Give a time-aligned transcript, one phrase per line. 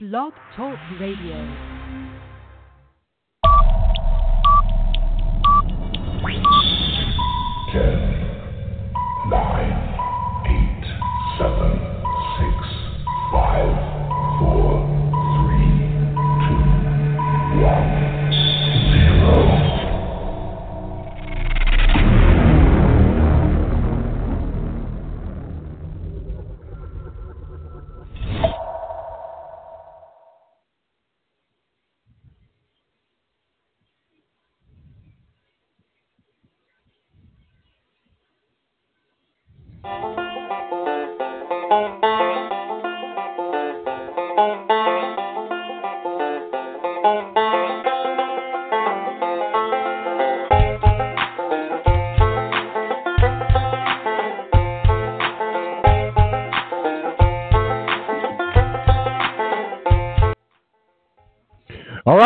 [0.00, 1.34] Blog Talk Radio.
[7.72, 7.98] Ten,
[9.28, 9.74] nine,
[10.46, 10.84] eight,
[11.36, 11.87] seven,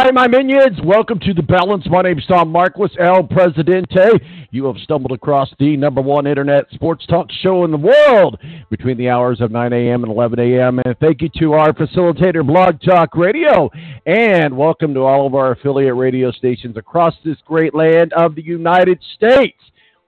[0.05, 1.85] right, my minions, welcome to the balance.
[1.89, 4.09] My name is Tom Marquis, El Presidente.
[4.51, 8.97] You have stumbled across the number one internet sports talk show in the world between
[8.97, 10.03] the hours of 9 a.m.
[10.03, 10.81] and 11 a.m.
[10.85, 13.71] And thank you to our facilitator, Blog Talk Radio.
[14.07, 18.43] And welcome to all of our affiliate radio stations across this great land of the
[18.43, 19.59] United States.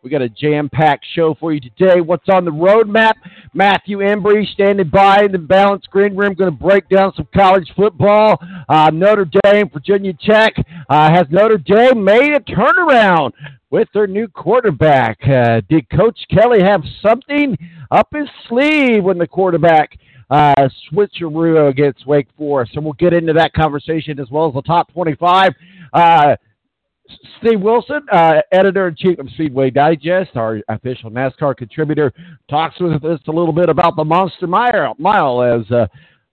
[0.05, 2.03] We got a jam-packed show for you today.
[2.03, 3.15] What's on the roadmap?
[3.55, 7.73] Matthew Embry standing by in the balance green room, going to break down some college
[7.75, 8.39] football.
[8.69, 10.53] Uh, Notre Dame, Virginia Tech
[10.91, 13.33] uh, has Notre Dame made a turnaround
[13.71, 15.27] with their new quarterback.
[15.27, 17.57] Uh, did Coach Kelly have something
[17.91, 22.75] up his sleeve when the quarterback uh, switcheroo against Wake Forest?
[22.75, 25.55] So we'll get into that conversation as well as the top 25.
[25.95, 26.37] Uh,
[27.39, 32.13] Steve Wilson, uh, editor in chief of Speedway Digest, our official NASCAR contributor,
[32.49, 35.87] talks with us a little bit about the Monster Mile, mile as uh,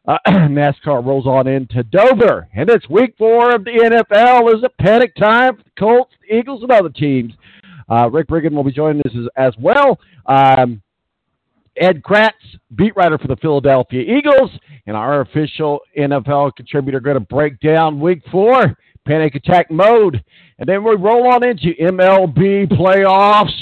[0.07, 2.47] uh, NASCAR rolls on into Dover.
[2.55, 4.53] And it's week four of the NFL.
[4.55, 7.33] Is it panic time for the Colts, Eagles, and other teams?
[7.89, 9.99] Uh, Rick Brigham will be joining us as, as well.
[10.25, 10.81] Um,
[11.77, 12.31] Ed Kracz,
[12.75, 14.51] beat writer for the Philadelphia Eagles,
[14.87, 20.23] and our official NFL contributor, going to break down week four, panic attack mode.
[20.59, 23.53] And then we roll on into MLB playoffs.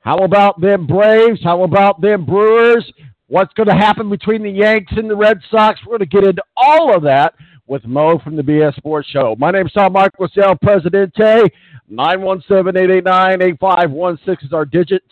[0.00, 1.40] How about them Braves?
[1.42, 2.90] How about them Brewers?
[3.28, 5.78] What's going to happen between the Yanks and the Red Sox?
[5.86, 7.34] We're going to get into all of that
[7.66, 9.36] with Mo from the BS Sports Show.
[9.38, 11.48] My name is Tom Marquis, El Presidente.
[11.92, 15.06] 917-889-8516 is our digits.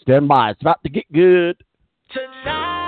[0.00, 0.50] Stand by.
[0.50, 1.56] It's about to get good.
[2.12, 2.87] Tonight,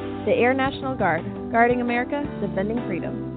[0.25, 3.27] The Air National Guard, guarding America, defending freedom.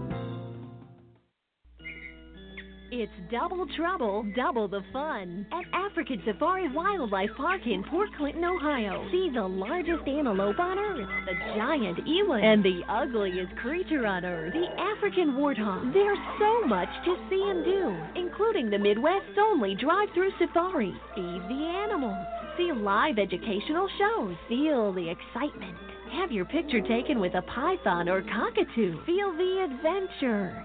[2.92, 9.08] It's double trouble, double the fun at African Safari Wildlife Park in Port Clinton, Ohio.
[9.10, 14.52] See the largest antelope on earth, the giant eland, and the ugliest creature on earth,
[14.52, 15.90] the African warthog.
[15.94, 20.92] There's so much to see and do, including the Midwest's only drive-through safari.
[21.14, 22.26] Feed the animals,
[22.58, 25.93] see live educational shows, feel the excitement.
[26.14, 29.04] Have your picture taken with a python or cockatoo.
[29.04, 30.64] Feel the adventure.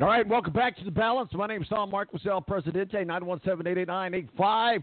[0.00, 1.28] All right, welcome back to the balance.
[1.32, 3.04] My name is Tom El Presidente.
[3.04, 4.78] 917-889-8516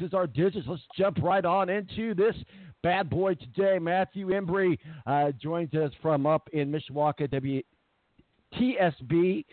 [0.00, 0.66] is our digits.
[0.66, 2.34] Let's jump right on into this
[2.82, 3.78] bad boy today.
[3.78, 7.62] Matthew Embry uh, joins us from up in Mishawaka,
[8.52, 9.44] WTSB.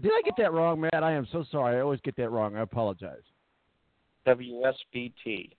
[0.00, 1.02] Did I get that wrong, Matt?
[1.02, 1.76] I am so sorry.
[1.76, 2.54] I always get that wrong.
[2.54, 3.24] I apologize.
[4.24, 5.50] WSBT.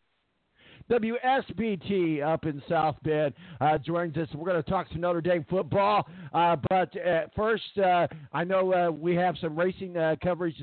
[0.90, 4.28] WSBT up in South Bend uh, joins us.
[4.34, 6.08] We're going to talk some Notre Dame football.
[6.34, 6.94] Uh, but
[7.36, 10.56] first, uh, I know uh, we have some racing uh, coverage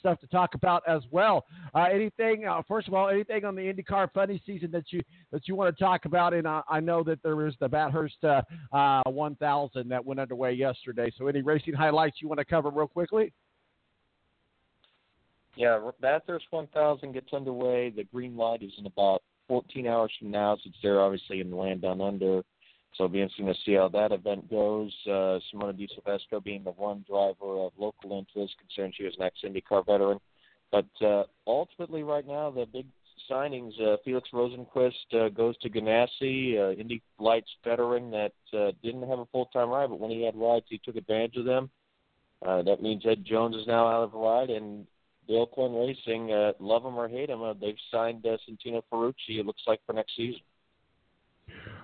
[0.00, 1.44] stuff to talk about as well.
[1.74, 2.46] anything?
[2.66, 5.00] first of all, anything on the IndyCar funny season that you
[5.32, 6.34] that you want to talk about?
[6.34, 11.12] And I know that there was the Bathurst 1000 that went underway yesterday.
[11.16, 13.32] So, any racing highlights you want to cover real quickly?
[15.56, 17.90] Yeah, Bathurst 1000 gets underway.
[17.90, 21.56] The green light is in about 14 hours from now, since they're obviously in the
[21.56, 22.42] land down under.
[22.94, 24.94] So it'll be interesting to see how that event goes.
[25.04, 29.24] Uh, Simona de Silvestro being the one driver of local interest, considering she was an
[29.24, 30.20] ex-IndyCar veteran.
[30.70, 32.86] But uh, ultimately, right now, the big
[33.28, 39.08] signings, uh, Felix Rosenqvist uh, goes to Ganassi, uh, Indy Lights veteran that uh, didn't
[39.08, 41.70] have a full-time ride, but when he had rides, he took advantage of them.
[42.46, 44.86] Uh, that means Ed Jones is now out of the ride, and
[45.30, 49.38] Dale Coyne Racing, uh, love them or hate them, uh, they've signed uh, Santino Ferrucci.
[49.38, 50.40] It looks like for next season.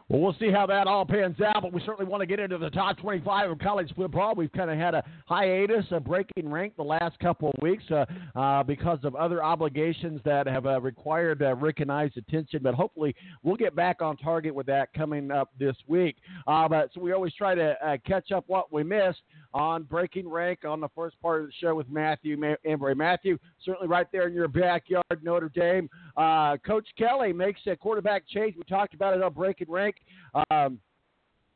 [0.09, 2.59] Well, we'll see how that all pans out, but we certainly want to get into
[2.59, 4.37] the top 25 of college football.
[4.37, 8.05] We've kind of had a hiatus, a breaking rank the last couple of weeks uh,
[8.37, 12.75] uh, because of other obligations that have uh, required uh, Rick and I's attention, but
[12.75, 16.19] hopefully we'll get back on target with that coming up this week.
[16.47, 19.23] Uh, but so we always try to uh, catch up what we missed
[19.57, 22.95] on breaking rank on the first part of the show with Matthew Embry.
[22.95, 25.89] Matthew, certainly right there in your backyard, Notre Dame.
[26.67, 28.55] Coach Kelly makes a quarterback change.
[28.55, 29.97] We talked about it on breaking rank.
[30.51, 30.79] Um,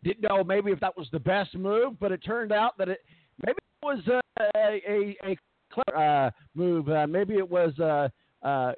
[0.02, 3.00] didn't know maybe if that was the best move, but it turned out that it
[3.44, 4.20] maybe it was a
[4.56, 5.36] a, a
[5.70, 6.88] clever uh, move.
[6.88, 8.08] Uh, maybe it was uh,
[8.42, 8.72] uh,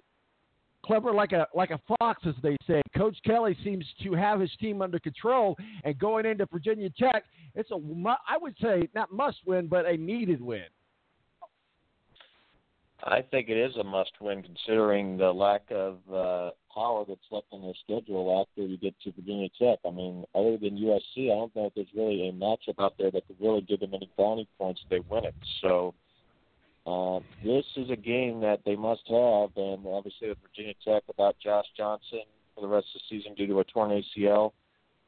[0.84, 2.82] clever like a like a fox, as they say.
[2.96, 7.24] Coach Kelly seems to have his team under control, and going into Virginia Tech,
[7.54, 7.78] it's a
[8.28, 10.64] I would say not must win, but a needed win.
[13.04, 17.46] I think it is a must win considering the lack of uh, power that's left
[17.50, 19.78] on their schedule after you get to Virginia Tech.
[19.84, 23.10] I mean, other than USC, I don't know if there's really a matchup out there
[23.10, 25.34] that could really give them any brownie points if they win it.
[25.60, 25.94] So
[26.86, 31.36] uh, this is a game that they must have, and obviously with Virginia Tech without
[31.42, 32.22] Josh Johnson
[32.54, 34.52] for the rest of the season due to a torn ACL,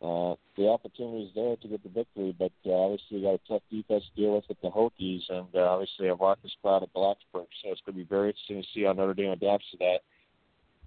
[0.02, 3.62] uh, the opportunity is there to get the victory, but uh, obviously got a tough
[3.70, 7.48] defense to deal with at the Hokies, and uh, obviously a raucous crowd at Blacksburg.
[7.62, 9.98] So it's going to be very interesting to see how Notre Dame adapts to that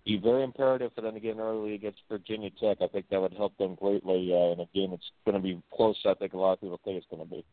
[0.08, 2.78] be very imperative for them to get an early against Virginia Tech.
[2.82, 5.62] I think that would help them greatly uh, in a game that's going to be
[5.74, 5.98] close.
[6.06, 7.46] I think a lot of people think it's going to be.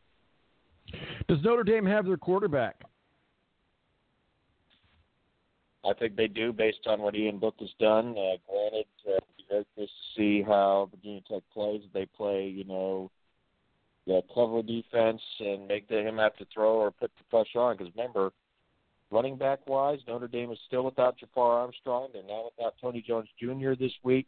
[1.27, 2.81] Does Notre Dame have their quarterback?
[5.87, 8.15] I think they do, based on what Ian Book has done.
[8.17, 11.81] Uh, granted, uh, be very curious to see how Virginia Tech plays.
[11.93, 13.11] They play, you know,
[14.05, 17.77] yeah, cover defense and make the, him have to throw or put the pressure on.
[17.77, 18.31] Because remember,
[19.11, 22.09] running back wise, Notre Dame is still without Jafar Armstrong.
[22.13, 23.73] They're now without Tony Jones Jr.
[23.79, 24.27] this week.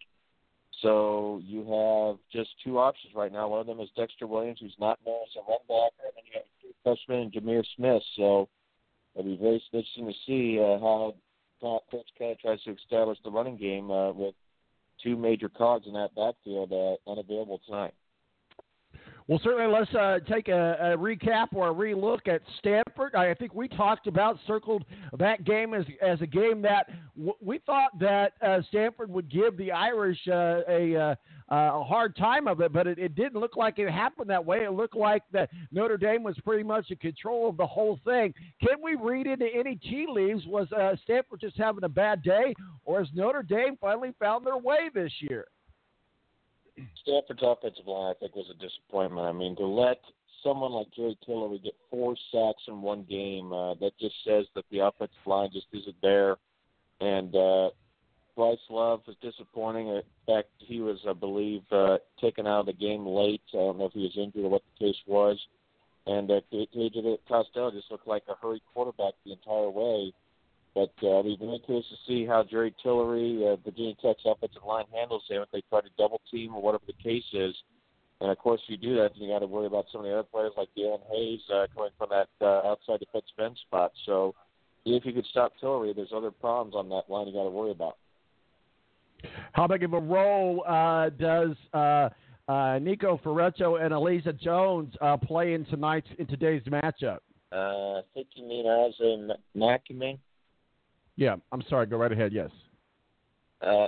[0.81, 3.47] So you have just two options right now.
[3.47, 6.23] One of them is Dexter Williams, who's not known as a run blocker, and then
[6.25, 8.03] you have freshman and Jahmir Smith.
[8.15, 8.47] So
[9.15, 11.15] it'll be very interesting to see uh, how
[11.61, 14.35] Coach Kelly tries to establish the running game uh, with
[15.03, 17.93] two major cogs in that backfield uh, unavailable tonight.
[19.27, 23.13] Well, certainly let's uh, take a, a, recap or a relook at Stanford.
[23.13, 24.85] I think we talked about, circled
[25.19, 29.57] that game as, as a game that w- we thought that uh, Stanford would give
[29.57, 31.15] the Irish uh, a, uh,
[31.49, 34.63] a hard time of it, but it, it, didn't look like it happened that way.
[34.63, 38.33] It looked like that Notre Dame was pretty much in control of the whole thing.
[38.61, 40.45] Can we read into any tea leaves?
[40.47, 42.55] Was uh, Stanford just having a bad day,
[42.85, 45.47] or has Notre Dame finally found their way this year?
[47.01, 49.27] Stanford's offensive line, I think, was a disappointment.
[49.27, 49.99] I mean, to let
[50.43, 54.65] someone like Jerry Tillery get four sacks in one game, uh, that just says that
[54.71, 56.37] the offensive line just isn't there.
[56.99, 57.69] And uh,
[58.35, 59.87] Bryce Love was disappointing.
[59.87, 63.41] In fact, he was, I believe, uh, taken out of the game late.
[63.53, 65.37] I don't know if he was injured or what the case was.
[66.05, 66.39] And uh,
[67.27, 70.13] Costello just looked like a hurried quarterback the entire way.
[70.77, 74.85] But uh, we've been curious to see how Jerry Tillery, uh, Virginia Tech's offensive line,
[74.93, 77.55] handles him if they try to double team or whatever the case is.
[78.21, 80.05] And of course, if you do that, then you got to worry about some of
[80.05, 83.91] the other players like Daelin Hayes uh, coming from that uh, outside defensive end spot.
[84.05, 84.35] So
[84.85, 87.71] if you could stop Tillery, there's other problems on that line you got to worry
[87.71, 87.97] about.
[89.53, 92.09] How big of a role uh, does uh,
[92.47, 97.17] uh, Nico Ferretto and Alizé Jones uh, play in tonight's in today's matchup?
[97.51, 97.55] Uh,
[97.97, 100.19] I think you mean as in Mack, you mean?
[101.17, 101.87] Yeah, I'm sorry.
[101.87, 102.31] Go right ahead.
[102.31, 102.51] Yes.
[103.61, 103.87] Uh,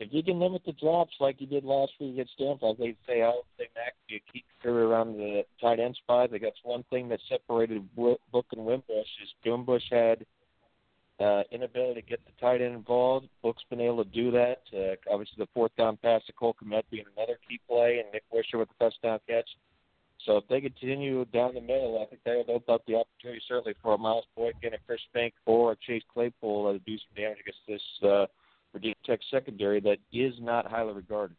[0.00, 3.22] if you can limit the drops like you did last week against Stanford, they say
[3.22, 6.30] I would say Mack a key carry around the tight end spot.
[6.30, 10.24] They got one thing that separated Book and Wimbush is Wimbush had
[11.18, 13.28] uh, inability to get the tight end involved.
[13.42, 14.58] Book's been able to do that.
[14.72, 18.22] Uh, obviously, the fourth down pass to Cole Kmet being another key play, and Nic
[18.32, 19.48] Weishar with the touchdown catch.
[20.26, 23.40] So if they continue down the middle, I think they will open up the opportunity
[23.46, 27.38] certainly for a Miles Boykin, a Chris Finke, or Chase Claypool to do some damage
[27.40, 28.26] against this uh,
[28.72, 31.36] Virginia Tech secondary that is not highly regarded.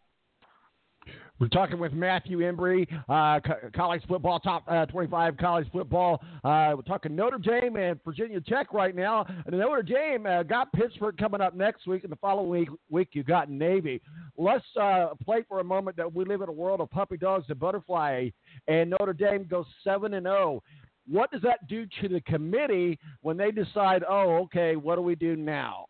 [1.39, 3.39] We're talking with Matthew Embry, uh,
[3.73, 6.21] college football, top uh, 25 college football.
[6.43, 9.25] Uh, we're talking Notre Dame and Virginia Tech right now.
[9.45, 13.09] And Notre Dame uh, got Pittsburgh coming up next week, and the following week, week
[13.13, 14.01] you got Navy.
[14.37, 17.45] Let's uh, play for a moment that we live in a world of puppy dogs
[17.47, 18.29] and butterfly,
[18.67, 20.61] and Notre Dame goes 7 and 0.
[21.07, 25.15] What does that do to the committee when they decide, oh, okay, what do we
[25.15, 25.85] do now?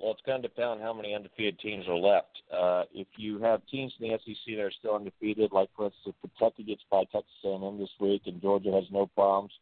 [0.00, 2.40] Well, it's going to depend on how many undefeated teams are left.
[2.50, 6.16] Uh, if you have teams in the SEC that are still undefeated, like for instance,
[6.22, 9.52] Kentucky gets by Texas A&M this week, and Georgia has no problems,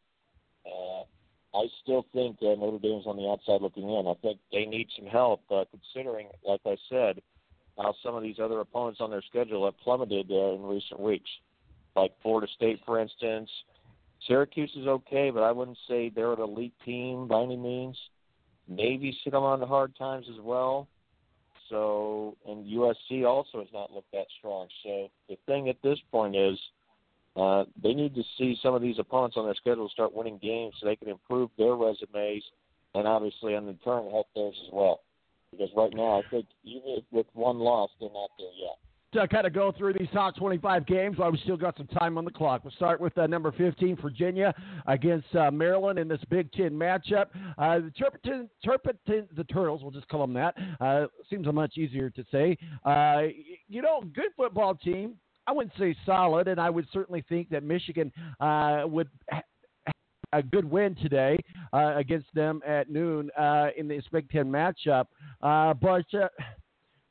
[0.65, 1.03] uh,
[1.59, 4.07] I still think uh, Notre Dame's on the outside looking in.
[4.07, 7.21] I think they need some help, uh, considering, like I said,
[7.77, 11.31] how some of these other opponents on their schedule have plummeted uh, in recent weeks,
[11.97, 13.51] like Florida State, for instance.
[14.27, 17.97] Syracuse is okay, but I wouldn't say they're an elite team by any means.
[18.69, 20.89] Navy's come on the hard times as well.
[21.69, 24.69] So, and USC also has not looked that strong.
[24.83, 26.59] So the thing at this point is,
[27.37, 30.75] uh, they need to see some of these opponents on their schedule start winning games
[30.79, 32.43] so they can improve their resumes,
[32.95, 35.01] and obviously, in turn, help theirs as well.
[35.51, 38.79] Because right now, I think even with one loss, they're not there yet
[39.13, 42.19] to kind of go through these top 25 games while we still got some time
[42.19, 42.63] on the clock.
[42.65, 44.55] We'll start with uh, number 15, Virginia
[44.87, 47.27] against uh, Maryland in this Big Ten matchup.
[47.57, 50.55] Uh, the Turpentine, Turpentine, the Turtles, we'll just call them that.
[50.81, 52.57] Uh, seems much easier to say.
[52.85, 53.23] Uh,
[53.69, 55.15] you know, good football team.
[55.47, 59.09] I wouldn't say solid, and I would certainly think that Michigan uh, would
[60.35, 61.39] a good win today
[61.73, 63.31] against them at noon
[63.79, 65.07] in this Big Ten matchup.
[65.41, 66.05] But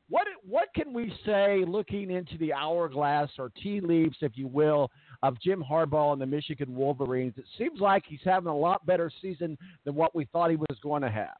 [0.09, 4.89] what what can we say looking into the hourglass or tea leaves, if you will,
[5.23, 7.33] of Jim Harbaugh and the Michigan Wolverines?
[7.37, 10.77] It seems like he's having a lot better season than what we thought he was
[10.81, 11.35] going to have.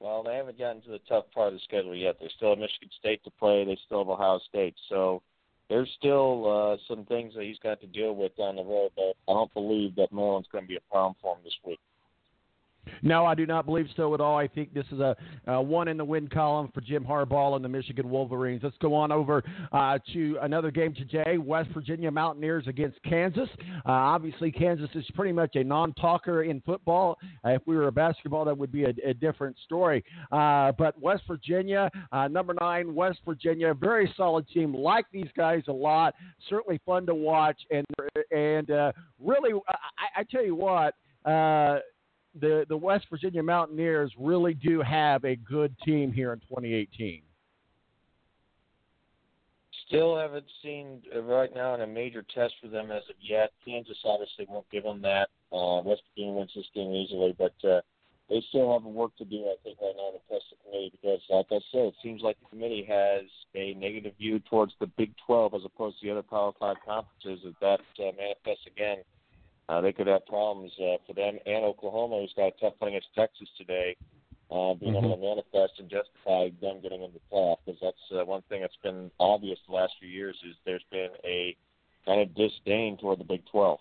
[0.00, 2.16] Well, they haven't gotten to the tough part of the schedule yet.
[2.20, 3.64] They still have Michigan State to play.
[3.64, 4.74] They still have Ohio State.
[4.88, 5.22] So
[5.70, 8.90] there's still uh, some things that he's got to deal with down the road.
[8.96, 11.78] But I don't believe that Maryland's going to be a problem for him this week.
[13.02, 14.36] No, I do not believe so at all.
[14.36, 17.64] I think this is a, a one in the win column for Jim Harbaugh and
[17.64, 18.62] the Michigan Wolverines.
[18.62, 23.48] Let's go on over uh, to another game today: West Virginia Mountaineers against Kansas.
[23.86, 27.18] Uh, obviously, Kansas is pretty much a non-talker in football.
[27.44, 30.04] Uh, if we were a basketball, that would be a, a different story.
[30.32, 34.74] Uh, but West Virginia, uh, number nine, West Virginia, very solid team.
[34.74, 36.14] Like these guys a lot.
[36.48, 37.86] Certainly fun to watch, and
[38.30, 40.94] and uh, really, I, I tell you what
[42.40, 47.22] the the West Virginia Mountaineers really do have a good team here in 2018.
[49.86, 53.52] Still haven't seen uh, right now in a major test for them as of yet.
[53.64, 55.28] Kansas obviously won't give them that.
[55.52, 57.80] Uh, West Virginia wins this game easily, but uh,
[58.30, 61.20] they still have work to do, I think, right now to test the committee because,
[61.28, 63.22] like I said, it seems like the committee has
[63.54, 67.44] a negative view towards the Big 12 as opposed to the other Power Five conferences.
[67.44, 68.98] If that uh, manifests again,
[69.68, 72.90] uh, they could have problems uh, for them and Oklahoma, who's got a tough one
[72.90, 73.96] against Texas today,
[74.50, 75.06] uh, being Mm-hmm.
[75.06, 77.56] able to manifest and justify them getting into the playoff.
[77.64, 81.10] Because that's uh, one thing that's been obvious the last few years is there's been
[81.24, 81.56] a
[82.04, 83.78] kind of disdain toward the Big 12.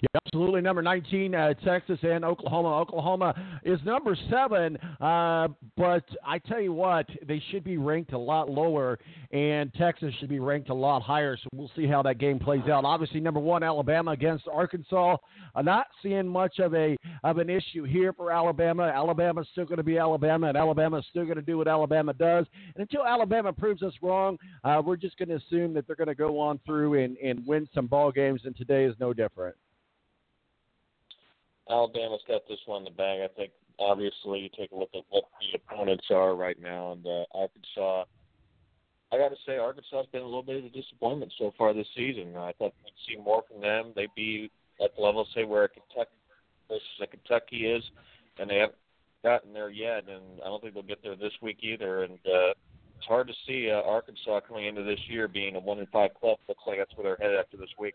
[0.00, 0.62] Yeah, absolutely.
[0.62, 2.78] Number 19, uh, Texas and Oklahoma.
[2.78, 8.18] Oklahoma is number seven, uh, but I tell you what, they should be ranked a
[8.18, 8.98] lot lower,
[9.30, 11.36] and Texas should be ranked a lot higher.
[11.36, 12.86] So we'll see how that game plays out.
[12.86, 15.18] Obviously, number one, Alabama against Arkansas.
[15.54, 18.84] I'm not seeing much of a of an issue here for Alabama.
[18.84, 22.46] Alabama's still going to be Alabama, and Alabama's still going to do what Alabama does.
[22.74, 26.08] And until Alabama proves us wrong, uh, we're just going to assume that they're going
[26.08, 28.40] to go on through and, and win some ball games.
[28.46, 29.56] And today is no different.
[31.70, 33.20] Alabama's got this one in the bag.
[33.22, 37.06] I think obviously you take a look at what the opponents are right now, and
[37.06, 38.04] uh, Arkansas.
[39.12, 41.74] I got to say, Arkansas has been a little bit of a disappointment so far
[41.74, 42.34] this season.
[42.36, 43.92] I thought we'd see more from them.
[43.94, 44.50] They'd be
[44.82, 46.16] at the level, say, where Kentucky
[46.66, 47.84] versus a Kentucky is,
[48.38, 48.78] and they haven't
[49.22, 50.08] gotten there yet.
[50.08, 52.04] And I don't think they'll get there this week either.
[52.04, 52.54] And uh,
[52.96, 56.14] it's hard to see uh, Arkansas coming into this year being a one in five
[56.18, 56.38] club.
[56.48, 57.94] Looks like that's where they're headed after this week.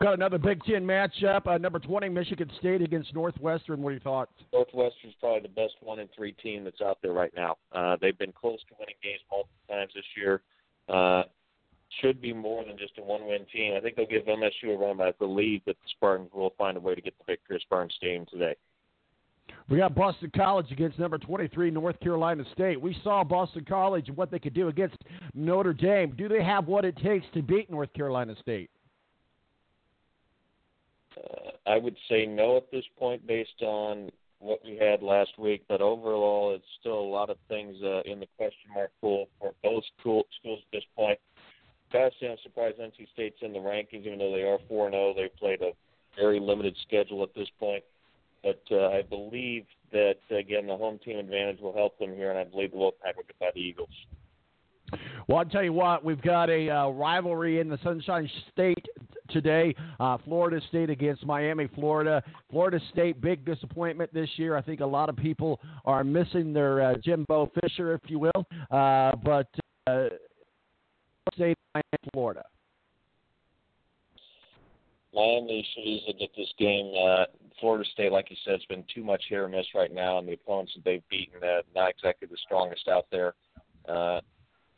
[0.00, 1.46] Got another Big Ten matchup.
[1.46, 3.82] Uh, number 20, Michigan State against Northwestern.
[3.82, 4.30] What are your thoughts?
[4.52, 7.56] Northwestern's probably the best one in three team that's out there right now.
[7.72, 10.42] Uh, they've been close to winning games multiple times this year.
[10.88, 11.24] Uh,
[12.00, 13.74] should be more than just a one-win team.
[13.76, 16.76] I think they'll give MSU a run, but I believe that the Spartans will find
[16.76, 18.54] a way to get the victory at Spartan Stadium today.
[19.68, 22.80] We got Boston College against number 23, North Carolina State.
[22.80, 24.96] We saw Boston College and what they could do against
[25.34, 26.14] Notre Dame.
[26.16, 28.70] Do they have what it takes to beat North Carolina State?
[31.18, 34.10] Uh, I would say no at this point based on
[34.40, 38.20] what we had last week, but overall, it's still a lot of things uh, in
[38.20, 41.18] the question mark pool for both school, schools at this point.
[41.92, 45.14] Gotta say, I'm surprised NC State's in the rankings, even though they are 4 0.
[45.16, 45.72] They've played a
[46.16, 47.82] very limited schedule at this point.
[48.42, 52.38] But uh, I believe that, again, the home team advantage will help them here, and
[52.38, 53.88] I believe the Wolfpack will get by the Eagles.
[55.26, 58.86] Well, I'll tell you what, we've got a uh, rivalry in the Sunshine State
[59.30, 59.74] today.
[60.00, 62.22] Uh, Florida State against Miami, Florida.
[62.50, 64.56] Florida State, big disappointment this year.
[64.56, 68.46] I think a lot of people are missing their uh, Jimbo Fisher, if you will.
[68.70, 69.48] Uh, but
[69.86, 70.08] uh,
[71.34, 72.44] State, Miami, Florida.
[75.14, 76.92] Miami should easily get this game.
[76.94, 77.24] Uh,
[77.60, 80.28] Florida State, like you said, has been too much hit or miss right now, and
[80.28, 83.34] the opponents that they've beaten, uh, not exactly the strongest out there.
[83.88, 84.20] Uh,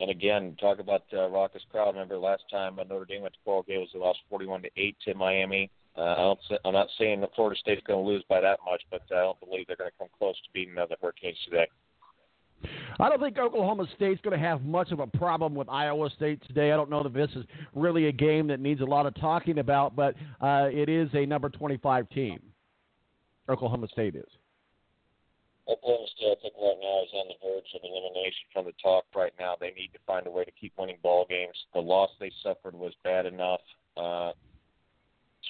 [0.01, 1.95] and again, talk about uh, raucous crowd.
[1.95, 5.15] Remember last time Notre Dame went to ball games, they lost 41 to eight to
[5.15, 5.71] Miami.
[5.97, 8.83] Uh, I don't, I'm not saying that Florida State's going to lose by that much,
[8.91, 11.67] but I don't believe they're going to come close to beating the Hurricanes today.
[12.99, 16.43] I don't think Oklahoma State's going to have much of a problem with Iowa State
[16.47, 16.73] today.
[16.73, 19.59] I don't know that this is really a game that needs a lot of talking
[19.59, 22.41] about, but uh, it is a number 25 team.
[23.49, 24.29] Oklahoma State is.
[25.69, 29.05] Oklahoma State, I think right now is on the verge of elimination from the top.
[29.15, 31.57] Right now, they need to find a way to keep winning ball games.
[31.75, 33.61] The loss they suffered was bad enough.
[33.97, 34.33] Uh,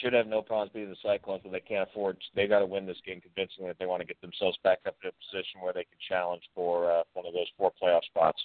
[0.01, 2.17] should have no problems beating the Cyclones, but they can't afford.
[2.35, 5.01] They got to win this game convincingly if they want to get themselves back up
[5.03, 8.41] to a position where they can challenge for uh, one of those four playoff spots.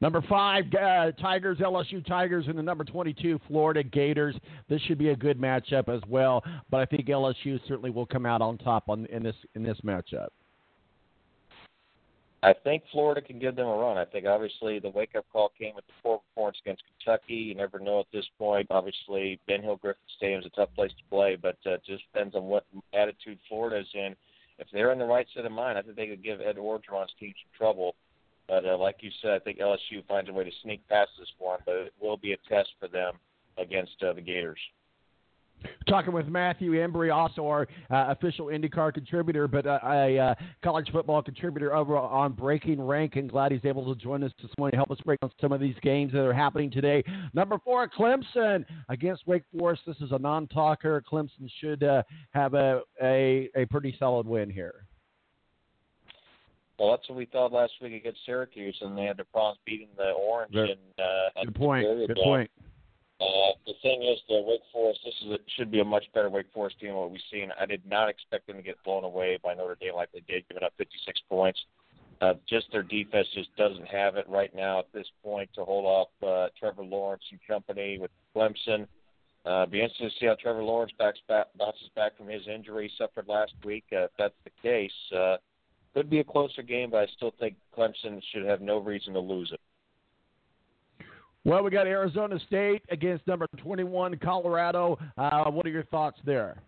[0.00, 4.34] Number five, uh, Tigers, LSU Tigers, and the number 22, Florida Gators.
[4.68, 8.26] This should be a good matchup as well, but I think LSU certainly will come
[8.26, 10.28] out on top on in this in this matchup.
[12.44, 13.96] I think Florida can give them a run.
[13.96, 17.32] I think obviously the wake up call came with the poor performance against Kentucky.
[17.32, 18.66] You never know at this point.
[18.70, 22.34] Obviously, Ben Hill Griffin Stadium is a tough place to play, but uh, just depends
[22.34, 24.14] on what attitude Florida is in.
[24.58, 27.14] If they're in the right set of mind, I think they could give Ed Orgeron's
[27.18, 27.94] team some trouble.
[28.46, 31.32] But uh, like you said, I think LSU finds a way to sneak past this
[31.38, 33.14] one, but it will be a test for them
[33.56, 34.60] against uh, the Gators.
[35.88, 40.88] Talking with Matthew Embry, also our uh, official IndyCar contributor, but uh, a uh, college
[40.90, 44.72] football contributor over on Breaking Rank, and glad he's able to join us this morning
[44.72, 47.04] to help us break down some of these games that are happening today.
[47.34, 49.82] Number four, Clemson against Wake Forest.
[49.86, 51.02] This is a non-talker.
[51.10, 54.86] Clemson should uh, have a, a a pretty solid win here.
[56.78, 59.88] Well, that's what we thought last week against Syracuse, and they had their problems beating
[59.96, 60.52] the Orange.
[60.52, 61.86] Good- and, uh, Good point.
[61.86, 62.50] the Good point.
[63.20, 65.00] Uh, the thing is, the Wake Forest.
[65.04, 67.50] This is a, should be a much better Wake Forest team than what we've seen.
[67.58, 70.46] I did not expect them to get blown away by Notre Dame like they did,
[70.48, 71.58] giving up 56 points.
[72.20, 75.84] Uh, just their defense just doesn't have it right now at this point to hold
[75.84, 78.86] off uh, Trevor Lawrence and company with Clemson.
[79.44, 82.88] Uh, be interested to see how Trevor Lawrence backs back, bounces back from his injury
[82.88, 83.84] he suffered last week.
[83.92, 85.36] Uh, if that's the case, uh,
[85.92, 89.20] could be a closer game, but I still think Clemson should have no reason to
[89.20, 89.60] lose it.
[91.44, 94.98] Well, we got Arizona State against number 21 Colorado.
[95.18, 96.62] Uh, what are your thoughts there?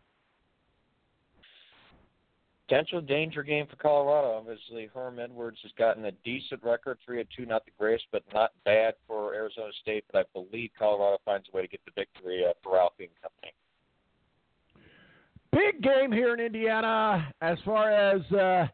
[2.69, 4.37] potential danger game for Colorado.
[4.39, 8.23] Obviously, Herm Edwards has gotten a decent record, three and two, not the greatest, but
[8.35, 10.05] not bad for Arizona State.
[10.13, 13.23] But I believe Colorado finds a way to get the victory uh, for Ralphie and
[13.23, 13.53] company.
[15.53, 18.67] Big game here in Indiana as far as uh,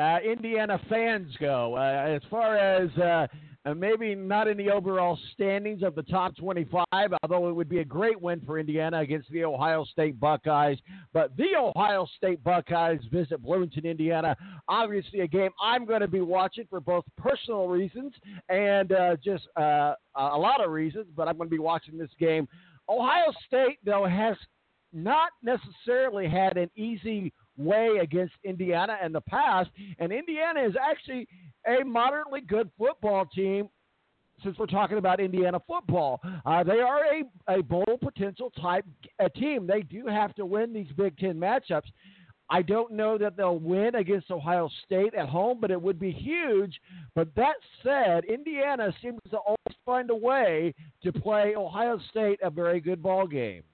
[0.00, 1.74] uh, Indiana fans go.
[1.76, 2.90] Uh, as far as
[3.68, 7.80] uh, maybe not in the overall standings of the top 25, although it would be
[7.80, 10.78] a great win for Indiana against the Ohio State Buckeyes.
[11.12, 14.36] But the Ohio State Buckeyes visit Bloomington, Indiana.
[14.68, 18.14] Obviously, a game I'm going to be watching for both personal reasons
[18.48, 22.10] and uh, just uh, a lot of reasons, but I'm going to be watching this
[22.18, 22.48] game.
[22.88, 24.36] Ohio State, though, has
[24.92, 31.26] not necessarily had an easy way against Indiana in the past, and Indiana is actually
[31.66, 33.68] a moderately good football team.
[34.44, 38.84] Since we're talking about Indiana football, uh, they are a, a bowl potential type
[39.18, 39.66] a team.
[39.66, 41.90] They do have to win these Big Ten matchups.
[42.50, 46.12] I don't know that they'll win against Ohio State at home, but it would be
[46.12, 46.80] huge.
[47.14, 52.48] But that said, Indiana seems to always find a way to play Ohio State a
[52.48, 53.64] very good ball game.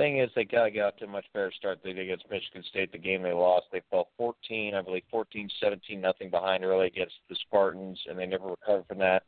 [0.00, 2.90] Thing is, they got out to a much better start they did against Michigan State.
[2.90, 7.16] The game they lost, they fell 14, I believe, 14, 17, nothing behind early against
[7.28, 9.24] the Spartans, and they never recovered from that.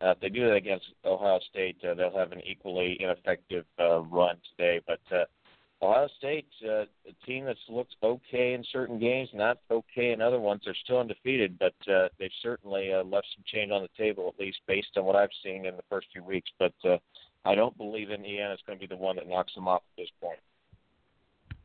[0.00, 4.00] Uh, if they do that against Ohio State, uh, they'll have an equally ineffective uh,
[4.00, 4.80] run today.
[4.86, 5.24] But uh,
[5.82, 10.40] Ohio State, uh, a team that's looked okay in certain games, not okay in other
[10.40, 10.62] ones.
[10.64, 14.40] They're still undefeated, but uh, they've certainly uh, left some change on the table, at
[14.42, 16.50] least based on what I've seen in the first few weeks.
[16.58, 16.96] But uh,
[17.44, 20.02] I don't believe Indiana is going to be the one that knocks them off at
[20.02, 20.38] this point.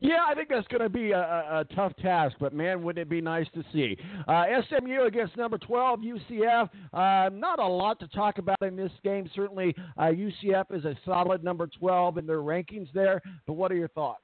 [0.02, 3.02] Yeah, I think that's going to be a, a, a tough task, but man, wouldn't
[3.02, 3.98] it be nice to see?
[4.26, 6.70] Uh, SMU against number 12, UCF.
[6.92, 9.28] Uh, not a lot to talk about in this game.
[9.34, 13.76] Certainly, uh, UCF is a solid number 12 in their rankings there, but what are
[13.76, 14.22] your thoughts?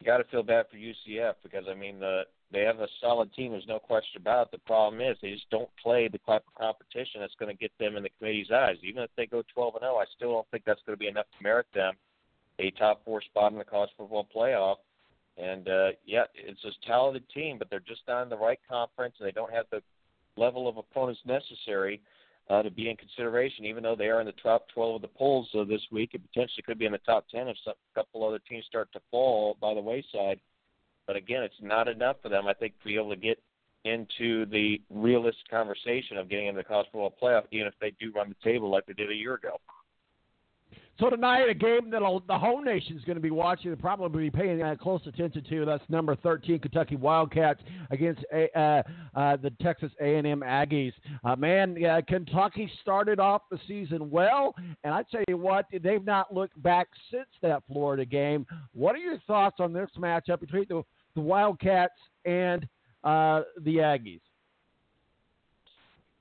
[0.00, 3.32] You got to feel bad for UCF because I mean the they have a solid
[3.34, 3.52] team.
[3.52, 4.52] There's no question about it.
[4.52, 7.72] The problem is they just don't play the type of competition that's going to get
[7.78, 8.76] them in the committee's eyes.
[8.82, 11.08] Even if they go 12 and 0, I still don't think that's going to be
[11.08, 11.94] enough to merit them
[12.58, 14.76] a top four spot in the college football playoff.
[15.36, 19.16] And uh, yeah, it's a talented team, but they're just not in the right conference,
[19.18, 19.82] and they don't have the
[20.36, 22.00] level of opponents necessary
[22.48, 23.64] uh, to be in consideration.
[23.64, 26.22] Even though they are in the top 12 of the polls uh, this week, it
[26.32, 29.00] potentially could be in the top 10 if some, a couple other teams start to
[29.10, 30.40] fall by the wayside.
[31.06, 33.38] But again, it's not enough for them, I think, to be able to get
[33.84, 38.12] into the realistic conversation of getting into the college football playoff, even if they do
[38.12, 39.60] run the table like they did a year ago.
[40.98, 44.30] So tonight, a game that the whole nation is going to be watching and probably
[44.30, 45.66] be paying close attention to.
[45.66, 48.82] That's number 13 Kentucky Wildcats against uh,
[49.14, 50.94] uh, the Texas A&M Aggies.
[51.22, 51.76] Uh, man,
[52.08, 56.88] Kentucky started off the season well, and I tell you what, they've not looked back
[57.10, 58.46] since that Florida game.
[58.72, 60.82] What are your thoughts on this matchup between the,
[61.16, 62.62] the Wildcats and
[63.02, 64.20] uh, the Aggies?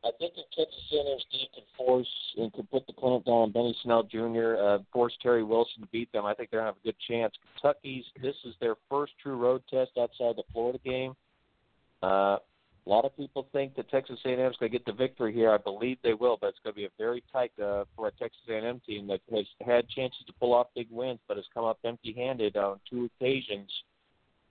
[0.04, 3.52] I think if Texas A&M's D can force and can put the clamp down on
[3.52, 6.76] Benny Snell Jr., uh, force Terry Wilson to beat them, I think they're going to
[6.76, 7.34] have a good chance.
[7.60, 11.14] Kentucky's this is their first true road test outside the Florida game.
[12.04, 12.38] Uh,
[12.86, 15.52] a lot of people think that Texas A&M is going to get the victory here.
[15.52, 18.12] I believe they will, but it's going to be a very tight uh, for a
[18.12, 21.66] Texas A&M team that has had chances to pull off big wins, but has come
[21.66, 23.72] up empty-handed on two occasions.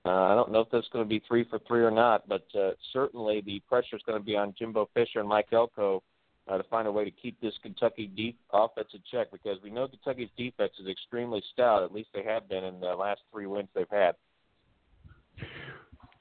[0.07, 2.45] Uh, I don't know if that's going to be three for three or not, but
[2.55, 6.03] uh, certainly the pressure is going to be on Jimbo Fisher and Mike Elko
[6.47, 9.71] uh, to find a way to keep this Kentucky deep offense in check because we
[9.71, 11.83] know Kentucky's defense is extremely stout.
[11.83, 14.15] At least they have been in the last three wins they've had.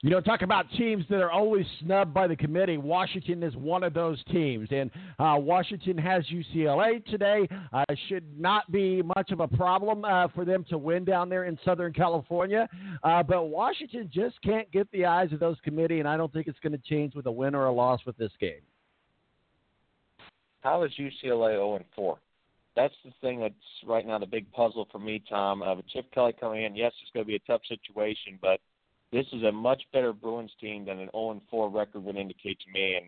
[0.04, 2.76] You know, talk about teams that are always snubbed by the committee.
[2.76, 7.48] Washington is one of those teams, and uh, Washington has UCLA today.
[7.72, 11.44] Uh, should not be much of a problem uh, for them to win down there
[11.44, 12.68] in Southern California.
[13.02, 16.48] Uh, but Washington just can't get the eyes of those committee, and I don't think
[16.48, 18.60] it's going to change with a win or a loss with this game.
[20.60, 22.18] How is UCLA 0 and 4?
[22.76, 23.54] That's the thing that's
[23.86, 25.62] right now the big puzzle for me, Tom.
[25.62, 28.60] Uh, with Chip Kelly coming in, yes, it's going to be a tough situation, but
[29.14, 32.58] this is a much better Bruins team than an 0 and 4 record would indicate
[32.58, 32.96] to me.
[32.96, 33.06] And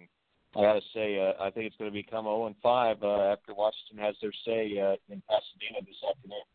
[0.54, 3.06] I got to say, uh, I think it's going to become 0 and 5 uh,
[3.32, 6.46] after Washington has their say uh, in Pasadena this afternoon.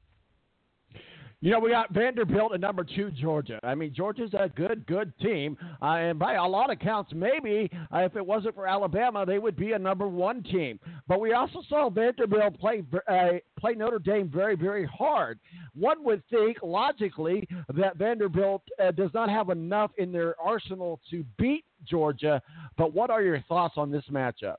[1.43, 3.59] You know, we got Vanderbilt at number two, Georgia.
[3.63, 5.57] I mean, Georgia's a good, good team.
[5.81, 9.39] Uh, and by a lot of counts, maybe uh, if it wasn't for Alabama, they
[9.39, 10.79] would be a number one team.
[11.07, 15.39] But we also saw Vanderbilt play uh, play Notre Dame very, very hard.
[15.73, 21.25] One would think, logically, that Vanderbilt uh, does not have enough in their arsenal to
[21.39, 22.39] beat Georgia.
[22.77, 24.57] But what are your thoughts on this matchup?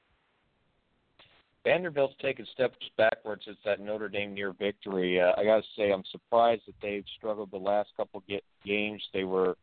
[1.64, 5.20] Vanderbilt's taken steps backwards since that Notre Dame near victory.
[5.20, 9.02] Uh, I got to say, I'm surprised that they've struggled the last couple get games.
[9.12, 9.56] They were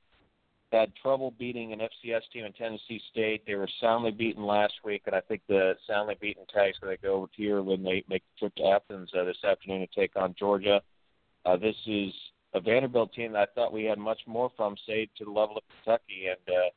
[0.71, 3.43] had trouble beating an FCS team in Tennessee State.
[3.45, 7.01] They were soundly beaten last week, and I think the soundly beaten tag's going to
[7.01, 10.15] go over here when they make the trip to Athens uh, this afternoon to take
[10.15, 10.81] on Georgia.
[11.45, 12.13] Uh, this is
[12.53, 15.57] a Vanderbilt team that I thought we had much more from, say, to the level
[15.57, 16.69] of Kentucky, and uh,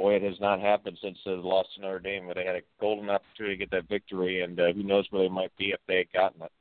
[0.00, 2.26] boy, it has not happened since the loss to Notre Dame.
[2.26, 5.22] Where they had a golden opportunity to get that victory, and uh, who knows where
[5.22, 6.52] they might be if they had gotten it.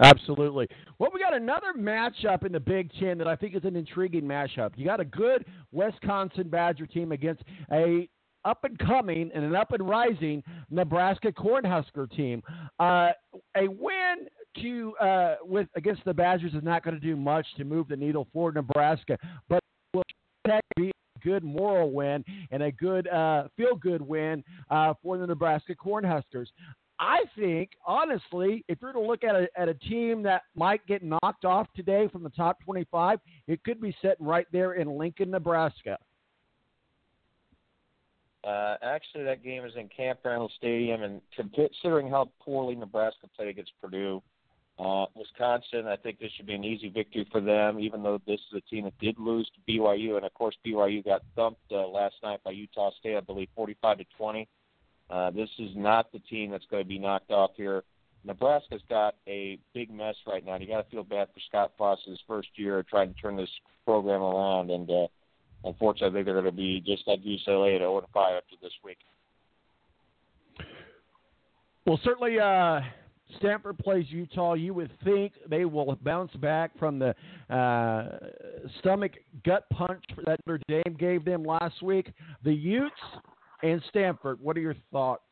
[0.00, 0.66] Absolutely.
[0.98, 4.24] Well, we got another matchup in the Big Ten that I think is an intriguing
[4.24, 4.72] matchup.
[4.74, 8.08] You got a good Wisconsin Badger team against a
[8.44, 12.42] up and coming and an up and rising Nebraska Cornhusker team.
[12.78, 13.10] Uh,
[13.56, 14.26] a win
[14.60, 17.96] to uh, with against the Badgers is not going to do much to move the
[17.96, 19.16] needle for Nebraska,
[19.48, 19.60] but
[19.94, 20.02] will
[20.76, 20.92] be
[21.24, 26.46] good moral win and a good uh, feel good win uh, for the Nebraska Cornhuskers.
[27.00, 31.02] I think, honestly, if you're to look at a, at a team that might get
[31.02, 35.30] knocked off today from the top 25, it could be sitting right there in Lincoln,
[35.30, 35.98] Nebraska.
[38.44, 41.20] Uh, actually, that game is in Camp Randall Stadium, and
[41.54, 44.22] considering how poorly Nebraska played against Purdue,
[44.78, 47.78] uh, Wisconsin, I think this should be an easy victory for them.
[47.78, 51.04] Even though this is a team that did lose to BYU, and of course BYU
[51.04, 54.48] got thumped uh, last night by Utah State, I believe, 45 to 20.
[55.10, 57.84] Uh, this is not the team that's going to be knocked off here.
[58.24, 60.56] Nebraska's got a big mess right now.
[60.56, 63.50] You got to feel bad for Scott Frost's first year trying to turn this
[63.84, 65.06] program around, and uh,
[65.62, 68.98] unfortunately, they're going to be just like UCLA at 0 5 after this week.
[71.86, 72.80] Well, certainly, uh,
[73.38, 74.54] Stanford plays Utah.
[74.54, 77.14] You would think they will bounce back from the
[77.54, 78.18] uh,
[78.78, 79.12] stomach
[79.44, 82.12] gut punch that Notre Dame gave them last week.
[82.44, 82.94] The Utes
[83.62, 84.40] and Stanford.
[84.40, 85.22] What are your thoughts?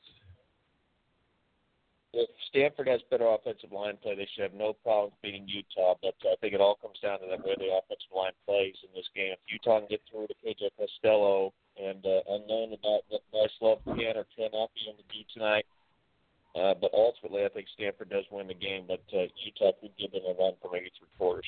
[2.14, 5.94] If Stanford has better offensive line play, they should have no problem beating Utah.
[6.02, 8.92] But I think it all comes down to the way the offensive line plays in
[8.94, 9.32] this game.
[9.32, 13.80] If Utah can get through to KJ Costello and uh, unknown about what Bryce Love
[13.96, 15.64] can or cannot be able to do tonight,
[16.54, 20.12] uh, but ultimately, I think Stanford does win the game, but uh, Utah could give
[20.12, 21.46] them a run for maybe three quarters.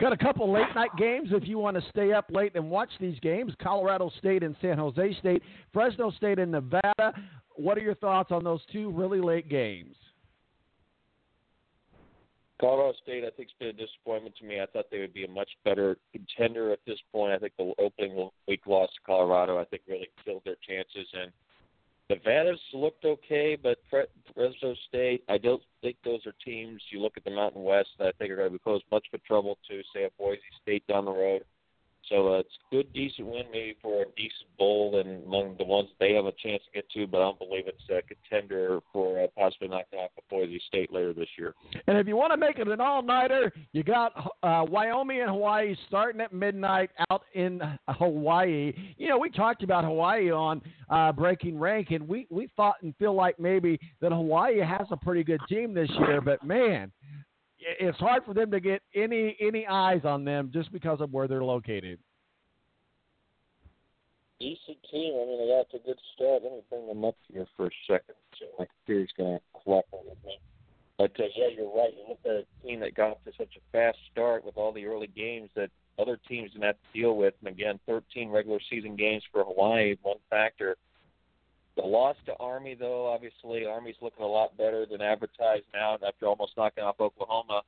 [0.00, 2.90] Got a couple late night games if you want to stay up late and watch
[3.00, 3.52] these games.
[3.62, 7.14] Colorado State and San Jose State, Fresno State and Nevada.
[7.54, 9.94] What are your thoughts on those two really late games?
[12.60, 14.60] Colorado State, I think, has been a disappointment to me.
[14.60, 17.32] I thought they would be a much better contender at this point.
[17.32, 21.08] I think the opening week loss to Colorado, I think, really killed their chances.
[21.14, 21.32] And
[22.10, 27.22] Nevada's looked okay, but Fresno State, I don't think those are teams you look at
[27.22, 29.80] the Mountain West that I think are going to close much of a trouble to,
[29.94, 31.42] say, a Boise State down the road.
[32.10, 35.64] So uh, it's a good, decent win maybe for a decent bowl and among the
[35.64, 38.80] ones they have a chance to get to, but I don't believe it's a contender
[38.92, 41.54] for uh, possibly knocking off Boise State later this year.
[41.86, 45.76] And if you want to make it an all-nighter, you got uh, Wyoming and Hawaii
[45.86, 48.72] starting at midnight out in Hawaii.
[48.96, 52.94] You know, we talked about Hawaii on uh, Breaking Rank, and we, we thought and
[52.96, 56.90] feel like maybe that Hawaii has a pretty good team this year, but man–
[57.60, 61.28] it's hard for them to get any any eyes on them just because of where
[61.28, 61.98] they're located.
[64.40, 65.14] Team.
[65.14, 66.42] I mean, they got a good start.
[66.42, 68.14] Let me bring them up here for a second.
[68.38, 70.38] So my computer's going to cooperate with me.
[70.96, 71.92] But uh, yeah, you're right.
[71.94, 74.86] You look at a team that got to such a fast start with all the
[74.86, 77.34] early games that other teams didn't have to deal with.
[77.40, 80.76] And again, 13 regular season games for Hawaii, one factor.
[81.80, 86.26] The loss to Army, though, obviously, Army's looking a lot better than advertised now after
[86.26, 87.62] almost knocking off Oklahoma.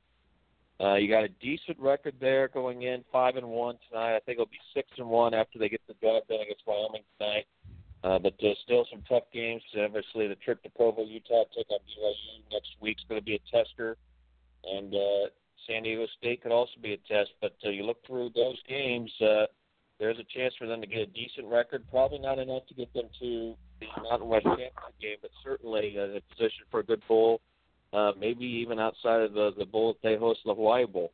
[0.79, 4.15] Uh, you got a decent record there going in, five and one tonight.
[4.15, 7.01] I think it'll be six and one after they get the job done against Wyoming
[7.17, 7.45] tonight.
[8.03, 9.63] Uh, but uh, still some tough games.
[9.75, 13.39] Obviously, the trip to Provo, Utah, take on BYU next week's going to be a
[13.49, 13.97] tester,
[14.65, 15.29] and uh,
[15.67, 17.31] San Diego State could also be a test.
[17.41, 19.45] But uh, you look through those games, uh,
[19.99, 21.83] there's a chance for them to get a decent record.
[21.89, 26.17] Probably not enough to get them to the Mountain West Championship game, but certainly in
[26.17, 27.41] a position for a good bowl.
[27.93, 31.11] Uh, maybe even outside of the the bowl that they host, the Hawaii Bowl.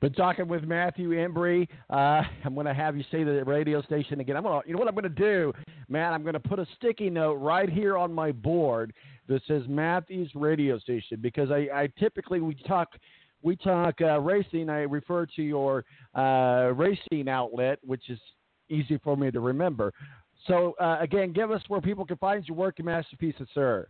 [0.00, 1.66] Been talking with Matthew Embry.
[1.90, 4.36] Uh, I'm going to have you say the radio station again.
[4.36, 5.52] I'm going to, you know what I'm going to do,
[5.88, 6.12] Matt?
[6.12, 8.92] I'm going to put a sticky note right here on my board
[9.28, 12.90] that says Matthew's radio station because I, I typically we talk
[13.46, 14.68] we talk uh, racing.
[14.68, 15.84] I refer to your
[16.16, 18.18] uh, racing outlet, which is
[18.68, 19.92] easy for me to remember.
[20.48, 23.86] So uh, again, give us where people can find your work and masterpieces, sir.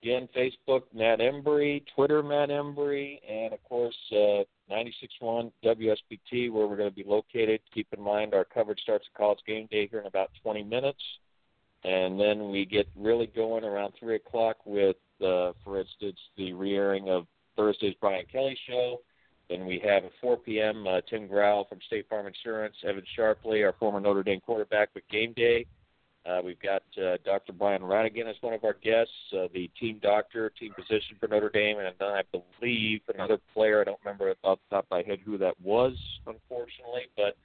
[0.00, 6.76] Again, Facebook, Matt Embry, Twitter, Matt Embry, and of course, uh, 96.1 WSBT, where we're
[6.76, 7.60] going to be located.
[7.74, 11.02] Keep in mind, our coverage starts at College Game Day here in about 20 minutes.
[11.82, 16.76] And then we get really going around 3 o'clock with, uh, for instance, the re
[16.76, 19.00] airing of Thursday's Brian Kelly Show.
[19.48, 20.86] Then we have at 4 p.m.
[20.86, 25.02] Uh, Tim Grau from State Farm Insurance, Evan Sharpley, our former Notre Dame quarterback with
[25.10, 25.66] Game Day.
[26.24, 27.52] Uh, we've got uh, Dr.
[27.52, 31.48] Brian Ratigan as one of our guests, uh, the team doctor, team physician for Notre
[31.48, 33.80] Dame, and then I believe another player.
[33.80, 37.36] I don't remember off the top of my head who that was, unfortunately, but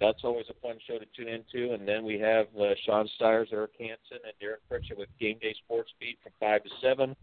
[0.00, 1.74] that's always a fun show to tune into.
[1.74, 5.54] And then we have uh, Sean Stires, Eric Hansen, and Derek Pritchett with Game Day
[5.64, 7.16] Sports Beat from 5 to 7.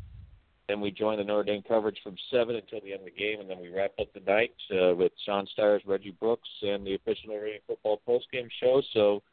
[0.69, 3.39] Then we join the Notre Dame coverage from 7 until the end of the game,
[3.39, 6.93] and then we wrap up the night uh, with Sean Stires, Reggie Brooks, and the
[6.93, 8.79] official Notre Dame football postgame show.
[8.93, 9.23] So,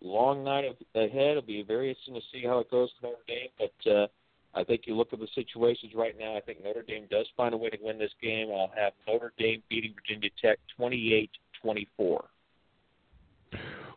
[0.00, 0.64] long night
[0.96, 1.12] ahead.
[1.14, 3.50] It'll be very interesting to see how it goes to Notre Dame.
[3.56, 4.06] But uh,
[4.52, 6.36] I think you look at the situations right now.
[6.36, 8.48] I think Notre Dame does find a way to win this game.
[8.50, 11.28] I'll have Notre Dame beating Virginia Tech 28-24.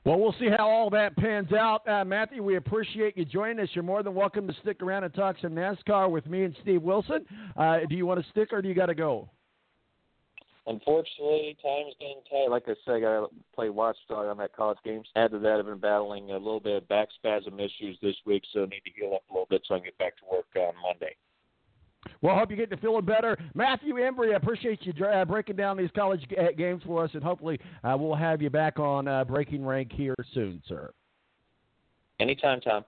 [0.05, 1.87] Well, we'll see how all that pans out.
[1.87, 3.69] Uh, Matthew, we appreciate you joining us.
[3.73, 6.81] You're more than welcome to stick around and talk some NASCAR with me and Steve
[6.81, 7.25] Wilson.
[7.55, 9.29] Uh, do you want to stick or do you got to go?
[10.67, 12.49] Unfortunately, time's getting tight.
[12.49, 15.07] Like I said, I got to play watchdog on that college games.
[15.15, 18.43] Add to that, I've been battling a little bit of back spasm issues this week,
[18.51, 20.23] so I need to heal up a little bit so I can get back to
[20.29, 21.15] work on Monday.
[22.21, 23.37] Well, hope you get to feeling better.
[23.53, 27.23] Matthew Embry, I appreciate you uh, breaking down these college g- games for us, and
[27.23, 30.91] hopefully uh, we'll have you back on uh, Breaking Rank here soon, sir.
[32.19, 32.83] Anytime, Tom.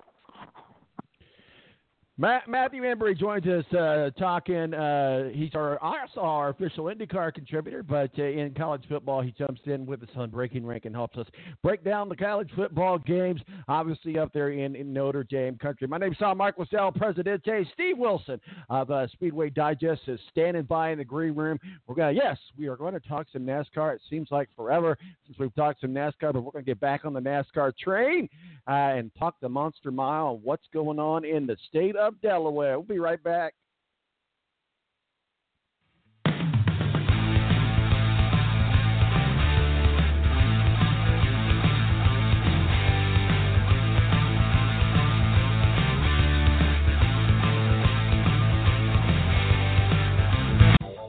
[2.17, 4.73] Matt, Matthew Embry joins us uh, talking.
[4.73, 9.60] Uh, he's our also our official IndyCar contributor, but uh, in college football, he jumps
[9.65, 11.28] in with us on Breaking Rank and helps us
[11.62, 15.89] break down the college football games, obviously up there in, in Notre Dame country.
[15.89, 17.67] My name is Tom Mark Lasell, Presidente.
[17.73, 21.60] Steve Wilson of uh, Speedway Digest is standing by in the green room.
[21.86, 23.93] We're gonna yes, we are going to talk some NASCAR.
[23.93, 24.97] It seems like forever
[25.28, 28.30] since we've talked some NASCAR, but we're going to get back on the NASCAR train
[28.67, 32.80] uh, and talk the Monster Mile and what's going on in the state of Delaware.
[32.80, 33.54] We'll be right back.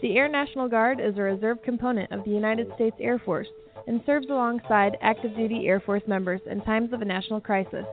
[0.02, 3.48] The Air National Guard is a reserve component of the United States Air Force
[3.88, 7.84] and serves alongside active duty Air Force members in times of a national crisis.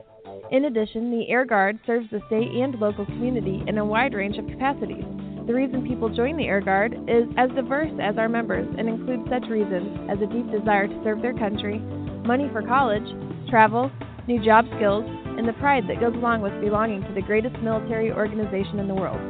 [0.50, 4.38] In addition, the Air Guard serves the state and local community in a wide range
[4.38, 5.04] of capacities.
[5.46, 9.28] The reason people join the Air Guard is as diverse as our members and includes
[9.28, 11.78] such reasons as a deep desire to serve their country,
[12.24, 13.04] money for college,
[13.50, 13.90] travel,
[14.26, 15.04] new job skills,
[15.36, 18.94] and the pride that goes along with belonging to the greatest military organization in the
[18.94, 19.20] world.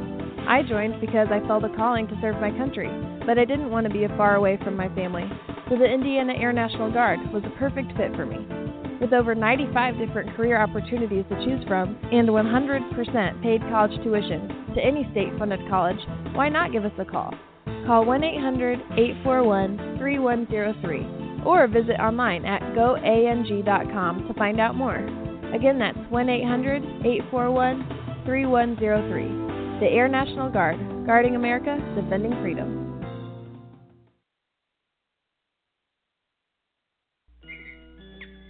[0.47, 2.89] I joined because I felt a calling to serve my country,
[3.25, 5.25] but I didn't want to be far away from my family,
[5.69, 8.45] so the Indiana Air National Guard was a perfect fit for me.
[9.01, 14.81] With over 95 different career opportunities to choose from and 100% paid college tuition to
[14.81, 15.99] any state funded college,
[16.33, 17.33] why not give us a call?
[17.85, 24.97] Call 1 800 841 3103 or visit online at goang.com to find out more.
[25.53, 29.79] Again, that's 1 800 841 3103.
[29.79, 32.84] The Air National Guard, guarding America, defending freedom.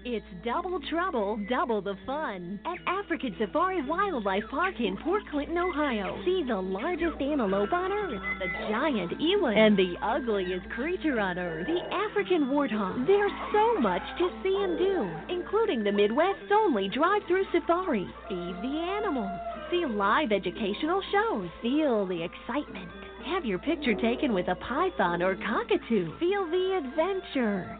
[0.07, 6.21] It's double trouble, double the fun at African Safari Wildlife Park in Port Clinton, Ohio.
[6.23, 11.65] See the largest antelope on earth, the giant eland, and the ugliest creature on earth,
[11.65, 13.07] the African warthog.
[13.07, 18.05] There's so much to see and do, including the Midwest's only drive-through safari.
[18.29, 19.39] Feed the animals,
[19.71, 22.91] see live educational shows, feel the excitement.
[23.25, 26.15] Have your picture taken with a python or cockatoo.
[26.19, 27.79] Feel the adventure.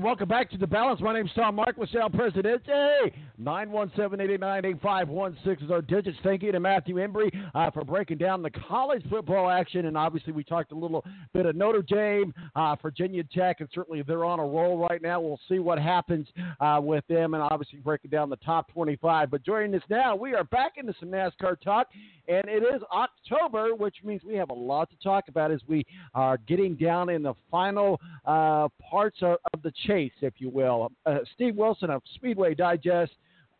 [0.00, 1.00] Welcome back to the balance.
[1.00, 3.12] My name's Tom Marquis, El Presidente.
[3.40, 6.18] 917-889-8516 is our digits.
[6.22, 9.86] Thank you to Matthew Embry uh, for breaking down the college football action.
[9.86, 14.02] And obviously, we talked a little bit of Notre Dame, uh, Virginia Tech, and certainly
[14.02, 15.20] they're on a roll right now.
[15.20, 16.26] We'll see what happens
[16.60, 19.30] uh, with them, and obviously breaking down the top 25.
[19.30, 21.88] But joining us now, we are back into some NASCAR talk,
[22.28, 25.84] and it is October, which means we have a lot to talk about as we
[26.14, 30.90] are getting down in the final uh, parts of, of the chase, if you will.
[31.06, 33.12] Uh, Steve Wilson of Speedway Digest,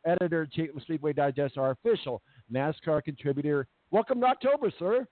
[0.04, 2.22] editor in chief of Speedway Digest, our official
[2.52, 3.66] NASCAR contributor.
[3.90, 5.06] Welcome to October, sir.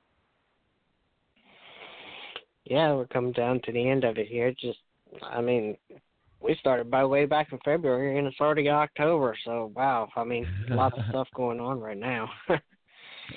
[2.65, 4.53] Yeah, we're coming down to the end of it here.
[4.53, 4.79] Just,
[5.23, 5.77] I mean,
[6.41, 9.37] we started by way back in February and it's already October.
[9.45, 12.31] So, wow, I mean, lots of stuff going on right now.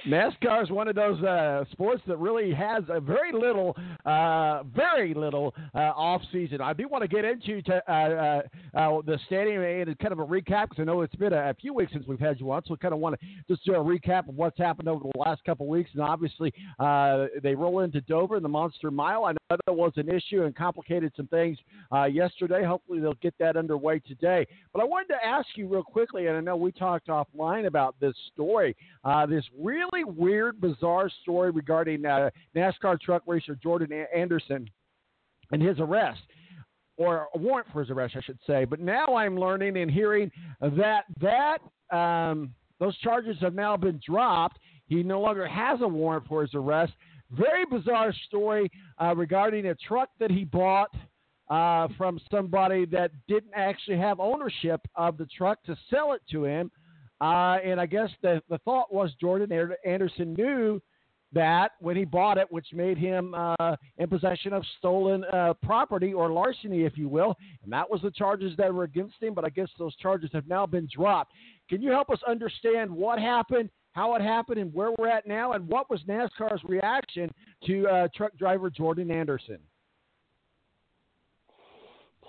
[0.07, 3.75] NASCAR is one of those uh, sports that really has a very little,
[4.05, 6.61] uh, very little uh, off season.
[6.61, 8.41] I do want to get into to, uh, uh,
[8.77, 11.53] uh, the stadium and kind of a recap because I know it's been a, a
[11.53, 13.77] few weeks since we've had you on, so kind of want to just do a
[13.77, 15.89] recap of what's happened over the last couple of weeks.
[15.93, 19.25] And obviously, they roll into Dover in the Monster Mile.
[19.25, 21.57] I know that was an issue and complicated some things
[22.11, 22.63] yesterday.
[22.63, 24.45] Hopefully, they'll get that underway today.
[24.73, 27.95] But I wanted to ask you real quickly, and I know we talked offline about
[27.99, 28.75] this story,
[29.29, 29.45] this
[29.76, 34.69] really weird, bizarre story regarding uh, NASCAR truck racer Jordan Anderson
[35.51, 36.21] and his arrest.
[36.97, 38.63] Or a warrant for his arrest, I should say.
[38.63, 41.57] But now I'm learning and hearing that that
[41.95, 44.59] um, those charges have now been dropped.
[44.88, 46.93] He no longer has a warrant for his arrest.
[47.32, 48.71] Very bizarre story
[49.01, 50.93] uh, regarding a truck that he bought
[51.49, 56.45] uh, from somebody that didn't actually have ownership of the truck to sell it to
[56.45, 56.71] him.
[57.26, 59.51] Uh, and I guess the, the thought was Jordan
[59.84, 60.80] Anderson knew
[61.34, 66.13] that when he bought it, which made him uh, in possession of stolen uh, property
[66.13, 67.36] or larceny, if you will.
[67.63, 69.34] And that was the charges that were against him.
[69.34, 71.34] But I guess those charges have now been dropped.
[71.67, 75.53] Can you help us understand what happened, how it happened, and where we're at now?
[75.53, 77.32] And what was NASCAR's reaction
[77.65, 79.57] to uh, truck driver Jordan Anderson?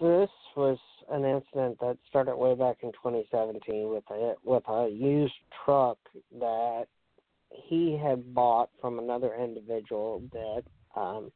[0.00, 0.78] So this was
[1.10, 5.34] an incident that started way back in 2017 with a with a used
[5.64, 5.98] truck
[6.38, 6.86] that
[7.50, 10.62] he had bought from another individual that,
[11.00, 11.30] um,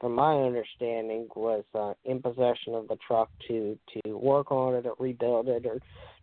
[0.00, 4.86] from my understanding, was uh, in possession of the truck to to work on it
[4.86, 5.80] or rebuild it or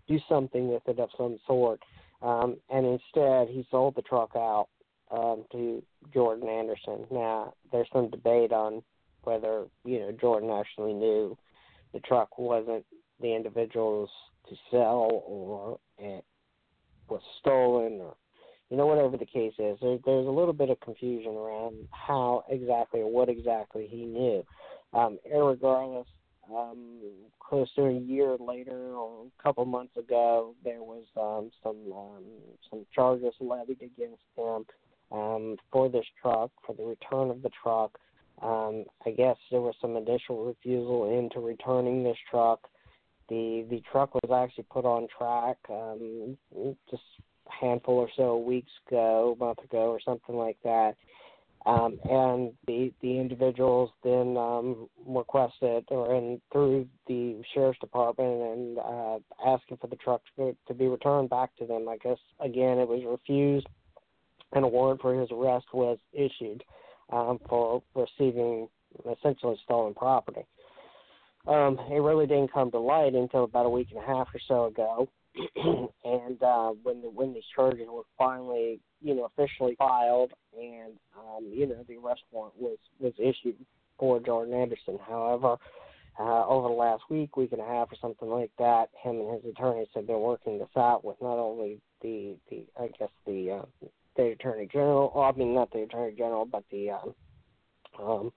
[0.07, 1.81] do something with it of some sort.
[2.21, 4.67] Um, and instead, he sold the truck out
[5.11, 5.83] um, to
[6.13, 7.05] Jordan Anderson.
[7.11, 8.81] Now, there's some debate on
[9.23, 11.38] whether you know Jordan actually knew
[11.96, 12.86] the truck wasn't
[13.22, 14.10] the individual's
[14.50, 16.24] to sell or it
[17.10, 18.16] was stolen or
[18.70, 19.78] you know whatever the case is.
[19.82, 24.43] There, there's a little bit of confusion around how exactly or what exactly he knew.
[24.93, 26.08] Um regardless
[26.54, 27.00] um
[27.39, 32.24] close to a year later or a couple months ago there was um some um
[32.70, 34.66] some charges levied against him
[35.12, 37.98] um for this truck for the return of the truck
[38.41, 42.67] um, I guess there was some initial refusal into returning this truck.
[43.29, 46.38] the the truck was actually put on track um,
[46.89, 47.03] just
[47.47, 50.95] a handful or so weeks ago, a month ago, or something like that.
[51.65, 58.77] Um, and the the individuals then um, requested or in through the sheriff's department and
[58.79, 61.88] uh, asking for the truck to, to be returned back to them.
[61.88, 63.67] I guess again it was refused,
[64.51, 66.63] and a warrant for his arrest was issued
[67.12, 68.68] um, for receiving
[69.12, 70.45] essentially stolen property.
[71.47, 74.39] Um, it really didn't come to light until about a week and a half or
[74.47, 75.08] so ago,
[76.03, 81.45] and uh, when the, when these charges were finally, you know, officially filed, and um,
[81.53, 83.56] you know, the arrest warrant was was issued
[83.99, 84.97] for Jordan Anderson.
[85.08, 85.58] However,
[86.20, 89.43] uh, over the last week, week and a half, or something like that, him and
[89.43, 93.62] his attorneys have been working this out with not only the the I guess the
[93.62, 97.16] uh, the attorney general, well, I mean not the attorney general, but the um,
[98.01, 98.34] um,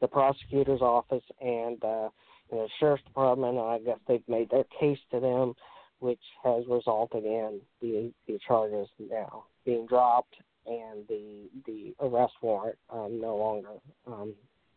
[0.00, 2.08] the prosecutor's office and uh,
[2.50, 3.58] you know, sheriff's department.
[3.58, 5.54] I guess they've made their case to them,
[6.00, 10.34] which has resulted in the the charges now being dropped
[10.66, 13.68] and the the arrest warrant um, no longer,
[14.06, 14.34] um,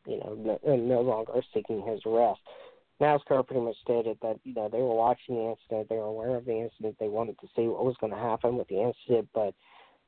[0.08, 2.40] you know, no, no longer seeking his arrest.
[3.02, 6.36] NASCAR pretty much stated that you know they were watching the incident, they were aware
[6.36, 9.28] of the incident, they wanted to see what was going to happen with the incident,
[9.34, 9.54] but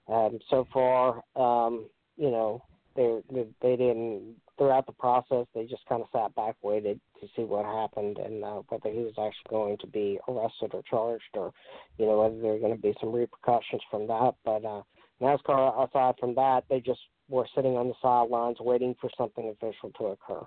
[0.07, 2.63] um, so far, um, you know,
[2.95, 3.19] they
[3.61, 5.45] they didn't throughout the process.
[5.53, 8.99] They just kind of sat back, waited to see what happened and uh, whether he
[8.99, 11.51] was actually going to be arrested or charged, or
[11.97, 14.33] you know whether there were going to be some repercussions from that.
[14.43, 14.81] But uh,
[15.21, 16.99] NASCAR, aside from that, they just
[17.29, 20.45] were sitting on the sidelines waiting for something official to occur.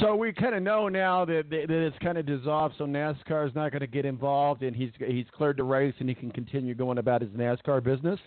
[0.00, 2.76] So we kind of know now that, that it's kind of dissolved.
[2.78, 6.08] So NASCAR is not going to get involved, and he's he's cleared to race, and
[6.08, 8.18] he can continue going about his NASCAR business.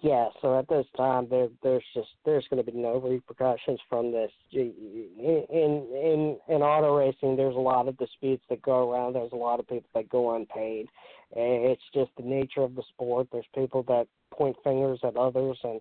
[0.00, 4.12] Yeah, so at this time there there's just there's going to be no repercussions from
[4.12, 4.30] this.
[4.52, 4.76] In
[5.18, 9.14] in in auto racing, there's a lot of disputes that go around.
[9.14, 10.86] There's a lot of people that go unpaid.
[11.34, 13.28] It's just the nature of the sport.
[13.32, 15.80] There's people that point fingers at others, and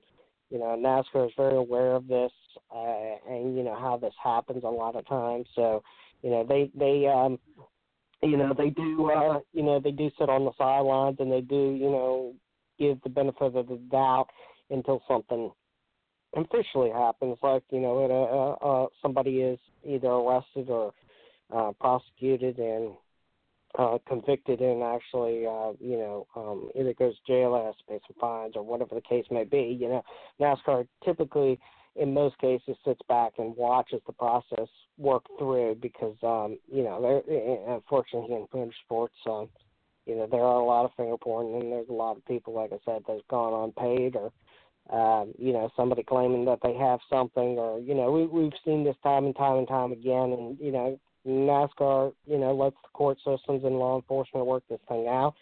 [0.49, 2.31] you know NASCAR is very aware of this,
[2.73, 5.47] uh, and you know how this happens a lot of times.
[5.55, 5.83] So
[6.21, 7.39] you know they they um
[8.21, 11.41] you know they do uh you know they do sit on the sidelines and they
[11.41, 12.33] do you know
[12.79, 14.27] give the benefit of the doubt
[14.69, 15.51] until something
[16.35, 20.93] officially happens, like you know, it, uh, uh, somebody is either arrested or
[21.55, 22.93] uh, prosecuted and
[23.77, 27.83] uh, convicted and actually, uh, you know, um, either goes to jail or has to
[27.85, 29.77] pay some fines or whatever the case may be.
[29.79, 30.03] You know,
[30.39, 31.59] NASCAR typically,
[31.95, 34.67] in most cases, sits back and watches the process
[34.97, 39.49] work through because, um, you know, they're, unfortunately in motorsports, um,
[40.05, 42.53] you know, there are a lot of finger pointing, and there's a lot of people,
[42.53, 44.31] like I said, that's gone unpaid, or
[44.91, 48.83] um, you know, somebody claiming that they have something, or you know, we we've seen
[48.83, 52.89] this time and time and time again, and you know, NASCAR, you know, lets the
[52.93, 55.33] court systems and law enforcement work this thing out,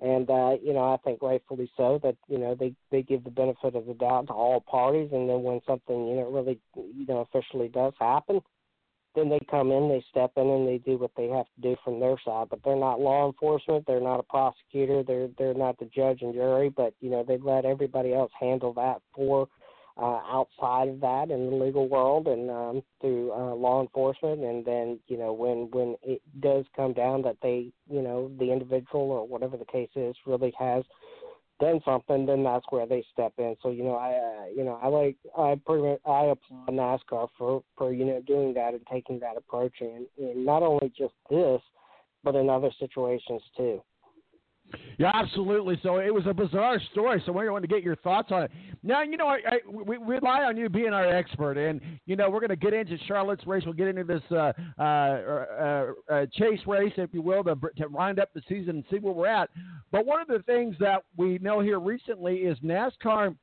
[0.00, 3.30] and uh, you know, I think rightfully so that you know they they give the
[3.30, 7.06] benefit of the doubt to all parties, and then when something you know really you
[7.06, 8.40] know officially does happen,
[9.14, 11.76] then they come in, they step in, and they do what they have to do
[11.84, 12.48] from their side.
[12.50, 13.84] But they're not law enforcement.
[13.86, 15.02] They're not a prosecutor.
[15.02, 16.68] They're they're not the judge and jury.
[16.68, 19.48] But you know they let everybody else handle that for
[19.98, 24.42] uh, outside of that in the legal world and um, through uh, law enforcement.
[24.42, 28.52] And then you know when when it does come down that they you know the
[28.52, 30.84] individual or whatever the case is really has
[31.60, 33.56] done something, then that's where they step in.
[33.62, 37.28] So you know, I uh, you know I like I pretty much I applaud NASCAR
[37.36, 41.14] for for you know doing that and taking that approach and, in not only just
[41.28, 41.60] this,
[42.22, 43.82] but in other situations too.
[44.98, 45.78] Yeah, absolutely.
[45.82, 47.22] So it was a bizarre story.
[47.24, 48.50] So we want to get your thoughts on it.
[48.82, 52.16] Now, you know, I, I, we, we rely on you being our expert, and you
[52.16, 53.64] know, we're going to get into Charlotte's race.
[53.64, 57.88] We'll get into this uh, uh, uh, uh, chase race, if you will, to, to
[57.88, 59.50] wind up the season and see where we're at.
[59.90, 63.34] But one of the things that we know here recently is NASCAR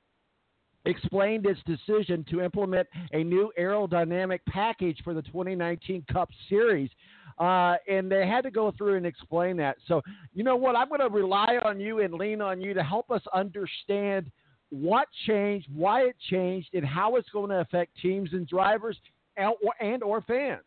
[0.86, 6.90] explained its decision to implement a new aerodynamic package for the 2019 Cup Series.
[7.38, 9.76] Uh, and they had to go through and explain that.
[9.88, 10.02] So,
[10.34, 10.76] you know what?
[10.76, 14.32] I'm going to rely on you and lean on you to help us understand
[14.70, 18.98] what changed, why it changed, and how it's going to affect teams and drivers
[19.38, 20.62] and or, and or fans.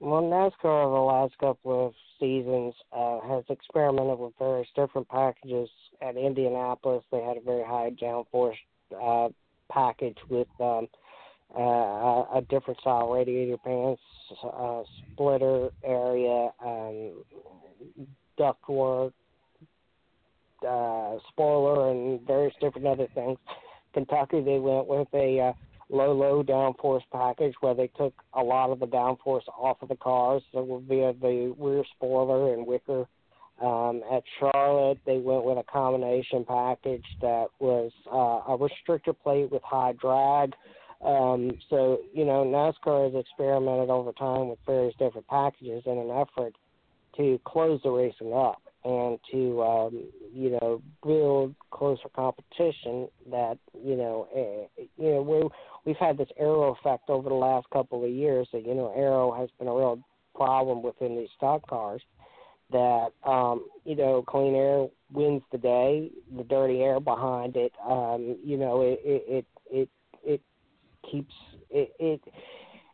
[0.00, 5.68] Well, NASCAR over the last couple of seasons uh, has experimented with various different packages.
[6.00, 8.56] At Indianapolis, they had a very high downforce
[9.00, 9.28] uh,
[9.70, 10.88] package with um,
[11.56, 14.02] uh, a different style radiator pants,
[14.44, 14.82] uh,
[15.12, 17.24] splitter area, um,
[18.38, 19.12] ductwork,
[20.66, 23.38] uh, spoiler, and various different other things.
[23.92, 25.52] Kentucky, they went with a uh,
[25.90, 29.96] low, low downforce package where they took a lot of the downforce off of the
[29.96, 33.06] cars so via the rear spoiler and wicker.
[33.60, 39.52] Um, at Charlotte, they went with a combination package that was uh, a restrictor plate
[39.52, 40.52] with high drag.
[41.04, 46.10] Um, so, you know, NASCAR has experimented over time with various different packages in an
[46.10, 46.54] effort
[47.16, 53.96] to close the racing up and to um, you know build closer competition that you
[53.96, 55.48] know uh, you know we
[55.84, 59.32] we've had this aero effect over the last couple of years that you know aero
[59.32, 60.00] has been a real
[60.34, 62.02] problem within these stock cars
[62.72, 68.36] that um you know clean air wins the day the dirty air behind it um
[68.42, 69.88] you know it it it it,
[70.24, 70.40] it
[71.10, 71.34] keeps
[71.70, 72.20] it it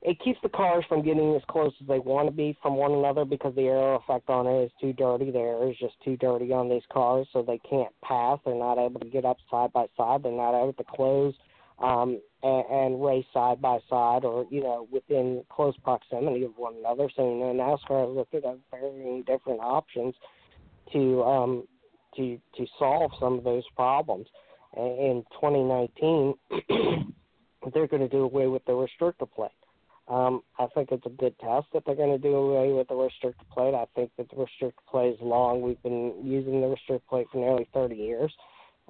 [0.00, 2.92] it keeps the cars from getting as close as they want to be from one
[2.92, 5.32] another because the aero effect on it is too dirty.
[5.32, 8.38] The air is just too dirty on these cars, so they can't pass.
[8.44, 10.22] They're not able to get up side by side.
[10.22, 11.34] They're not able to close
[11.80, 16.74] um, and, and race side by side or you know within close proximity of one
[16.78, 17.11] another.
[17.16, 20.14] So you know NASCAR looked at varying different options
[20.92, 21.64] to um,
[22.16, 24.26] to to solve some of those problems.
[24.76, 26.34] In 2019,
[27.72, 29.50] they're going to do away with the restrictor plate.
[30.09, 32.94] Um, I think it's a good test that they're going to do away with the
[32.94, 33.74] restrictor plate.
[33.74, 35.61] I think that the restrictor plate is long.
[35.61, 38.32] We've been using the restrictor plate for nearly 30 years.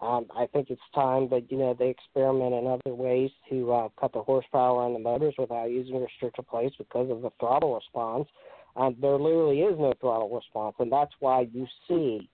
[0.00, 3.88] Um, I think it's time that you know they experiment in other ways to uh,
[3.98, 8.28] cut the horsepower on the motors without using restrictor plates because of the throttle response.
[8.76, 12.30] Um, there literally is no throttle response, and that's why you see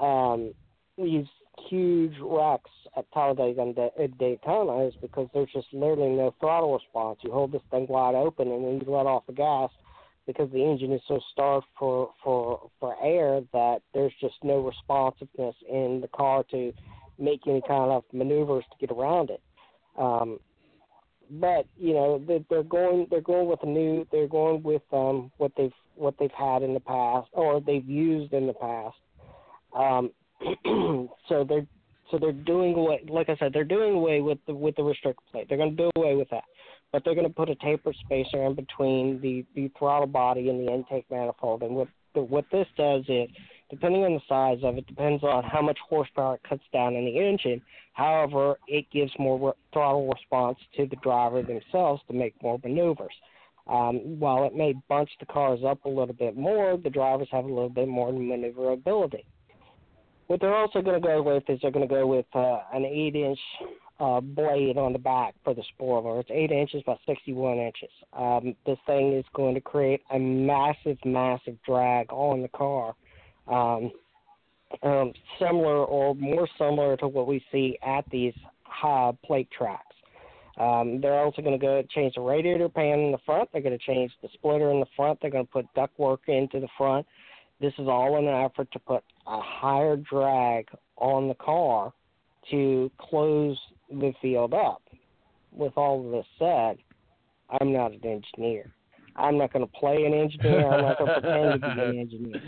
[0.00, 0.54] um,
[0.96, 1.26] these
[1.68, 7.18] huge wrecks at Talladega and at Daytona is because there's just literally no throttle response.
[7.22, 9.70] You hold this thing wide open, and when you let off the gas,
[10.26, 15.54] because the engine is so starved for for for air that there's just no responsiveness
[15.70, 16.72] in the car to
[17.18, 19.42] make any kind of maneuvers to get around it.
[19.98, 20.38] Um,
[21.30, 25.30] but you know they, they're going they're going with a new they're going with um,
[25.38, 28.96] what they've what they've had in the past or they've used in the past.
[29.74, 30.10] Um,
[31.28, 31.66] so they're
[32.10, 35.20] so they're doing away like I said they're doing away with the with the restrict
[35.30, 35.46] plate.
[35.48, 36.44] They're going to do away with that,
[36.92, 40.66] but they're going to put a tapered spacer in between the the throttle body and
[40.66, 41.62] the intake manifold.
[41.62, 43.28] And what the, what this does is,
[43.70, 47.04] depending on the size of it, depends on how much horsepower it cuts down in
[47.04, 47.60] the engine.
[47.92, 53.14] However, it gives more re- throttle response to the driver themselves to make more maneuvers.
[53.66, 57.44] Um, while it may bunch the cars up a little bit more, the drivers have
[57.44, 59.24] a little bit more maneuverability.
[60.26, 62.84] What they're also going to go with is they're going to go with uh, an
[62.84, 63.38] eight-inch
[64.00, 66.20] uh, blade on the back for the spoiler.
[66.20, 67.90] It's eight inches by 61 inches.
[68.12, 72.94] Um, this thing is going to create a massive, massive drag on the car,
[73.48, 73.92] um,
[74.82, 79.94] um, similar or more similar to what we see at these high plate tracks.
[80.56, 83.50] Um, they're also going to go change the radiator pan in the front.
[83.52, 85.18] They're going to change the splitter in the front.
[85.20, 87.06] They're going to put ductwork into the front.
[87.60, 91.92] This is all in an effort to put a higher drag on the car
[92.50, 93.58] to close
[93.90, 94.82] the field up.
[95.52, 96.76] With all of this said,
[97.60, 98.72] I'm not an engineer.
[99.16, 100.66] I'm not going to play an engineer.
[100.68, 102.42] I'm not going to pretend to be an engineer.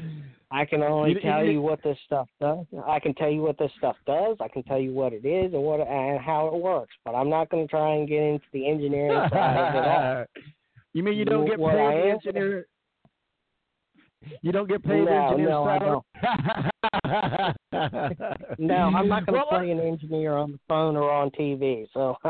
[0.50, 2.66] I can only You- tell you- you what this stuff does.
[2.84, 4.36] I can tell you what this stuff does.
[4.40, 6.94] I can tell you what it is and what and how it works.
[7.04, 10.24] But I'm not going to try and get into the engineering side of it all.
[10.92, 12.66] you mean you don't get What paid I am- engineer?
[14.42, 16.00] You don't get paid No, engineer no, I salary?
[18.58, 21.86] No, I'm not going to Well, play an engineer on the phone or on TV.
[21.92, 22.16] So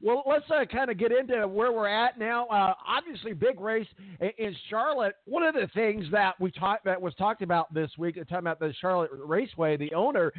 [0.00, 2.46] well, let's uh, kind of get into where we're at now.
[2.46, 3.88] Uh, obviously, big race
[4.20, 5.14] in, in Charlotte.
[5.24, 8.60] One of the things that we talked that was talked about this week, talking about
[8.60, 10.32] the Charlotte Raceway, the owner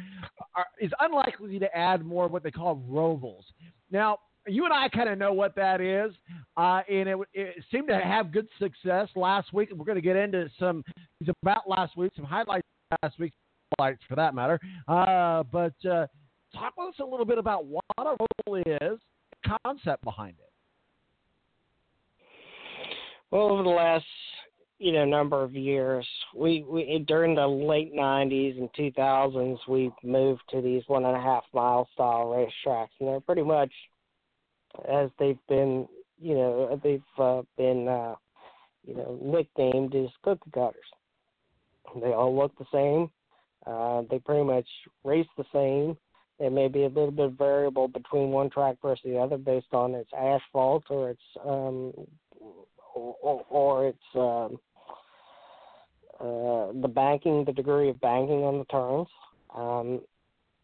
[0.56, 3.44] are, is unlikely to add more of what they call rovals.
[3.90, 4.18] Now,
[4.48, 6.12] you and I kind of know what that is,
[6.56, 9.70] uh, and it, it seemed to have good success last week.
[9.74, 10.82] We're going to get into some
[11.18, 12.66] things about last week, some highlights
[13.02, 13.32] last week,
[13.78, 14.58] highlights for that matter.
[14.86, 16.06] Uh, but uh,
[16.54, 18.16] talk with us a little bit about what a
[18.48, 18.98] roval is,
[19.42, 20.50] the concept behind it.
[23.30, 24.06] Well, over the last
[24.78, 30.42] you know number of years, we, we during the late '90s and 2000s, we moved
[30.50, 33.72] to these one and a half mile style racetracks, and they're pretty much
[34.88, 35.88] as they've been,
[36.20, 38.14] you know, they've uh, been, uh,
[38.86, 40.84] you know, nicknamed as cookie cutters.
[42.00, 43.10] They all look the same.
[43.66, 44.66] Uh, they pretty much
[45.04, 45.96] race the same.
[46.38, 49.94] It may be a little bit variable between one track versus the other based on
[49.94, 51.92] its asphalt or its um,
[52.94, 54.58] or, or, or its um,
[56.20, 59.08] uh, the banking, the degree of banking on the turns.
[59.54, 60.00] Um,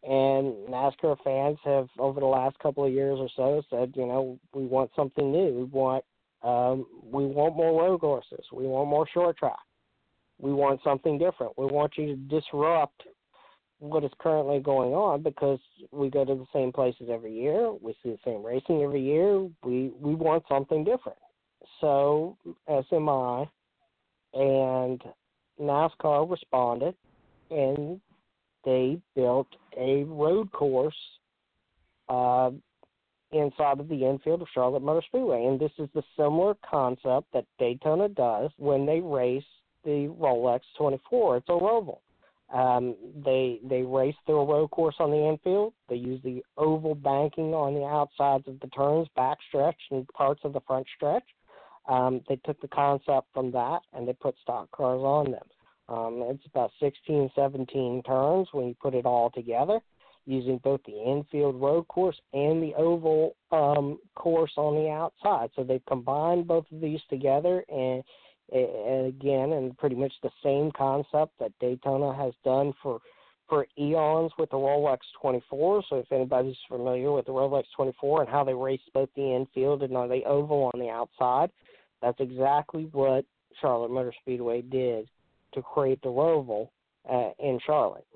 [0.04, 4.38] and NASCAR fans have over the last couple of years or so said, you know,
[4.52, 5.54] we want something new.
[5.54, 6.04] We want
[6.42, 8.44] um, we want more road courses.
[8.52, 9.58] We want more short track.
[10.38, 11.56] We want something different.
[11.56, 13.02] We want you to disrupt
[13.78, 15.58] what is currently going on because
[15.90, 17.72] we go to the same places every year.
[17.72, 19.48] We see the same racing every year.
[19.62, 21.18] We we want something different.
[21.80, 22.36] So
[22.68, 23.48] SMI
[24.34, 25.02] and
[25.60, 26.94] NASCAR responded,
[27.50, 28.00] and
[28.64, 30.94] they built a road course
[32.08, 32.50] uh,
[33.32, 35.44] inside of the infield of Charlotte Motor Speedway.
[35.44, 39.44] And this is the similar concept that Daytona does when they race
[39.84, 41.38] the Rolex 24.
[41.38, 41.98] It's a roval.
[42.52, 42.94] Um,
[43.24, 45.72] they they race through a road course on the infield.
[45.88, 50.52] They use the oval banking on the outsides of the turns, backstretch, and parts of
[50.52, 51.24] the front stretch.
[51.88, 55.44] Um, they took the concept from that and they put stock cars on them.
[55.88, 59.80] Um, it's about 16, 17 turns when you put it all together,
[60.26, 65.50] using both the infield road course and the oval um, course on the outside.
[65.54, 68.02] So they've combined both of these together, and,
[68.50, 73.00] and again, and pretty much the same concept that Daytona has done for
[73.46, 75.84] for eons with the Rolex 24.
[75.90, 79.82] So if anybody's familiar with the Rolex 24 and how they race both the infield
[79.82, 81.50] and they oval on the outside,
[82.00, 83.26] that's exactly what
[83.60, 85.10] Charlotte Motor Speedway did
[85.54, 86.68] to create the Roval
[87.10, 88.06] uh, in Charlotte.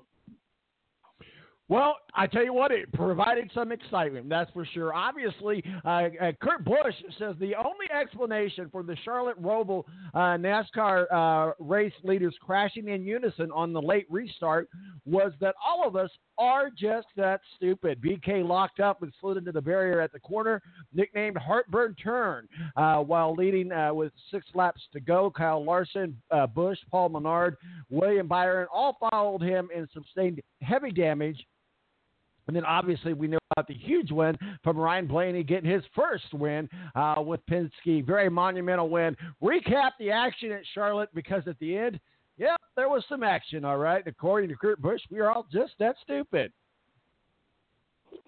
[1.69, 4.91] Well, I tell you what, it provided some excitement, that's for sure.
[4.91, 9.83] Obviously, uh, uh, Kurt Busch says the only explanation for the Charlotte Roval
[10.15, 14.67] uh, NASCAR uh, race leaders crashing in unison on the late restart
[15.05, 16.09] was that all of us
[16.39, 18.01] are just that stupid.
[18.01, 22.47] BK locked up and slid into the barrier at the corner, nicknamed Heartburn Turn,
[22.77, 25.29] uh, while leading uh, with six laps to go.
[25.29, 26.19] Kyle Larson,
[26.55, 27.57] Busch, Paul Menard,
[27.91, 31.45] William Byron all followed him and sustained heavy damage
[32.49, 36.33] and then obviously we know about the huge win from Ryan Blaney getting his first
[36.33, 38.03] win uh, with Penske.
[38.03, 39.15] Very monumental win.
[39.39, 41.99] Recap the action at Charlotte because at the end,
[42.39, 44.01] yeah, there was some action, all right.
[44.07, 46.51] According to Kurt Busch, we are all just that stupid.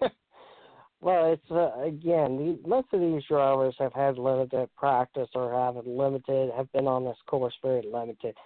[1.00, 6.52] well, it's uh, again, most of these drivers have had limited practice or have limited,
[6.56, 8.36] have been on this course very limited.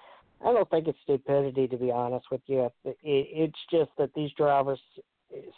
[0.42, 2.70] I don't think it's stupidity, to be honest with you.
[2.84, 4.80] It, it's just that these drivers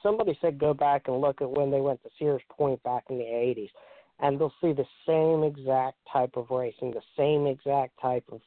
[0.02, 3.18] somebody said go back and look at when they went to Sears Point back in
[3.18, 3.70] the 80s,
[4.20, 8.40] and they'll see the same exact type of racing, the same exact type of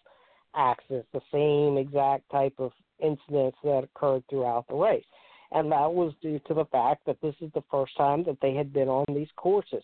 [0.56, 5.06] accidents, the same exact type of incidents that occurred throughout the race.
[5.52, 8.54] And that was due to the fact that this is the first time that they
[8.54, 9.84] had been on these courses.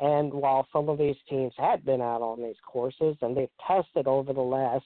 [0.00, 4.08] And while some of these teams had been out on these courses and they've tested
[4.08, 4.84] over the last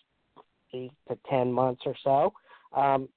[0.74, 2.32] eight to ten months or so,
[2.78, 3.08] um,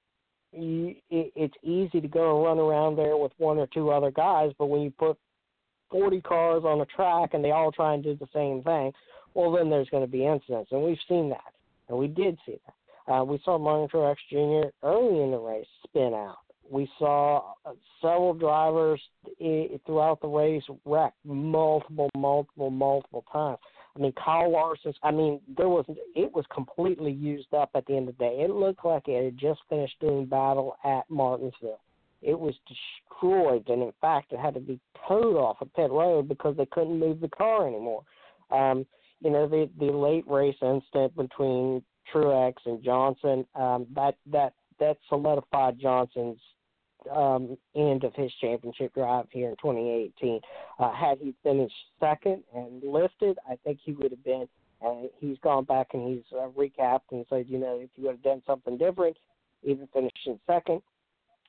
[0.52, 4.10] you, it, it's easy to go and run around there with one or two other
[4.10, 5.18] guys, but when you put
[5.90, 8.92] 40 cars on a track and they all try and do the same thing,
[9.34, 11.52] well, then there's going to be incidents, and we've seen that,
[11.88, 12.74] and we did see that.
[13.12, 14.68] Uh, we saw Martin Truex Jr.
[14.82, 16.36] early in the race spin out.
[16.70, 19.00] We saw uh, several drivers
[19.84, 23.58] throughout the race wreck multiple, multiple, multiple times.
[23.96, 24.96] I mean, Kyle Larson's.
[25.02, 25.84] I mean, there was
[26.14, 28.40] it was completely used up at the end of the day.
[28.40, 31.80] It looked like it had just finished doing battle at Martinsville.
[32.22, 36.28] It was destroyed, and in fact, it had to be towed off of pit road
[36.28, 38.02] because they couldn't move the car anymore.
[38.50, 38.86] Um,
[39.20, 41.82] you know, the the late race incident between
[42.12, 46.40] Truex and Johnson um, that that that solidified Johnson's
[47.10, 50.40] um, end of his championship drive here in 2018.
[50.78, 54.48] Uh, had he finished second and lifted, I think he would have been.
[54.84, 58.16] Uh, he's gone back and he's uh, recapped and said, you know, if you would
[58.16, 59.16] have done something different,
[59.62, 60.82] even finishing second,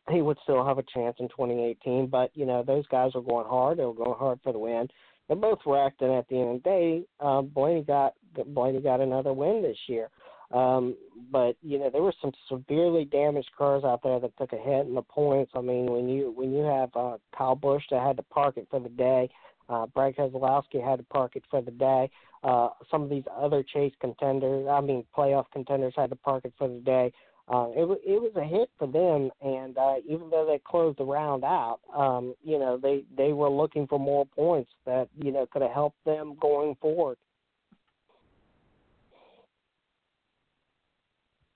[0.09, 2.07] he would still have a chance in 2018.
[2.07, 3.79] But you know, those guys were going hard.
[3.79, 4.87] They were going hard for the win.
[5.29, 8.13] They both wrecked, and at the end of the day, um, Blaney got
[8.47, 10.09] Blaney got another win this year.
[10.53, 10.95] Um,
[11.31, 14.85] but you know there were some severely damaged cars out there that took a hit
[14.85, 15.51] in the points.
[15.55, 18.67] I mean, when you when you have uh, Kyle Busch that had to park it
[18.69, 19.29] for the day,
[19.67, 22.09] uh, Brad Keselowski had to park it for the day.
[22.43, 26.53] Uh, some of these other chase contenders, I mean playoff contenders, had to park it
[26.57, 27.11] for the day.
[27.47, 31.03] Uh, it it was a hit for them, and uh, even though they closed the
[31.03, 35.45] round out, um, you know they they were looking for more points that you know
[35.51, 37.17] could have helped them going forward.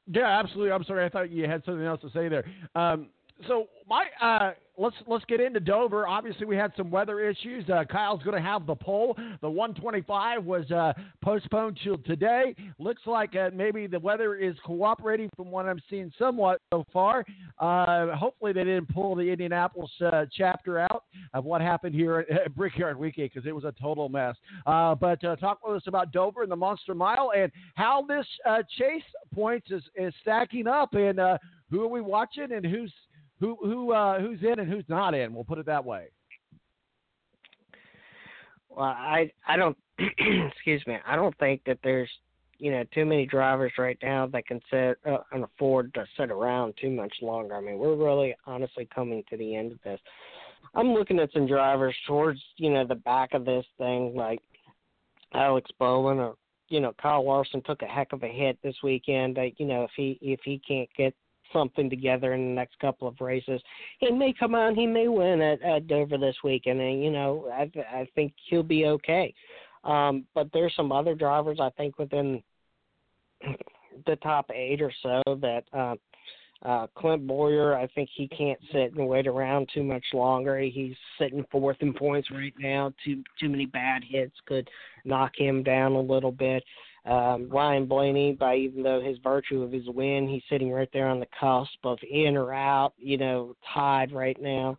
[0.10, 0.72] Yeah, absolutely.
[0.72, 1.06] I'm sorry.
[1.06, 2.46] I thought you had something else to say there.
[2.76, 3.10] Um,
[3.48, 6.08] so my uh, let's let's get into Dover.
[6.08, 7.70] Obviously, we had some weather issues.
[7.70, 9.16] Uh, Kyle's going to have the pole.
[9.42, 12.56] The 125 was uh, postponed till today.
[12.80, 17.26] Looks like uh, maybe the weather is cooperating from what I'm seeing somewhat so far.
[17.60, 22.56] Uh, hopefully, they didn't pull the Indianapolis uh, chapter out of what happened here at,
[22.56, 24.36] Brickyard Weekend because it was a total mess.
[24.66, 28.26] But talk with us about Dover and the Monster Mile and how this
[28.78, 31.20] chase points is, is stacking up and
[31.70, 32.92] who are we watching and who's
[33.40, 35.34] who who uh, who's in and who's not in.
[35.34, 36.08] We'll put it that way.
[38.70, 40.98] Well, I I don't excuse me.
[41.06, 42.10] I don't think that there's
[42.60, 46.32] you know too many drivers right now that can sit uh, and afford to sit
[46.32, 47.56] around too much longer.
[47.56, 50.00] I mean, we're really honestly coming to the end of this.
[50.76, 54.40] I'm looking at some drivers towards you know the back of this thing, like
[55.34, 56.36] Alex Bowman or
[56.70, 59.38] you know Kyle Larson took a heck of a hit this weekend.
[59.38, 61.14] That you know if he if he can't get
[61.54, 63.62] something together in the next couple of races.
[64.00, 67.50] He may come on, he may win at, at Dover this weekend, and you know
[67.52, 69.34] I I think he'll be okay.
[69.84, 72.42] Um, but there's some other drivers I think within
[74.06, 75.96] the top eight or so that uh,
[76.64, 80.60] uh, Clint Bowyer, I think he can't sit and wait around too much longer.
[80.60, 82.94] He's sitting fourth in points right now.
[83.06, 84.68] Too too many bad hits could
[85.06, 86.64] knock him down a little bit.
[87.08, 91.08] Um, Ryan Blaney, by even though his virtue of his win, he's sitting right there
[91.08, 94.76] on the cusp of in or out, you know, tied right now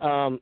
[0.00, 0.40] um,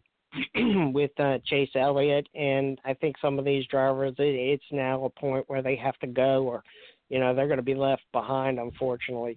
[0.95, 2.27] with uh, Chase Elliott.
[2.35, 5.99] And I think some of these drivers, it, it's now a point where they have
[5.99, 6.63] to go, or
[7.11, 9.37] you know, they're going to be left behind, unfortunately.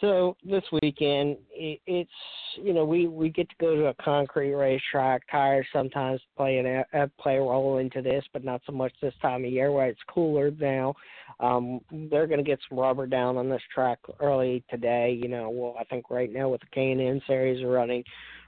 [0.00, 2.10] So this weekend, it, it's
[2.56, 5.22] you know we we get to go to a concrete racetrack.
[5.30, 9.14] Tires sometimes play an uh, play a role into this, but not so much this
[9.20, 10.94] time of year where it's cooler now.
[11.38, 11.80] Um,
[12.10, 15.18] they're going to get some rubber down on this track early today.
[15.20, 18.02] You know, well I think right now with the K and N series running,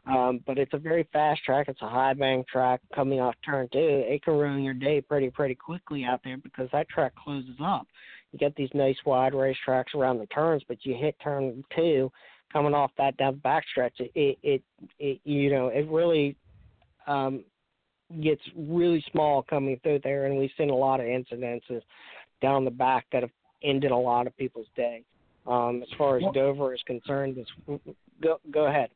[0.07, 1.69] um, but it's a very fast track.
[1.69, 3.79] It's a high bank track coming off turn two.
[4.07, 7.87] It can ruin your day pretty pretty quickly out there because that track closes up
[8.33, 12.11] you get these nice wide racetracks around the turns, but you hit turn two,
[12.53, 14.62] coming off that down backstretch, it, it it
[14.99, 16.37] it you know it really
[17.07, 17.45] um
[18.22, 21.80] gets really small coming through there, and we've seen a lot of incidences
[22.41, 23.30] down the back that have
[23.62, 25.03] ended a lot of people's day.
[25.47, 27.83] Um, as far as Dover is concerned, it's,
[28.22, 28.91] go go ahead.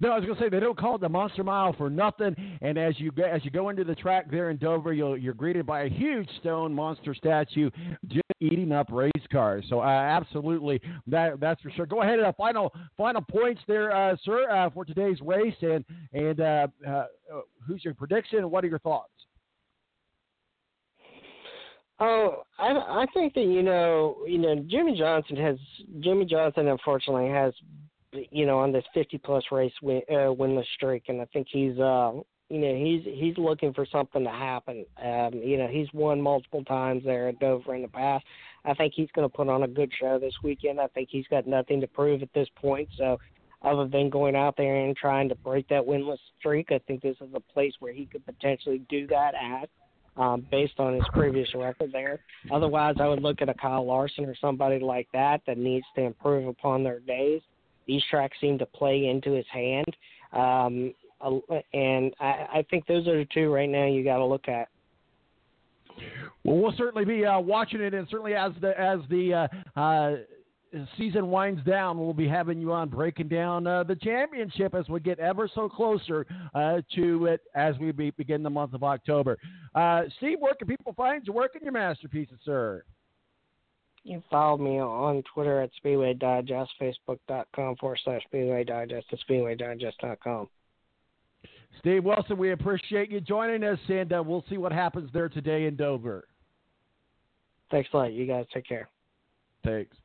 [0.00, 2.34] No, I was going to say they don't call it the Monster Mile for nothing.
[2.60, 5.34] And as you go, as you go into the track there in Dover, you'll, you're
[5.34, 7.70] greeted by a huge stone monster statue
[8.08, 9.64] just eating up race cars.
[9.68, 11.86] So uh, absolutely, that that's for sure.
[11.86, 15.54] Go ahead and uh, final final points there, uh, sir, uh, for today's race.
[15.62, 17.04] And and uh, uh,
[17.66, 18.50] who's your prediction?
[18.50, 19.10] What are your thoughts?
[22.00, 25.56] Oh, I I think that you know you know Jimmie Johnson has
[26.00, 27.52] Jimmie Johnson unfortunately has
[28.12, 31.78] you know, on this 50 plus race win, uh, winless streak, and I think he's,
[31.78, 32.12] uh,
[32.48, 34.84] you know, he's he's looking for something to happen.
[35.02, 38.24] Um, you know, he's won multiple times there at Dover in the past.
[38.64, 40.80] I think he's going to put on a good show this weekend.
[40.80, 42.88] I think he's got nothing to prove at this point.
[42.98, 43.18] So,
[43.62, 47.16] other than going out there and trying to break that winless streak, I think this
[47.20, 49.68] is a place where he could potentially do that at.
[50.14, 52.20] Um, based on his previous record there.
[52.52, 56.02] Otherwise, I would look at a Kyle Larson or somebody like that that needs to
[56.02, 57.40] improve upon their days
[57.86, 59.86] these tracks seem to play into his hand.
[60.32, 60.94] Um,
[61.72, 64.68] and I, I think those are the two right now you got to look at.
[66.44, 70.16] Well, we'll certainly be uh, watching it, and certainly as the as the uh, uh,
[70.96, 75.00] season winds down, we'll be having you on breaking down uh, the championship as we
[75.00, 79.38] get ever so closer uh, to it as we be, begin the month of October.
[79.74, 82.82] Uh, Steve, where can people find you working your masterpieces, sir?
[84.04, 89.20] You can follow me on Twitter at Speedway Digest, Facebook.com forward slash Speedway Digest, and
[89.28, 90.48] SpeedwayDigest.com.
[91.78, 95.66] Steve Wilson, we appreciate you joining us, and uh, we'll see what happens there today
[95.66, 96.26] in Dover.
[97.70, 98.12] Thanks a lot.
[98.12, 98.88] You guys take care.
[99.64, 99.96] Thanks.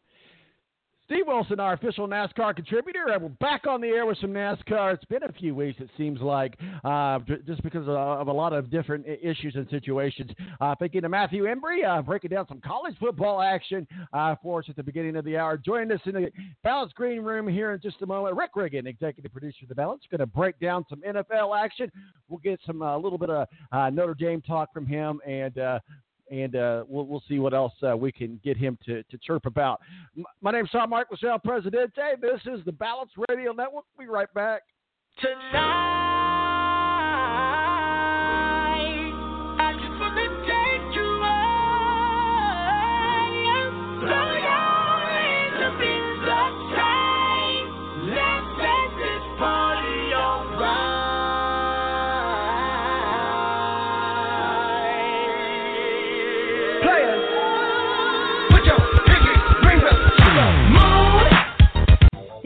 [1.09, 4.93] Steve Wilson, our official NASCAR contributor, and we're back on the air with some NASCAR.
[4.93, 8.51] It's been a few weeks, it seems like, uh, just because of, of, a lot
[8.51, 10.31] of different issues and situations.
[10.59, 14.65] Uh, thinking of Matthew Embry, uh, breaking down some college football action uh, for us
[14.67, 15.55] at the beginning of the hour.
[15.55, 16.29] Joining us in the
[16.61, 20.03] Balance Green Room here in just a moment, Rick Riggin, executive producer of the Balance,
[20.11, 21.89] going to break down some NFL action.
[22.27, 25.57] We'll get some a uh, little bit of uh, Notre Dame talk from him, and
[26.31, 29.45] and uh, we'll, we'll see what else uh, we can get him to, to chirp
[29.45, 29.81] about.
[30.17, 32.15] M- my is Tom Marquis El Presidente.
[32.21, 33.85] This is the Balance Radio Network.
[33.97, 34.63] We'll be right back.
[35.21, 36.06] Tonight.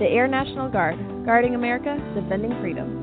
[0.00, 3.00] The Air National Guard, guarding America, defending freedom.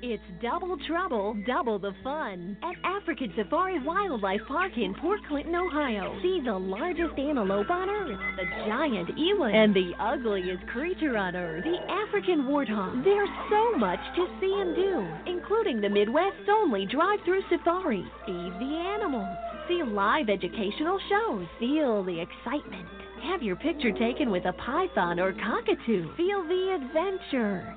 [0.00, 6.16] It's double trouble, double the fun at African Safari Wildlife Park in Port Clinton, Ohio.
[6.22, 11.64] See the largest antelope on Earth, the giant eland, and the ugliest creature on Earth,
[11.64, 13.02] the African warthog.
[13.02, 18.04] There's so much to see and do, including the Midwest's only drive-through safari.
[18.24, 23.01] Feed the animals, see live educational shows, feel the excitement.
[23.22, 26.12] Have your picture taken with a python or cockatoo.
[26.16, 27.76] Feel the adventure.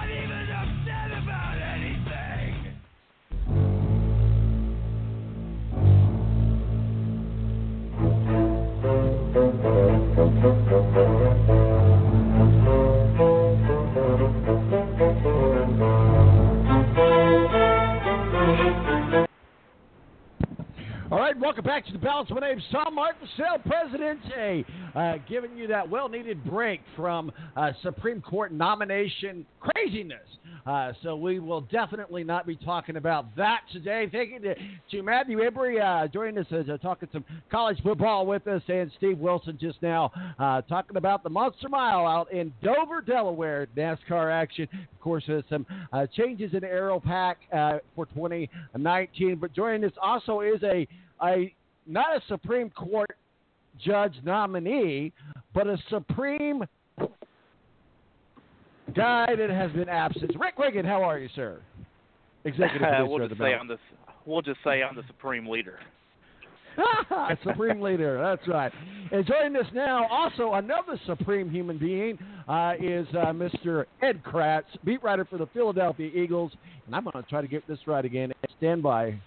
[21.31, 22.29] Right, welcome back to the balance.
[22.29, 28.21] My name's Tom Marquis, Sale Presidente, uh, giving you that well-needed break from uh, Supreme
[28.21, 30.27] Court nomination craziness.
[30.65, 34.09] Uh, so we will definitely not be talking about that today.
[34.11, 34.55] Thank you to,
[34.91, 39.17] to Matthew Embry uh, joining us uh, talking some college football with us, and Steve
[39.17, 44.67] Wilson just now uh, talking about the Monster Mile out in Dover, Delaware, NASCAR action.
[44.73, 49.37] Of course, there's some uh, changes in Aero Pack uh, for 2019.
[49.37, 50.85] But joining us also is a
[51.23, 51.53] a
[51.87, 53.15] not a Supreme Court
[53.83, 55.11] judge nominee,
[55.53, 56.63] but a Supreme
[58.95, 60.31] guy that has been absent.
[60.39, 61.61] Rick Ratigan, how are you, sir?
[62.43, 63.77] Executive producer we'll just say I'm the
[64.25, 65.79] we'll just say I'm the supreme leader.
[67.43, 68.71] supreme leader, that's right.
[69.11, 72.17] And joining us now, also another supreme human being,
[72.47, 73.85] uh, is uh, Mr.
[74.01, 76.51] Ed Kracz, beat writer for the Philadelphia Eagles.
[76.85, 78.31] And I'm going to try to get this right again.
[78.57, 79.19] Stand by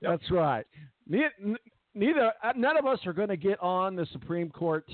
[0.00, 0.10] Yep.
[0.20, 0.66] That's right.
[1.08, 1.30] Neither,
[1.94, 4.84] neither uh, none of us are going to get on the Supreme Court,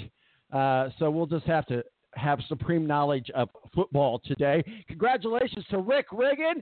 [0.53, 1.83] uh, so we'll just have to
[2.15, 4.63] have supreme knowledge of football today.
[4.89, 6.61] Congratulations to Rick Ratigan.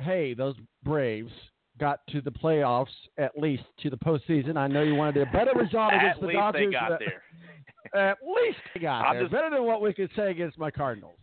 [0.00, 1.32] Hey, those Braves
[1.80, 2.86] got to the playoffs,
[3.18, 4.56] at least to the postseason.
[4.56, 6.60] I know you wanted a better result against the Dodgers.
[6.60, 7.22] At least they got uh, there.
[8.10, 9.22] At least they got I'm there.
[9.24, 11.16] just- Better than what we could say against my Cardinals.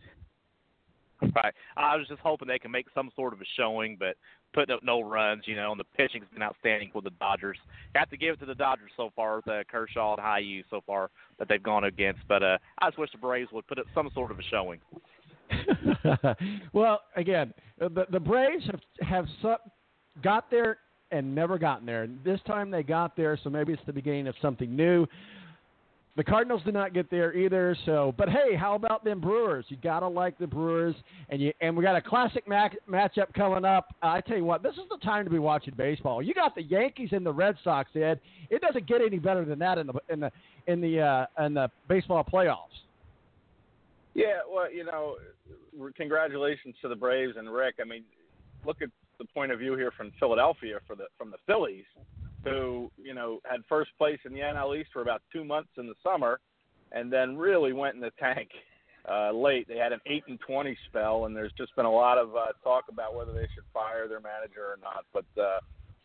[1.20, 1.52] Right.
[1.76, 4.14] I was just hoping they can make some sort of a showing, but
[4.54, 7.56] putting up no runs, you know, and the pitching's been outstanding for the Dodgers.
[7.96, 10.80] Have to give it to the Dodgers so far, with uh, Kershaw and Ryu so
[10.86, 12.20] far that they've gone against.
[12.28, 14.78] But uh, I just wish the Braves would put up some sort of a showing.
[16.72, 19.54] well, again, the the Braves have have su-
[20.22, 20.78] got there
[21.10, 22.02] and never gotten there.
[22.02, 25.06] And this time they got there, so maybe it's the beginning of something new.
[26.16, 27.76] The Cardinals did not get there either.
[27.86, 29.64] So, but hey, how about them Brewers?
[29.68, 30.96] You gotta like the Brewers,
[31.28, 33.94] and you and we got a classic mac- matchup coming up.
[34.02, 36.20] I tell you what, this is the time to be watching baseball.
[36.20, 38.18] You got the Yankees and the Red Sox, Ed.
[38.50, 40.32] It doesn't get any better than that in the in the
[40.66, 42.66] in the uh, in the baseball playoffs.
[44.14, 45.18] Yeah, well, you know,
[45.96, 47.76] congratulations to the Braves and Rick.
[47.80, 48.02] I mean,
[48.66, 48.88] look at
[49.18, 51.84] the point of view here from Philadelphia for the from the Phillies,
[52.44, 55.86] who you know had first place in the NL East for about two months in
[55.86, 56.40] the summer,
[56.92, 58.48] and then really went in the tank
[59.10, 59.66] uh, late.
[59.68, 62.46] They had an eight and twenty spell, and there's just been a lot of uh,
[62.62, 65.04] talk about whether they should fire their manager or not.
[65.12, 65.60] But uh,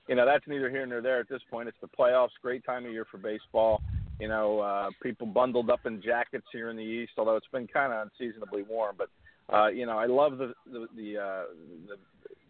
[0.07, 1.68] you know that's neither here nor there at this point.
[1.68, 3.82] It's the playoffs, great time of year for baseball.
[4.20, 7.68] You know, uh, people bundled up in jackets here in the East, although it's been
[7.68, 8.95] kind of unseasonably warm.
[8.97, 9.09] But
[9.53, 11.43] uh, you know, I love the the the, uh,
[11.88, 11.97] the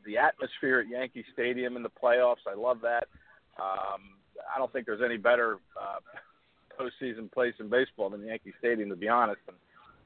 [0.06, 2.46] the atmosphere at Yankee Stadium in the playoffs.
[2.48, 3.08] I love that.
[3.60, 4.02] Um,
[4.54, 6.00] I don't think there's any better uh,
[6.80, 9.42] postseason place in baseball than Yankee Stadium, to be honest.
[9.48, 9.58] And,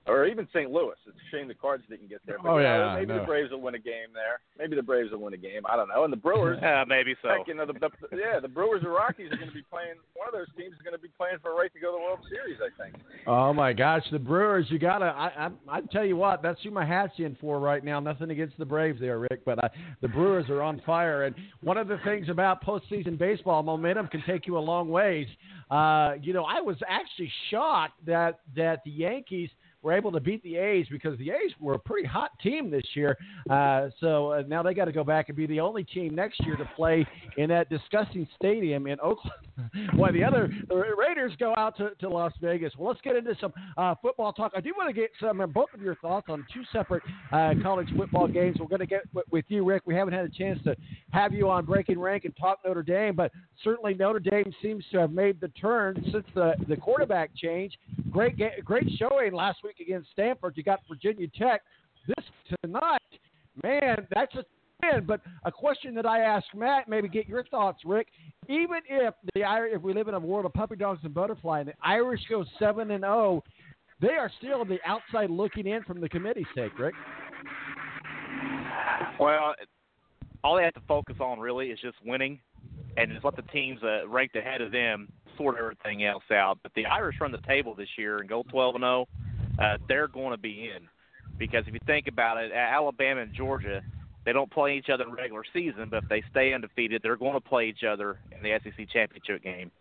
[0.08, 0.72] or even St.
[0.72, 0.96] Louis.
[1.06, 2.38] It's a shame the Cards didn't get there.
[2.42, 3.26] But Oh, yeah, maybe I the.
[3.26, 4.40] Braves will win a game there.
[4.58, 5.62] Maybe the Braves will win a game.
[5.70, 6.04] I don't know.
[6.04, 7.30] And the Brewers, Yeah, maybe so.
[7.30, 9.96] heck, you know, the, the yeah, the Brewers or Rockies are going to be playing.
[10.16, 11.98] One of those teams is going to be playing for a right to go to
[11.98, 12.58] the World Series.
[12.62, 12.96] I think.
[13.28, 14.66] Oh my gosh, the Brewers!
[14.70, 15.06] You gotta.
[15.06, 18.00] I I I tell you what, that's who my hat's in for right now.
[18.00, 19.70] Nothing against the Braves there, Rick, but uh,
[20.02, 21.24] the Brewers are on fire.
[21.24, 25.28] And one of the things about postseason baseball, momentum can take you a long ways.
[25.70, 29.50] Uh, you know, I was actually shocked that that the Yankees
[29.88, 32.84] were able to beat the A's because the A's were a pretty hot team this
[32.94, 33.18] year.
[33.50, 36.46] Uh, so uh, now they got to go back and be the only team next
[36.46, 37.08] year to play
[37.38, 39.32] in that disgusting stadium in Oakland.
[39.96, 42.74] While the other the Raiders go out to, to Las Vegas.
[42.78, 44.52] Well, let's get into some uh, football talk.
[44.56, 47.54] I do want to get some of both of your thoughts on two separate uh,
[47.64, 48.58] college football games.
[48.60, 49.84] We're going to get with you, Rick.
[49.86, 50.76] We haven't had a chance to
[51.12, 53.32] have you on Breaking Rank and talk Notre Dame, but
[53.64, 57.80] certainly Notre Dame seems to have made the turn since the, the quarterback change.
[58.12, 60.54] Great great showing last week against Stanford.
[60.56, 61.62] You got Virginia Tech.
[62.08, 62.26] This
[62.64, 63.02] tonight,
[63.64, 64.44] man, that's a
[64.82, 65.06] win.
[65.06, 68.08] But a question that I asked Matt, maybe get your thoughts, Rick.
[68.48, 71.70] Even if the if we live in a world of puppy dogs and butterfly, and
[71.70, 73.44] the Irish go seven and zero,
[74.02, 76.96] they are still the outside looking in from the committee's sake, Rick.
[79.20, 79.56] Well,
[80.44, 82.40] all they have to focus on really is just winning,
[82.96, 86.60] and just let the teams uh, ranked ahead of them sort everything else out.
[86.64, 89.08] But the Irish run the table this year and go 12 and 0.
[89.60, 90.88] Uh, they're going to be in
[91.38, 93.82] because if you think about it, Alabama and Georgia,
[94.26, 97.34] they don't play each other in regular season, but if they stay undefeated, they're going
[97.34, 99.72] to play each other in the SEC championship game.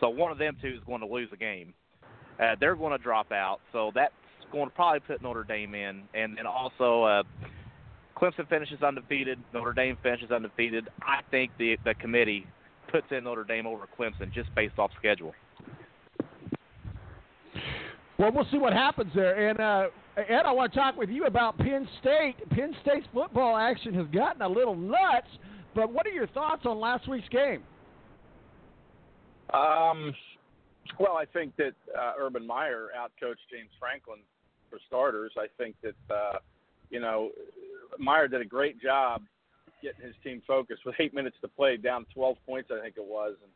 [0.00, 1.72] So one of them two is going to lose a game.
[2.40, 4.14] Uh, they're going to drop out, so that's
[4.50, 7.04] going to probably put Notre Dame in, and then also.
[7.04, 7.22] Uh,
[8.16, 9.38] Clemson finishes undefeated.
[9.52, 10.88] Notre Dame finishes undefeated.
[11.02, 12.46] I think the the committee
[12.88, 15.34] puts in Notre Dame over Clemson just based off schedule.
[18.18, 19.48] Well, we'll see what happens there.
[19.48, 19.86] And uh,
[20.16, 22.36] Ed, I want to talk with you about Penn State.
[22.50, 25.28] Penn State's football action has gotten a little nuts.
[25.74, 27.62] But what are your thoughts on last week's game?
[29.54, 30.14] Um,
[30.98, 34.18] well, I think that uh, Urban Meyer outcoached James Franklin
[34.68, 35.32] for starters.
[35.38, 36.38] I think that uh,
[36.90, 37.30] you know
[37.98, 39.22] Meyer did a great job
[39.82, 43.04] getting his team focused with eight minutes to play, down 12 points, I think it
[43.04, 43.34] was.
[43.42, 43.50] And,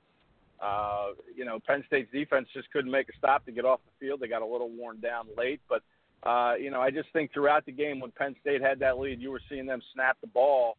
[0.63, 4.07] uh, you know, Penn State's defense just couldn't make a stop to get off the
[4.07, 4.21] field.
[4.21, 5.83] They got a little worn down late, but
[6.29, 9.21] uh, you know, I just think throughout the game when Penn State had that lead,
[9.21, 10.77] you were seeing them snap the ball.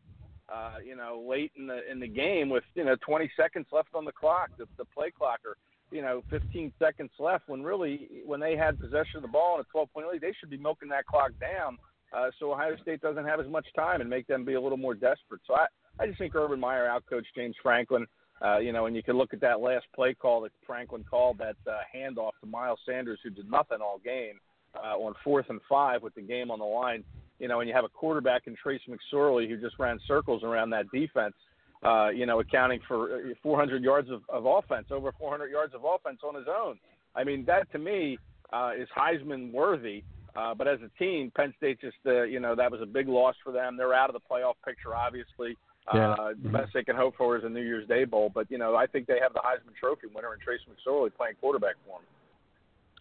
[0.52, 3.90] Uh, you know, late in the in the game with you know 20 seconds left
[3.94, 5.58] on the clock, the, the play clock, or
[5.92, 7.50] you know 15 seconds left.
[7.50, 10.34] When really, when they had possession of the ball in a 12 point lead, they
[10.40, 11.78] should be milking that clock down
[12.14, 14.78] uh, so Ohio State doesn't have as much time and make them be a little
[14.78, 15.42] more desperate.
[15.46, 15.66] So I,
[16.00, 18.06] I just think Urban Meyer outcoached James Franklin.
[18.44, 21.40] Uh, you know, and you can look at that last play call that Franklin called,
[21.40, 24.40] that uh, handoff to Miles Sanders, who did nothing all game,
[24.76, 27.04] uh, on fourth and five with the game on the line.
[27.40, 30.70] You know, and you have a quarterback in Trace McSorley who just ran circles around
[30.72, 31.36] that defense.
[31.84, 35.82] Uh, you know, accounting for uh, 400 yards of, of offense, over 400 yards of
[35.86, 36.80] offense on his own.
[37.16, 38.18] I mean, that to me
[38.52, 40.04] uh, is Heisman worthy.
[40.36, 43.08] Uh, but as a team, Penn State just, uh, you know, that was a big
[43.08, 43.76] loss for them.
[43.76, 45.58] They're out of the playoff picture, obviously.
[45.94, 46.12] Yeah.
[46.14, 48.32] Uh, the best they can hope for is a New Year's Day bowl.
[48.34, 51.36] But, you know, I think they have the Heisman Trophy winner in Trace McSorley playing
[51.40, 52.06] quarterback for them.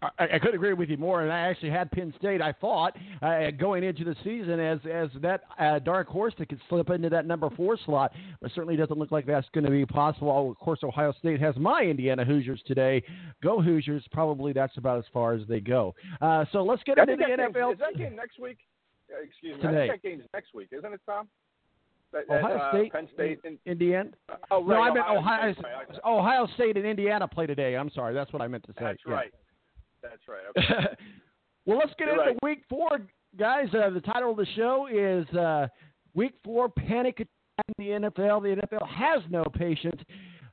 [0.03, 1.23] I, I couldn't agree with you more.
[1.23, 2.43] And I actually had Penn State.
[2.43, 6.61] I thought uh, going into the season as as that uh, dark horse that could
[6.69, 9.87] slip into that number four slot, but certainly doesn't look like that's going to be
[9.87, 10.51] possible.
[10.51, 13.03] Of course, Ohio State has my Indiana Hoosiers today.
[13.43, 14.05] Go Hoosiers!
[14.13, 15.95] Probably that's about as far as they go.
[16.21, 18.59] Uh, so let's get I into the game- NFL Is that game next week?
[19.11, 19.63] Uh, excuse me.
[19.67, 19.89] I Today.
[19.89, 21.27] think that game's next week, isn't it, Tom?
[22.13, 24.11] That- Ohio uh, State, Penn State, and Indiana.
[24.51, 25.53] oh no, I meant Ohio.
[25.53, 27.77] State, right, Ohio State and Indiana play today.
[27.77, 28.85] I'm sorry, that's what I meant to say.
[28.85, 29.13] That's Yeah.
[29.15, 29.35] right.
[30.03, 30.41] That's right.
[30.57, 30.95] Okay.
[31.67, 32.43] well, let's get You're into right.
[32.43, 33.01] week four,
[33.39, 33.69] guys.
[33.75, 35.67] Uh, the title of the show is uh,
[36.15, 37.27] Week Four Panic in
[37.77, 38.43] the NFL.
[38.43, 40.01] The NFL has no patience.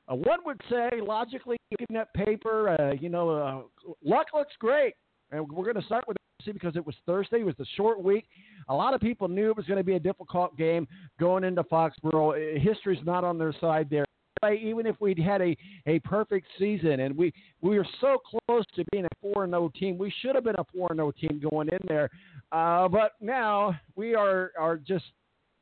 [0.08, 3.62] Uh, one would say, logically, looking at paper, uh, you know, uh,
[4.04, 4.94] luck looks great.
[5.30, 6.16] And we're going to start with
[6.52, 7.40] Because it was Thursday.
[7.40, 8.26] It was a short week.
[8.68, 10.86] A lot of people knew it was going to be a difficult game
[11.18, 12.60] going into Foxborough.
[12.60, 14.04] History's not on their side there.
[14.52, 15.56] Even if we'd had a,
[15.86, 19.96] a perfect season and we, we were so close to being a 4 0 team,
[19.96, 22.10] we should have been a 4 0 team going in there.
[22.52, 25.04] Uh, but now we are, are just,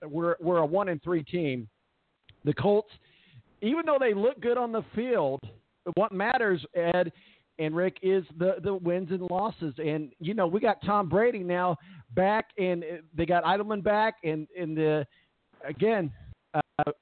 [0.05, 1.69] we're, we're a 1 and 3 team.
[2.45, 2.91] The Colts,
[3.61, 5.41] even though they look good on the field,
[5.95, 7.13] what matters, Ed
[7.59, 9.75] and Rick, is the, the wins and losses.
[9.79, 11.77] And, you know, we got Tom Brady now
[12.15, 12.85] back, and
[13.15, 15.07] they got Edelman back, and, and the,
[15.67, 16.13] again,
[16.55, 16.93] uh,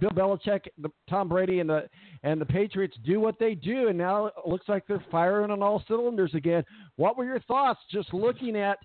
[0.00, 1.88] Bill Belichick, the, Tom Brady, and the
[2.22, 5.62] and the Patriots do what they do, and now it looks like they're firing on
[5.62, 6.62] all cylinders again.
[6.96, 8.78] What were your thoughts just looking at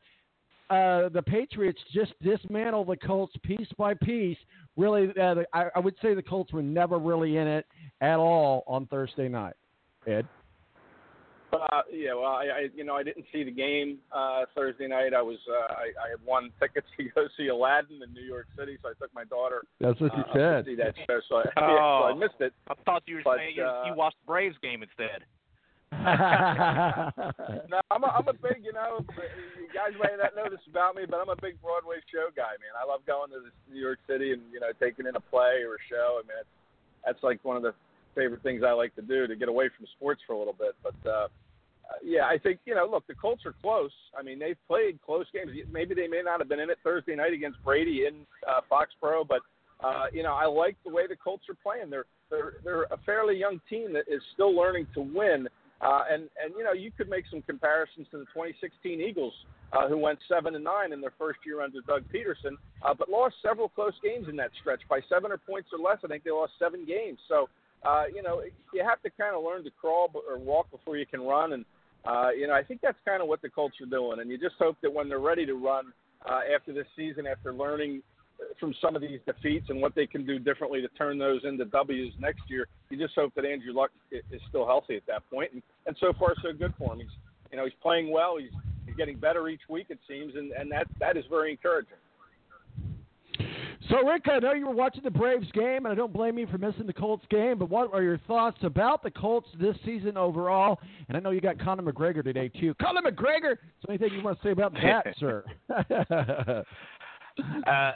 [0.70, 4.38] uh, the Patriots just dismantle the Colts piece by piece?
[4.78, 7.66] Really, uh, the- I, I would say the Colts were never really in it
[8.00, 9.56] at all on Thursday night.
[10.08, 10.26] Ed,
[11.54, 15.14] Uh, yeah, well, I, I, you know, I didn't see the game uh, Thursday night.
[15.14, 18.48] I was, uh, I, I had won tickets to go see Aladdin in New York
[18.58, 19.64] City, so I took my daughter.
[19.80, 20.66] that's what you uh, said.
[20.66, 22.16] To see that show, so I, yeah, so I Oh.
[22.16, 22.54] missed it.
[22.68, 25.22] I thought you were But, saying you, uh, you watched the Braves game instead.
[25.94, 29.06] No, I'm a, I'm a big, you know,
[29.58, 32.58] you guys may not know this about me, but I'm a big Broadway show guy,
[32.62, 32.74] man.
[32.82, 35.62] I love going to this New York City and you know taking in a play
[35.64, 36.20] or a show.
[36.20, 36.50] I mean, it's,
[37.06, 37.74] that's like one of the
[38.16, 40.76] favorite things I like to do to get away from sports for a little bit.
[40.84, 41.28] But uh,
[42.04, 43.92] yeah, I think you know, look, the Colts are close.
[44.18, 45.52] I mean, they've played close games.
[45.72, 49.28] Maybe they may not have been in it Thursday night against Brady in uh, Foxborough,
[49.28, 49.42] but
[49.84, 51.90] uh, you know, I like the way the Colts are playing.
[51.90, 55.48] They're they're they're a fairly young team that is still learning to win.
[55.82, 59.34] Uh, and and you know you could make some comparisons to the 2016 Eagles,
[59.74, 62.56] uh, who went seven and nine in their first year under Doug Pederson,
[62.86, 65.98] uh, but lost several close games in that stretch by seven or points or less.
[66.04, 67.20] I think they lost seven games.
[67.28, 67.50] So
[67.84, 68.42] uh, you know
[68.74, 71.66] you have to kind of learn to crawl or walk before you can run, and
[72.06, 74.20] uh, you know I think that's kind of what the Colts are doing.
[74.20, 75.94] And you just hope that when they're ready to run
[76.30, 78.02] uh, after this season, after learning
[78.60, 81.66] from some of these defeats and what they can do differently to turn those into
[81.66, 82.68] W's next year.
[82.90, 85.52] You just hope that Andrew Luck is still healthy at that point.
[85.54, 87.00] and, and so far so good for him.
[87.00, 87.10] He's
[87.52, 88.38] you know he's playing well.
[88.38, 88.52] He's
[88.86, 91.98] he's getting better each week it seems, and and that that is very encouraging.
[93.90, 96.48] So, Rick, I know you were watching the Braves game, and I don't blame you
[96.48, 97.58] for missing the Colts game.
[97.58, 100.80] But what are your thoughts about the Colts this season overall?
[101.08, 102.74] And I know you got Conor McGregor today too.
[102.82, 103.54] Conor McGregor.
[103.54, 105.44] Is there anything you want to say about that, sir?
[107.68, 107.92] Uh,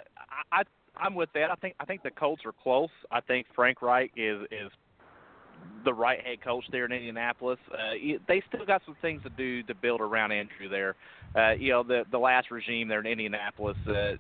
[0.52, 0.64] I,
[0.98, 1.52] I'm with that.
[1.52, 2.90] I think I think the Colts are close.
[3.12, 4.72] I think Frank Reich is is
[5.86, 7.60] the right head coach there in Indianapolis.
[7.72, 10.96] Uh, they still got some things to do to build around Andrew there.
[11.36, 13.78] Uh, you know, the the last regime there in Indianapolis.
[13.88, 14.14] Uh,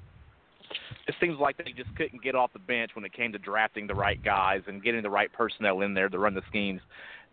[1.07, 3.87] it seems like they just couldn't get off the bench when it came to drafting
[3.87, 6.81] the right guys and getting the right personnel in there to run the schemes.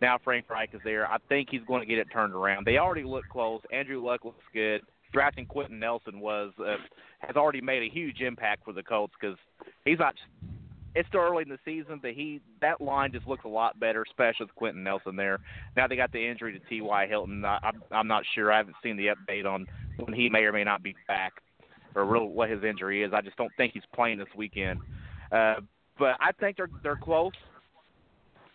[0.01, 1.07] Now Frank Reich is there.
[1.07, 2.65] I think he's going to get it turned around.
[2.65, 3.61] They already look close.
[3.71, 4.81] Andrew Luck looks good.
[5.13, 6.75] Drafting Quenton Nelson was uh,
[7.19, 9.37] has already made a huge impact for the Colts because
[9.85, 10.15] he's not.
[10.93, 14.03] It's still early in the season, but he that line just looks a lot better,
[14.03, 15.39] especially with Quenton Nelson there.
[15.75, 17.07] Now they got the injury to T.Y.
[17.07, 17.43] Hilton.
[17.45, 18.51] I, I'm I'm not sure.
[18.51, 19.67] I haven't seen the update on
[19.97, 21.33] when he may or may not be back
[21.95, 23.13] or really what his injury is.
[23.13, 24.79] I just don't think he's playing this weekend.
[25.31, 25.55] Uh,
[25.97, 27.33] but I think they're they're close.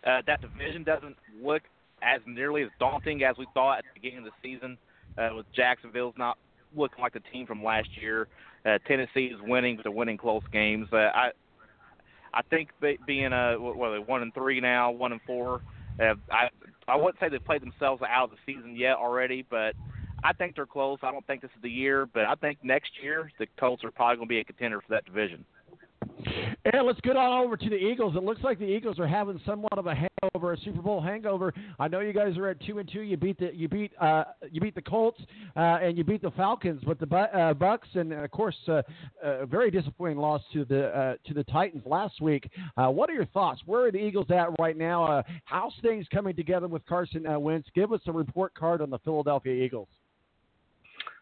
[0.05, 1.63] Uh, that division doesn't look
[2.01, 4.77] as nearly as daunting as we thought at the beginning of the season.
[5.17, 6.37] Uh, with Jacksonville's not
[6.75, 8.27] looking like the team from last year.
[8.65, 10.87] Uh, Tennessee is winning, but they're winning close games.
[10.93, 11.31] Uh, I
[12.33, 15.21] I think be- being a what what are they one and three now, one and
[15.25, 15.61] four.
[15.99, 16.49] Uh, I
[16.87, 19.75] I wouldn't say they played themselves out of the season yet already, but
[20.23, 20.99] I think they're close.
[21.03, 23.91] I don't think this is the year, but I think next year the Colts are
[23.91, 25.45] probably going to be a contender for that division.
[26.63, 28.15] And let's get on over to the Eagles.
[28.15, 31.53] It looks like the Eagles are having somewhat of a hangover, a Super Bowl hangover.
[31.79, 33.01] I know you guys are at two and two.
[33.01, 35.19] You beat the you beat uh, you beat the Colts
[35.55, 38.81] uh, and you beat the Falcons, but the uh, Bucs and of course uh,
[39.23, 42.49] a very disappointing loss to the uh, to the Titans last week.
[42.77, 43.61] Uh, what are your thoughts?
[43.65, 45.05] Where are the Eagles at right now?
[45.05, 47.67] Uh, how's things coming together with Carson uh, Wentz?
[47.73, 49.87] Give us a report card on the Philadelphia Eagles.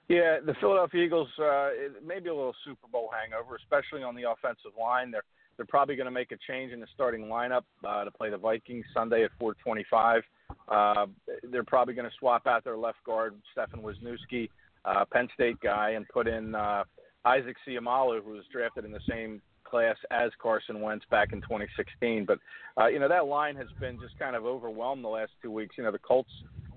[0.10, 4.15] Yeah, the Philadelphia Eagles uh, it may be a little Super Bowl hangover, especially on
[4.15, 5.11] the offensive line.
[5.11, 5.23] They're
[5.56, 8.38] they're probably going to make a change in the starting lineup uh, to play the
[8.38, 10.22] Vikings Sunday at 4:25.
[10.68, 11.06] Uh,
[11.52, 14.49] they're probably going to swap out their left guard Stefan Wisniewski,
[14.86, 16.86] uh, Penn State guy, and put in uh,
[17.26, 22.26] Isaac Seumalo, who was drafted in the same class as Carson Wentz back in 2016.
[22.26, 22.40] But
[22.81, 25.76] uh, you know that line has been just kind of overwhelmed the last two weeks.
[25.77, 26.31] You know the Colts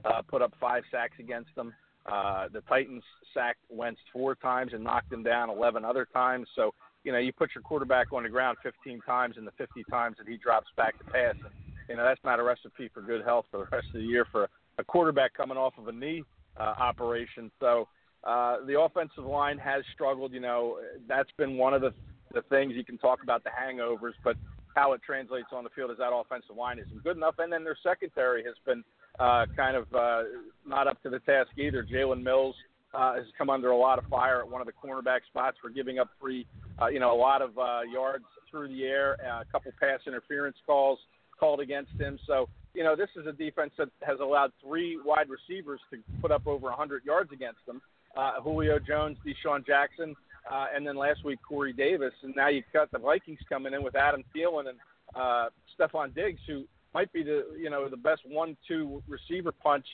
[0.05, 1.73] uh, put up five sacks against them.
[2.07, 3.03] Uh, the Titans
[3.33, 6.49] sacked Wentz four times and knocked him down 11 other times.
[6.57, 6.75] So,
[7.05, 10.17] you know, you put your quarterback on the ground 15 times and the 50 times
[10.19, 11.35] that he drops back to pass.
[11.35, 11.53] And,
[11.89, 14.27] you know, that's not a recipe for good health for the rest of the year
[14.31, 14.49] for
[14.79, 16.25] a quarterback coming off of a knee
[16.59, 17.51] uh, operation.
[17.61, 17.89] So,
[18.25, 20.33] uh, the offensive line has struggled.
[20.33, 21.93] You know, that's been one of the
[22.33, 24.37] the things you can talk about the hangovers, but
[24.75, 27.65] how it translates on the field is that offensive line isn't good enough, and then
[27.65, 28.83] their secondary has been
[29.23, 30.23] uh, kind of uh,
[30.67, 31.85] not up to the task either.
[31.85, 32.57] Jalen Mills
[32.93, 35.71] uh, has come under a lot of fire at one of the cornerback spots for
[35.71, 36.45] giving up free,
[36.81, 40.01] uh, you know, a lot of uh, yards through the air, uh, a couple pass
[40.07, 40.99] interference calls
[41.39, 42.19] called against him.
[42.27, 46.33] So, you know, this is a defense that has allowed three wide receivers to put
[46.33, 47.81] up over 100 yards against them.
[48.17, 50.17] Uh, Julio Jones, DeSean Jackson,
[50.51, 53.85] uh, and then last week Corey Davis, and now you've got the Vikings coming in
[53.85, 54.79] with Adam Thielen and
[55.15, 56.65] uh, Stefon Diggs, who
[56.95, 59.87] might be the you know the best one-two receiver punch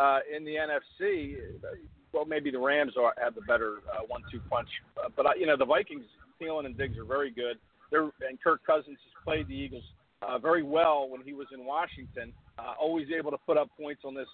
[0.00, 1.36] uh, in the NFC.
[2.12, 4.68] Well, maybe the Rams are, have the better uh, one-two punch,
[5.02, 6.04] uh, but uh, you know the Vikings,
[6.40, 7.56] Thielen and Diggs are very good.
[7.90, 9.84] They're and Kirk Cousins has played the Eagles
[10.22, 12.32] uh, very well when he was in Washington.
[12.58, 14.28] Uh, always able to put up points on this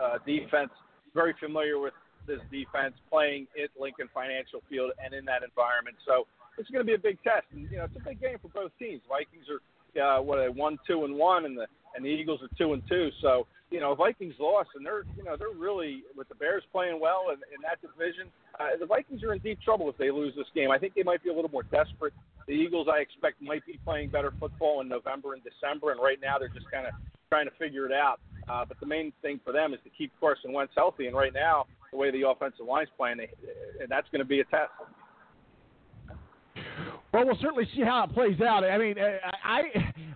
[0.00, 0.70] uh, defense.
[1.14, 1.94] Very familiar with
[2.26, 5.96] this defense playing at Lincoln Financial Field and in that environment.
[6.06, 6.26] So
[6.58, 7.46] it's going to be a big test.
[7.52, 9.00] And, you know, it's a big game for both teams.
[9.08, 9.64] Vikings are
[9.96, 12.82] uh, what a one, two, and one, and the and the Eagles are two and
[12.88, 13.10] two.
[13.20, 17.00] So you know, Vikings lost, and they're you know they're really with the Bears playing
[17.00, 18.26] well in, in that division.
[18.58, 20.70] Uh, the Vikings are in deep trouble if they lose this game.
[20.70, 22.12] I think they might be a little more desperate.
[22.46, 26.18] The Eagles, I expect, might be playing better football in November and December, and right
[26.20, 26.92] now they're just kind of
[27.28, 28.18] trying to figure it out.
[28.48, 31.32] Uh, but the main thing for them is to keep Carson Wentz healthy, and right
[31.32, 33.28] now the way the offensive line's playing, they,
[33.80, 34.70] and that's going to be a test.
[37.12, 38.62] Well, we'll certainly see how it plays out.
[38.64, 38.94] I mean,
[39.44, 39.62] I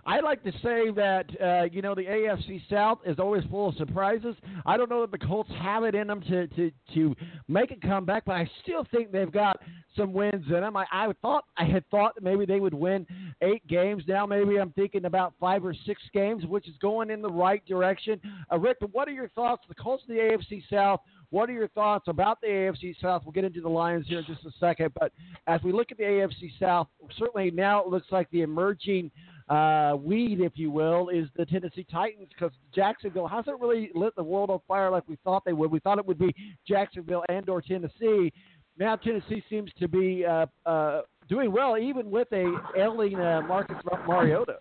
[0.05, 3.75] I like to say that uh, you know the AFC South is always full of
[3.75, 4.35] surprises.
[4.65, 7.15] I don't know that the Colts have it in them to to to
[7.47, 9.59] make a comeback, but I still think they've got
[9.97, 10.77] some wins in them.
[10.77, 13.05] I, I thought I had thought that maybe they would win
[13.41, 14.03] eight games.
[14.07, 17.65] Now maybe I'm thinking about five or six games, which is going in the right
[17.65, 18.21] direction.
[18.51, 19.63] Uh, Rick, what are your thoughts?
[19.67, 23.23] The Colts of the AFC South what are your thoughts about the AFC South?
[23.25, 24.93] We'll get into the Lions here in just a second.
[24.99, 25.11] But
[25.47, 26.87] as we look at the AFC South,
[27.17, 29.11] certainly now it looks like the emerging
[29.49, 34.23] uh, weed, if you will, is the Tennessee Titans because Jacksonville hasn't really lit the
[34.23, 35.71] world on fire like we thought they would.
[35.71, 36.33] We thought it would be
[36.67, 38.31] Jacksonville and or Tennessee.
[38.77, 43.77] Now Tennessee seems to be uh, uh, doing well, even with a ailing uh, Marcus
[44.07, 44.57] Mariota.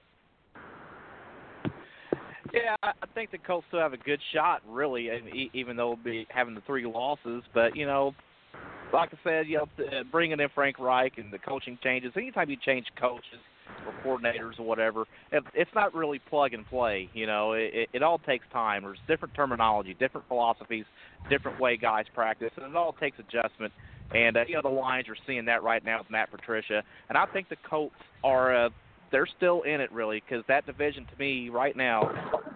[2.54, 5.10] Yeah, I think the Colts still have a good shot, really,
[5.52, 7.42] even though be having the three losses.
[7.52, 8.14] But you know,
[8.92, 12.12] like I said, you know, uh, bringing in Frank Reich and the coaching changes.
[12.16, 13.40] Anytime you change coaches
[13.86, 17.10] or coordinators or whatever, it's not really plug and play.
[17.12, 18.82] You know, it, it all takes time.
[18.82, 20.84] There's different terminology, different philosophies,
[21.28, 23.72] different way guys practice, and it all takes adjustment.
[24.14, 27.18] And uh, you know, the Lions are seeing that right now with Matt Patricia, and
[27.18, 28.66] I think the Colts are.
[28.66, 28.68] Uh,
[29.14, 32.10] they're still in it really because that division to me right now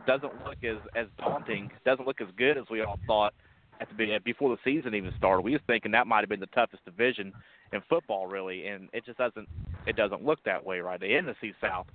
[0.09, 3.33] doesn't look as as daunting, doesn't look as good as we all thought
[3.81, 5.43] at the before the season even started.
[5.43, 7.33] We was thinking that might have been the toughest division
[7.73, 9.49] in football really, and it just doesn't
[9.87, 10.99] it doesn't look that way right.
[10.99, 11.87] The NFC South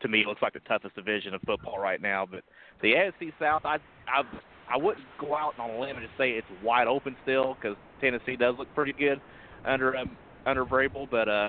[0.00, 2.42] to me looks like the toughest division of football right now, but
[2.82, 3.78] the AFC South I
[4.08, 4.24] I
[4.68, 7.76] I wouldn't go out on a limb and just say it's wide open still because
[8.00, 9.20] Tennessee does look pretty good
[9.64, 10.16] under um,
[10.46, 11.48] under Vrabel, but uh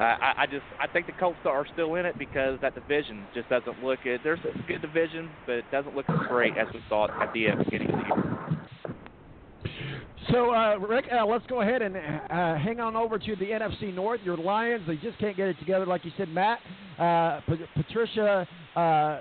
[0.00, 3.48] I, I just I think the Colts are still in it because that division just
[3.50, 4.22] doesn't look it.
[4.24, 7.48] There's a good division, but it doesn't look as great as we thought at the
[7.64, 8.40] beginning of the year.
[10.30, 12.00] So, uh, Rick, uh, let's go ahead and uh,
[12.56, 14.20] hang on over to the NFC North.
[14.22, 16.60] Your Lions, they just can't get it together, like you said, Matt.
[16.98, 17.40] Uh,
[17.74, 18.46] Patricia,
[18.76, 19.18] uh,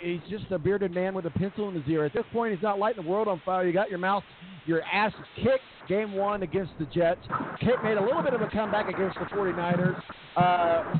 [0.00, 2.04] he's just a bearded man with a pencil in his ear.
[2.04, 3.66] At this point, he's not lighting the world on fire.
[3.66, 4.22] You got your mouth,
[4.64, 7.20] your ass kicked game one against the Jets.
[7.60, 9.96] Ca- Made a little bit of a comeback against the 49ers.
[10.36, 10.98] Uh,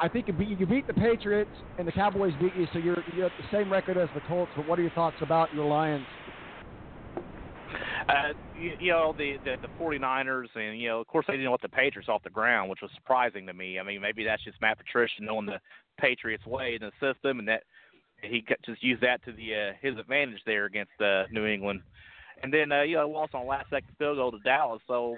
[0.00, 3.02] I think you beat, you beat the Patriots and the Cowboys beat you, so you're
[3.14, 4.50] you're at the same record as the Colts.
[4.56, 6.06] But what are your thoughts about your Lions?
[8.08, 11.50] Uh, you, you know the, the the 49ers, and you know, of course, they didn't
[11.50, 13.78] let the Patriots off the ground, which was surprising to me.
[13.78, 15.60] I mean, maybe that's just Matt Patricia knowing the
[15.98, 17.64] Patriots' way in the system, and that
[18.22, 21.82] he just used that to the uh, his advantage there against uh, New England.
[22.42, 25.16] And then uh, you know, lost on last second field goal to Dallas, so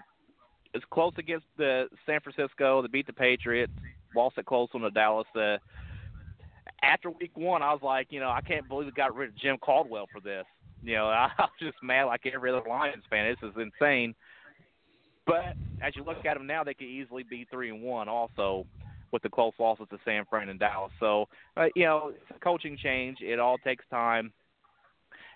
[0.75, 2.83] it's close against the San Francisco.
[2.83, 3.73] They beat the Patriots,
[4.17, 5.27] lost it close on the Dallas.
[5.37, 5.59] Uh,
[6.83, 9.37] after week one, I was like, you know, I can't believe we got rid of
[9.37, 10.45] Jim Caldwell for this.
[10.83, 13.35] You know, I was just mad like every other Lions fan.
[13.41, 14.15] This is insane.
[15.27, 18.09] But as you look at them now, they could easily be three and one.
[18.09, 18.67] Also,
[19.13, 20.91] with the close losses to San Fran and Dallas.
[20.99, 23.19] So, uh, you know, it's a coaching change.
[23.21, 24.33] It all takes time.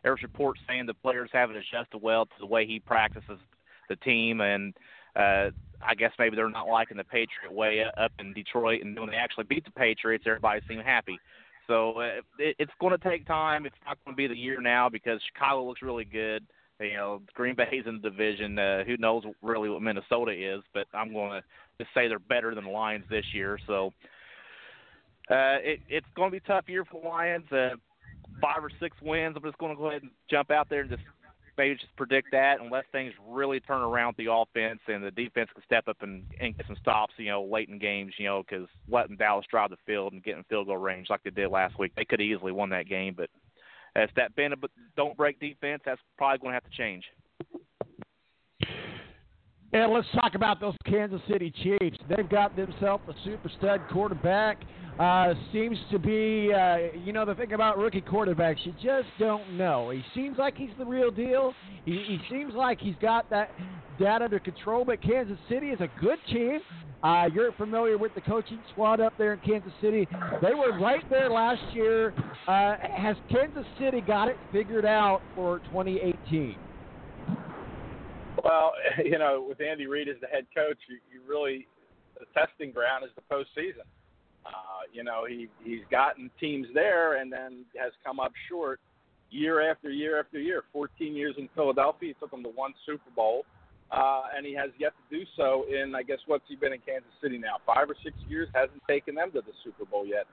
[0.07, 3.41] There's reports saying the players haven't adjusted well to the way he practices
[3.89, 4.73] the team, and
[5.17, 5.51] uh,
[5.83, 8.83] I guess maybe they're not liking the Patriot way up in Detroit.
[8.85, 11.19] And when they actually beat the Patriots, everybody seemed happy.
[11.67, 13.67] So uh, it, it's going to take time.
[13.67, 16.47] It's not going to be the year now because Chicago looks really good.
[16.79, 18.61] You know, Green Bay's in the division.
[18.61, 20.63] Uh, who knows really what Minnesota is?
[20.73, 21.43] But I'm going to
[21.83, 23.59] just say they're better than the Lions this year.
[23.67, 23.93] So
[25.29, 27.51] uh, it, it's going to be a tough year for the Lions.
[27.51, 27.71] Uh,
[28.41, 29.35] five or six wins.
[29.37, 31.03] I'm just going to go ahead and jump out there and just
[31.59, 35.63] maybe just predict that unless things really turn around the offense and the defense can
[35.65, 38.69] step up and, and get some stops, you know, late in games, you know, because
[38.89, 41.93] letting Dallas drive the field and getting field goal range like they did last week,
[41.97, 43.15] they could easily won that game.
[43.17, 43.31] But
[43.95, 47.05] as that bend but don't break defense, that's probably going to have to change.
[49.73, 51.99] And let's talk about those Kansas City Chiefs.
[52.09, 54.63] They've got themselves a super stud quarterback.
[54.99, 59.57] Uh, seems to be, uh, you know, the thing about rookie quarterbacks, you just don't
[59.57, 59.91] know.
[59.91, 61.53] He seems like he's the real deal.
[61.85, 63.51] He, he seems like he's got that
[64.01, 64.85] that under control.
[64.87, 66.61] But Kansas City is a good team.
[67.03, 70.09] Uh, you're familiar with the coaching squad up there in Kansas City.
[70.41, 72.15] They were right there last year.
[72.49, 76.57] Uh, has Kansas City got it figured out for 2018?
[78.43, 78.73] Well,
[79.05, 81.67] you know, with Andy Reid as the head coach, you, you really
[82.19, 83.85] the testing ground is the postseason.
[84.47, 88.81] Uh, you know, he he's gotten teams there and then has come up short
[89.31, 90.63] year after year after year.
[90.73, 93.45] 14 years in Philadelphia, he took them to one Super Bowl,
[93.91, 96.81] uh, and he has yet to do so in I guess what's he been in
[96.81, 97.57] Kansas City now?
[97.67, 100.27] Five or six years, hasn't taken them to the Super Bowl yet.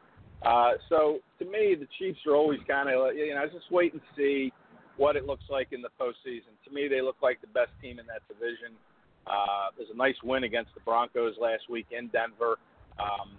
[0.44, 4.02] Uh, so to me, the Chiefs are always kind of you know just wait and
[4.16, 4.52] see
[4.98, 6.54] what it looks like in the postseason.
[6.66, 8.78] To me, they look like the best team in that division.
[9.26, 12.60] Uh, there's a nice win against the Broncos last week in Denver.
[13.00, 13.32] Um,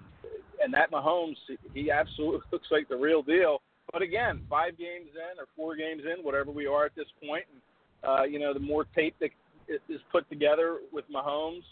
[0.63, 1.37] and that Mahomes,
[1.75, 3.61] he absolutely looks like the real deal.
[3.93, 7.45] But again, five games in or four games in, whatever we are at this point,
[7.53, 7.61] and,
[8.03, 9.31] uh, you know, the more tape that
[9.69, 11.63] is put together with Mahomes,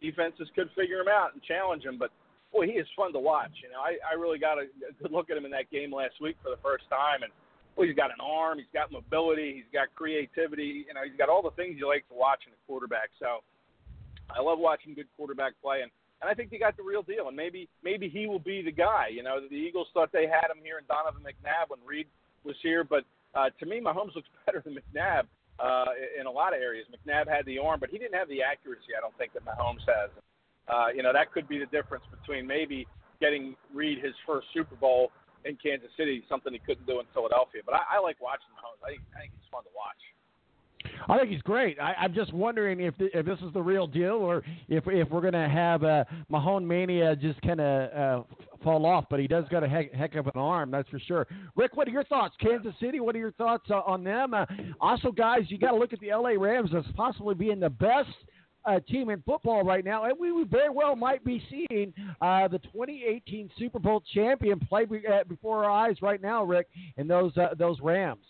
[0.00, 1.98] defenses could figure him out and challenge him.
[1.98, 2.10] But
[2.52, 3.52] boy, he is fun to watch.
[3.62, 4.66] You know, I, I really got a
[5.02, 7.32] good look at him in that game last week for the first time, and
[7.76, 10.84] well, he's got an arm, he's got mobility, he's got creativity.
[10.86, 13.08] You know, he's got all the things you like to watch in a quarterback.
[13.18, 13.40] So
[14.28, 15.90] I love watching good quarterback play, and
[16.22, 17.28] and I think they got the real deal.
[17.28, 19.08] And maybe maybe he will be the guy.
[19.10, 22.06] You know, the Eagles thought they had him here in Donovan McNabb when Reid
[22.44, 23.04] was here, but
[23.34, 25.26] uh, to me, Mahomes looks better than McNabb
[25.58, 26.86] uh, in a lot of areas.
[26.88, 28.94] McNabb had the arm, but he didn't have the accuracy.
[28.96, 30.10] I don't think that Mahomes has.
[30.70, 32.86] Uh, you know, that could be the difference between maybe
[33.20, 35.10] getting Reid his first Super Bowl
[35.44, 37.62] in Kansas City, something he couldn't do in Philadelphia.
[37.66, 38.78] But I, I like watching Mahomes.
[38.86, 39.98] I I think he's fun to watch.
[41.08, 41.78] I think he's great.
[41.80, 45.08] I, I'm just wondering if the, if this is the real deal or if if
[45.10, 48.24] we're to have uh, Mahone mania just kind of uh,
[48.62, 49.06] fall off.
[49.10, 51.26] But he does got a heck, heck of an arm, that's for sure.
[51.56, 52.34] Rick, what are your thoughts?
[52.40, 54.34] Kansas City, what are your thoughts uh, on them?
[54.34, 54.46] Uh,
[54.80, 58.10] also, guys, you got to look at the LA Rams as possibly being the best
[58.64, 62.46] uh, team in football right now, and we, we very well might be seeing uh,
[62.48, 67.36] the 2018 Super Bowl champion play uh, before our eyes right now, Rick, and those
[67.36, 68.24] uh, those Rams.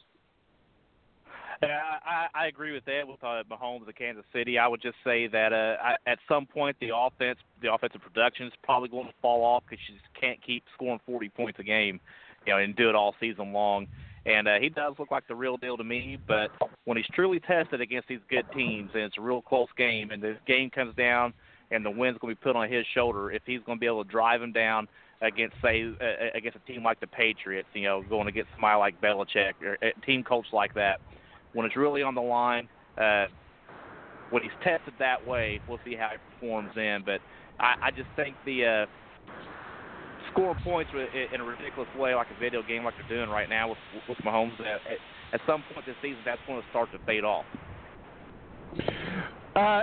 [1.63, 4.59] Yeah, I, I agree with that with uh, Mahomes of Kansas City.
[4.59, 8.47] I would just say that uh, I, at some point the offense, the offensive production
[8.47, 11.63] is probably going to fall off because you just can't keep scoring 40 points a
[11.63, 12.01] game,
[12.47, 13.87] you know, and do it all season long.
[14.27, 16.19] And uh, he does look like the real deal to me.
[16.27, 16.51] But
[16.85, 20.21] when he's truly tested against these good teams, and it's a real close game, and
[20.21, 21.33] this game comes down,
[21.71, 23.87] and the win's going to be put on his shoulder, if he's going to be
[23.87, 24.89] able to drive him down
[25.21, 29.01] against, say, uh, against a team like the Patriots, you know, going against somebody like
[29.01, 31.01] Belichick or a team coach like that,
[31.55, 32.69] when it's really on the line,
[32.99, 33.27] uh,
[34.31, 37.03] when he's tested that way, we'll see how he performs in.
[37.05, 37.20] But
[37.61, 39.33] I, I just think the uh,
[40.33, 43.69] score points in a ridiculous way, like a video game, like they're doing right now
[43.69, 44.59] with with Mahomes.
[44.61, 44.81] At,
[45.35, 47.45] at some point this season, that's going to start to fade off.
[49.55, 49.83] Uh,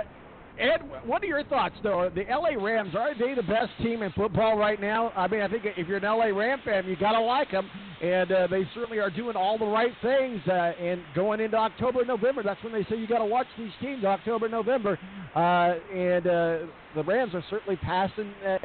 [0.60, 2.10] Ed, what are your thoughts, though?
[2.14, 5.10] The LA Rams are they the best team in football right now?
[5.16, 7.68] I mean, I think if you're an LA Ram fan, you gotta like them,
[8.02, 10.40] and uh, they certainly are doing all the right things.
[10.46, 13.70] Uh, and going into October, November, that's when they say you got to watch these
[13.80, 14.04] teams.
[14.04, 14.98] October, November,
[15.34, 16.58] uh, and uh,
[16.94, 18.58] the Rams are certainly passing, uh, uh,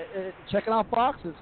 [0.51, 1.33] checking off boxes.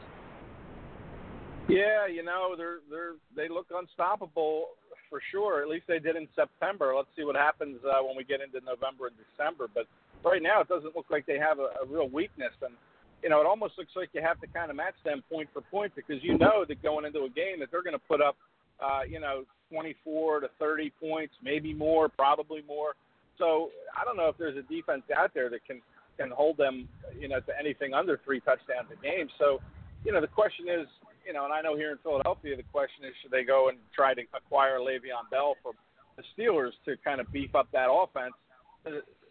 [1.68, 4.68] Yeah, you know they're they're they look unstoppable
[5.14, 5.62] for sure.
[5.62, 6.92] At least they did in September.
[6.98, 9.70] Let's see what happens uh, when we get into November and December.
[9.70, 9.86] But
[10.26, 12.74] right now, it doesn't look like they have a, a real weakness, and
[13.22, 15.62] you know it almost looks like you have to kind of match them point for
[15.70, 18.36] point because you know that going into a game that they're going to put up,
[18.82, 22.98] uh, you know, 24 to 30 points, maybe more, probably more.
[23.38, 25.80] So I don't know if there's a defense out there that can
[26.18, 29.30] can hold them, you know, to anything under three touchdowns a game.
[29.38, 29.62] So,
[30.06, 30.88] you know, the question is,
[31.26, 33.78] you know, and I know here in Philadelphia, the question is, should they go and
[33.96, 35.74] try to acquire Le'Veon Bell from
[36.18, 38.34] the Steelers to kind of beef up that offense?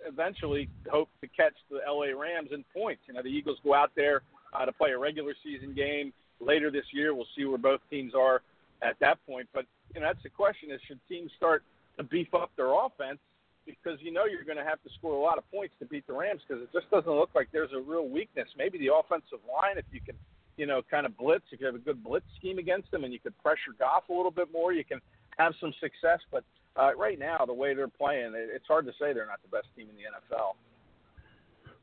[0.07, 3.03] Eventually, hope to catch the LA Rams in points.
[3.07, 6.71] You know, the Eagles go out there uh, to play a regular season game later
[6.71, 7.15] this year.
[7.15, 8.43] We'll see where both teams are
[8.83, 9.49] at that point.
[9.53, 11.63] But you know, that's the question: is should teams start
[11.99, 13.19] to beef up their offense
[13.67, 16.07] because you know you're going to have to score a lot of points to beat
[16.07, 18.49] the Rams because it just doesn't look like there's a real weakness.
[18.57, 20.17] Maybe the offensive line, if you can
[20.57, 21.45] you know, kind of blitz.
[21.51, 24.13] If you have a good blitz scheme against them and you could pressure Goff a
[24.13, 25.01] little bit more, you can
[25.39, 26.21] have some success.
[26.31, 26.45] But
[26.77, 29.55] uh, right now, the way they're playing, it, it's hard to say they're not the
[29.55, 30.53] best team in the NFL.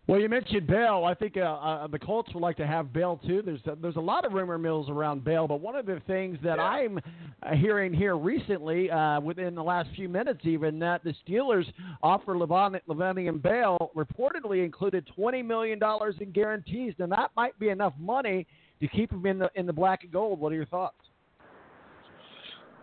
[0.09, 1.05] Well, you mentioned Bell.
[1.05, 3.43] I think uh, uh, the Colts would like to have Bell too.
[3.45, 6.39] There's a, there's a lot of rumor mills around Bell, but one of the things
[6.43, 6.63] that Yeah.
[6.63, 6.97] I'm
[7.43, 11.65] uh, hearing here recently, uh, within the last few minutes, even that the Steelers
[12.01, 16.95] offer Le'Veon, and Bell reportedly included twenty million dollars in guarantees.
[16.97, 18.47] Now that might be enough money
[18.81, 20.39] to keep him in the in the black and gold.
[20.39, 20.95] What are your thoughts?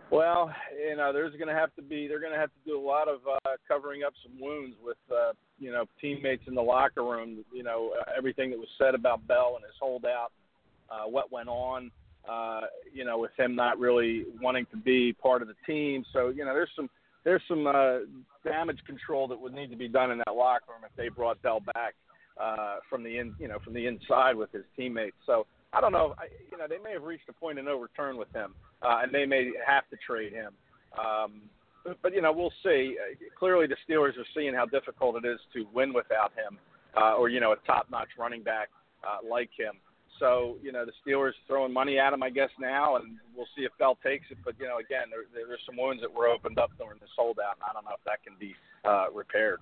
[0.09, 0.53] Well,
[0.89, 2.85] you know, there's going to have to be they're going to have to do a
[2.85, 7.03] lot of uh, covering up some wounds with uh, you know teammates in the locker
[7.03, 7.43] room.
[7.51, 10.31] You know, everything that was said about Bell and his holdout,
[10.89, 11.91] uh, what went on.
[12.27, 12.61] Uh,
[12.93, 16.03] you know, with him not really wanting to be part of the team.
[16.11, 16.89] So you know, there's some
[17.23, 17.99] there's some uh,
[18.45, 21.41] damage control that would need to be done in that locker room if they brought
[21.41, 21.95] Bell back
[22.39, 25.15] uh, from the in you know from the inside with his teammates.
[25.25, 25.45] So
[25.77, 26.15] I don't know.
[26.17, 29.01] I, you know, they may have reached a point of no return with him, uh,
[29.03, 30.53] and they may have to trade him.
[30.97, 31.41] Um,
[31.85, 32.97] but, but you know, we'll see.
[32.97, 36.57] Uh, clearly, the Steelers are seeing how difficult it is to win without him,
[36.99, 38.69] uh, or you know, a top-notch running back
[39.03, 39.73] uh, like him.
[40.19, 43.63] So you know, the Steelers throwing money at him, I guess now, and we'll see
[43.63, 44.37] if Bell takes it.
[44.43, 47.61] But you know, again, there, there's some wounds that were opened up during this holdout,
[47.61, 49.59] and I don't know if that can be uh, repaired.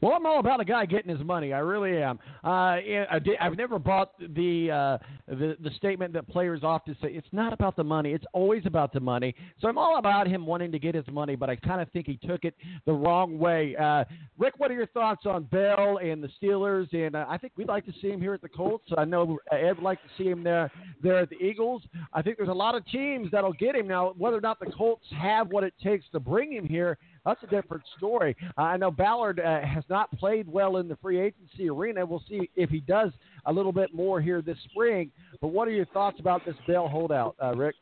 [0.00, 1.52] Well, I'm all about a guy getting his money.
[1.52, 2.18] I really am.
[2.44, 3.10] Uh, I
[3.40, 4.98] I've never bought the, uh,
[5.28, 8.12] the the statement that players often say it's not about the money.
[8.12, 9.34] It's always about the money.
[9.60, 12.06] So I'm all about him wanting to get his money, but I kind of think
[12.06, 12.54] he took it
[12.86, 13.76] the wrong way.
[13.76, 14.04] Uh,
[14.38, 16.92] Rick, what are your thoughts on Bell and the Steelers?
[16.92, 18.88] And uh, I think we'd like to see him here at the Colts.
[18.96, 20.70] I know Ed would like to see him there
[21.02, 21.82] there at the Eagles.
[22.12, 24.14] I think there's a lot of teams that'll get him now.
[24.16, 27.46] Whether or not the Colts have what it takes to bring him here, that's a
[27.46, 28.36] different story.
[28.56, 32.04] I know Ballard uh, has not played well in the free agency arena.
[32.04, 33.12] We'll see if he does
[33.46, 35.10] a little bit more here this spring.
[35.40, 37.74] But what are your thoughts about this Bell holdout, uh, Rick?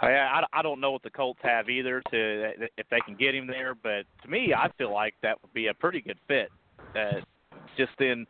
[0.00, 3.34] I, I I don't know what the Colts have either to if they can get
[3.34, 6.50] him there, but to me, I feel like that would be a pretty good fit.
[6.96, 7.20] Uh,
[7.76, 8.26] just in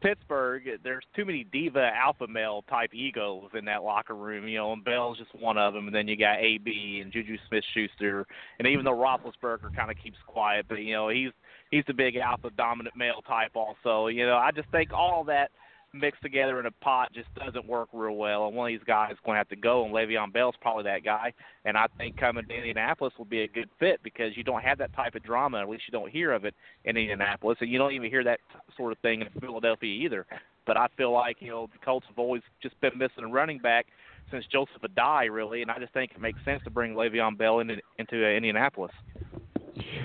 [0.00, 4.72] Pittsburgh, there's too many diva alpha male type egos in that locker room, you know,
[4.72, 5.86] and Bell's just one of them.
[5.86, 8.26] And then you got AB and Juju Smith-Schuster,
[8.58, 11.30] and even though Roethlisberger kind of keeps quiet, but you know he's
[11.70, 14.08] he's the big alpha dominant male type also.
[14.08, 15.50] You know, I just think all that
[15.98, 18.46] mixed together in a pot just doesn't work real well.
[18.46, 20.84] And one of these guys is going to have to go, and Le'Veon Bell's probably
[20.84, 21.32] that guy.
[21.64, 24.78] And I think coming to Indianapolis will be a good fit because you don't have
[24.78, 25.60] that type of drama.
[25.60, 26.54] At least you don't hear of it
[26.84, 28.40] in Indianapolis, and you don't even hear that
[28.76, 30.26] sort of thing in Philadelphia either.
[30.66, 33.58] But I feel like you know the Colts have always just been missing a running
[33.58, 33.86] back
[34.30, 37.60] since Joseph Addai, really, and I just think it makes sense to bring Le'Veon Bell
[37.60, 38.92] into into Indianapolis.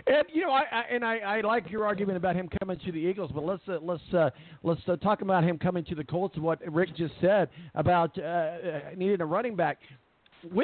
[0.08, 2.92] And you know, I, I and I, I like your argument about him coming to
[2.92, 4.30] the Eagles, but let's uh, let's uh,
[4.64, 8.22] let's uh, talk about him coming to the Colts what Rick just said about uh,
[8.22, 8.58] uh,
[8.98, 9.80] needing a running back.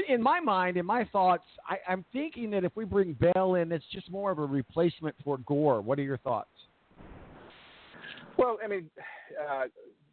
[0.09, 3.71] In my mind, in my thoughts, I, I'm thinking that if we bring Bell in,
[3.71, 5.81] it's just more of a replacement for Gore.
[5.81, 6.49] What are your thoughts?
[8.37, 8.89] Well, I mean,
[9.39, 9.65] uh,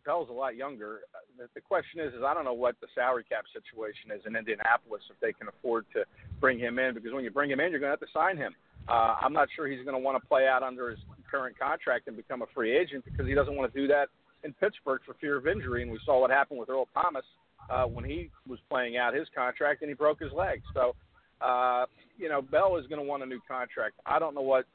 [0.05, 1.01] Bell's a lot younger.
[1.15, 4.21] Uh, The, the question is, is I don't know what the salary cap situation is
[4.27, 6.05] in Indianapolis if they can afford to
[6.41, 8.37] bring him in because when you bring him in, you're going to have to sign
[8.37, 8.55] him.
[8.89, 10.99] Uh, I'm not sure he's going to want to play out under his
[11.31, 14.09] current contract and become a free agent because he doesn't want to do that
[14.45, 15.83] in Pittsburgh for fear of injury.
[15.83, 17.25] And we saw what happened with Earl Thomas
[17.71, 20.61] uh, when he was playing out his contract and he broke his leg.
[20.75, 20.95] So
[21.41, 21.87] uh,
[22.19, 23.95] you know, Bell is going to want a new contract.
[24.07, 24.67] I don't know what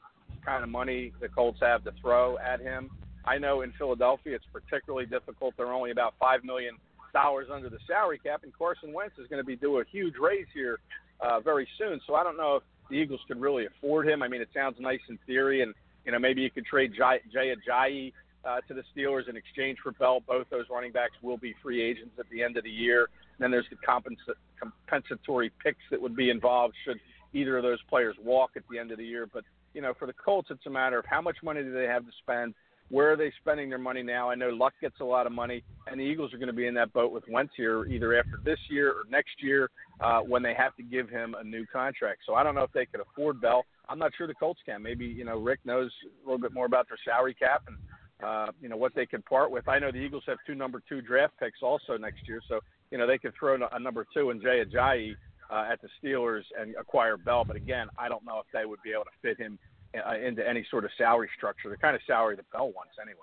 [0.44, 2.90] kind of money the Colts have to throw at him.
[3.24, 5.54] I know in Philadelphia it's particularly difficult.
[5.56, 6.76] They're only about five million
[7.12, 10.14] dollars under the salary cap, and Carson Wentz is going to be due a huge
[10.20, 10.78] raise here
[11.20, 12.00] uh, very soon.
[12.06, 14.22] So I don't know if the Eagles could really afford him.
[14.22, 17.20] I mean, it sounds nice in theory, and you know maybe you could trade Jay,
[17.32, 18.12] Jay Ajayi
[18.44, 20.20] uh, to the Steelers in exchange for Bell.
[20.26, 23.08] Both those running backs will be free agents at the end of the year.
[23.38, 27.00] And then there's the compensa- compensatory picks that would be involved should
[27.32, 29.28] either of those players walk at the end of the year.
[29.32, 29.44] But
[29.74, 32.04] you know, for the Colts, it's a matter of how much money do they have
[32.04, 32.54] to spend.
[32.90, 34.30] Where are they spending their money now?
[34.30, 36.66] I know Luck gets a lot of money, and the Eagles are going to be
[36.66, 40.42] in that boat with Wentz here, either after this year or next year, uh, when
[40.42, 42.22] they have to give him a new contract.
[42.26, 43.64] So I don't know if they could afford Bell.
[43.88, 44.82] I'm not sure the Colts can.
[44.82, 47.76] Maybe you know Rick knows a little bit more about their salary cap and
[48.22, 49.68] uh, you know what they could part with.
[49.68, 52.60] I know the Eagles have two number two draft picks also next year, so
[52.90, 55.14] you know they could throw a number two in Jay Ajayi
[55.50, 57.44] uh, at the Steelers and acquire Bell.
[57.44, 59.58] But again, I don't know if they would be able to fit him
[59.94, 63.18] uh, into any sort of salary structure, the kind of salary that Bell wants anyway.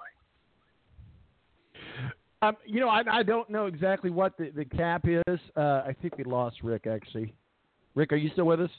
[2.42, 5.40] Um, you know, I, I don't know exactly what the, the cap is.
[5.56, 7.34] Uh, I think we lost Rick actually.
[7.96, 8.70] Rick, are you still with us?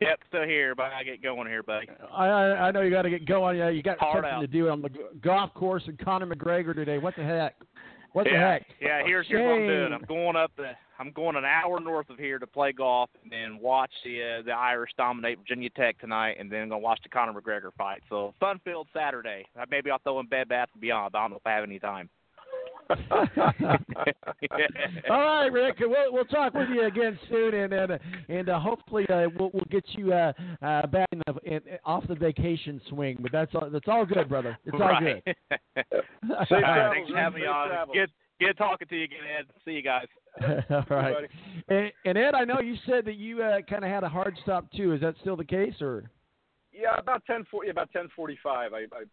[0.00, 1.88] Yep, still here, but I get going here, buddy.
[2.12, 3.58] I I, I know you got to get going.
[3.58, 4.40] Yeah, you got Hard something out.
[4.40, 4.90] to do on the
[5.22, 6.98] golf course and Conor McGregor today.
[6.98, 7.56] What the heck?
[8.12, 8.66] What the heck?
[8.80, 9.92] Yeah, here's here's what I'm doing.
[9.92, 10.72] I'm going up the
[11.02, 14.42] I'm going an hour north of here to play golf and then watch the uh,
[14.42, 18.02] the Irish dominate Virginia Tech tonight and then I'm gonna watch the Conor McGregor fight.
[18.08, 19.44] So fun filled Saturday.
[19.60, 21.10] Uh, Maybe I'll throw in Bed Bath and Beyond.
[21.12, 22.08] but I don't know if I have any time.
[25.10, 25.76] All right, Rick.
[25.80, 27.98] We'll we'll talk with you again soon, and and,
[28.28, 32.06] and uh, hopefully uh, we'll we'll get you uh, uh, back in the, in, off
[32.06, 33.16] the vacation swing.
[33.20, 34.58] But that's all that's all good, brother.
[34.66, 35.24] It's all right.
[35.24, 35.34] good.
[36.30, 37.68] All Safe right, travels, Thanks for having me on.
[37.68, 37.96] travels.
[37.96, 38.10] Good
[38.46, 39.46] good talking to you again, Ed.
[39.64, 40.06] See you guys.
[40.70, 41.28] all right.
[41.68, 44.36] And, and Ed, I know you said that you uh, kind of had a hard
[44.42, 44.92] stop too.
[44.92, 46.10] Is that still the case, or?
[46.72, 47.68] Yeah, about ten forty.
[47.70, 48.72] About ten forty-five.
[48.72, 49.04] I, I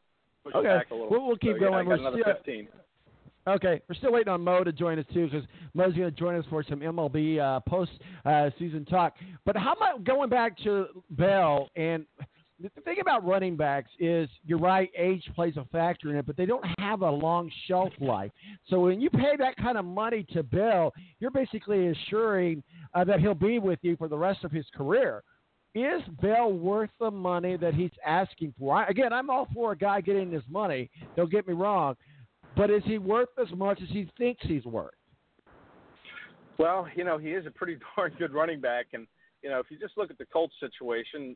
[0.44, 0.68] pushed Okay.
[0.68, 1.10] back a little.
[1.10, 1.88] We'll- we'll keep so, going.
[1.88, 2.68] We're still- fifteen.
[3.48, 6.36] Okay, we're still waiting on Mo to join us too, because Mo's going to join
[6.36, 7.92] us for some MLB uh, post
[8.26, 9.16] uh, season talk.
[9.46, 12.06] But how about going back to Bell and
[12.62, 16.36] the thing about running backs is you're right, age plays a factor in it, but
[16.36, 18.32] they don't have a long shelf life.
[18.68, 22.62] So when you pay that kind of money to Bell, you're basically assuring
[22.94, 25.24] uh, that he'll be with you for the rest of his career.
[25.74, 28.76] Is Bell worth the money that he's asking for?
[28.76, 30.90] I, again, I'm all for a guy getting his money.
[31.16, 31.96] Don't get me wrong,
[32.58, 34.94] but is he worth as much as he thinks he's worth?
[36.58, 39.08] Well, you know, he is a pretty darn good running back, and
[39.42, 41.36] you know, if you just look at the Colts situation,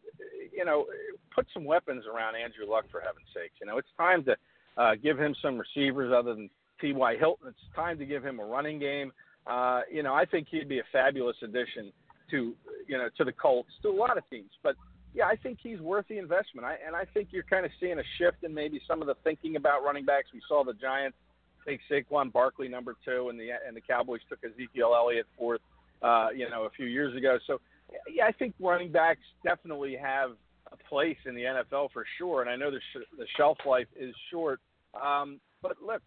[0.55, 0.85] you know,
[1.33, 3.55] put some weapons around Andrew Luck for heaven's sakes.
[3.61, 4.35] You know, it's time to
[4.77, 6.49] uh, give him some receivers other than
[6.81, 7.17] T.Y.
[7.17, 7.47] Hilton.
[7.47, 9.11] It's time to give him a running game.
[9.47, 11.91] Uh, you know, I think he'd be a fabulous addition
[12.31, 12.53] to
[12.87, 14.51] you know to the Colts, to a lot of teams.
[14.63, 14.75] But
[15.13, 16.65] yeah, I think he's worth the investment.
[16.65, 19.15] I, and I think you're kind of seeing a shift in maybe some of the
[19.23, 20.27] thinking about running backs.
[20.33, 21.17] We saw the Giants
[21.67, 25.61] take Saquon Barkley number two, and the and the Cowboys took Ezekiel Elliott fourth.
[26.01, 27.37] Uh, you know, a few years ago.
[27.47, 27.61] So
[28.11, 30.31] yeah, I think running backs definitely have
[30.71, 32.41] a place in the NFL for sure.
[32.41, 34.59] And I know the sh- the shelf life is short.
[35.01, 36.01] Um, but look,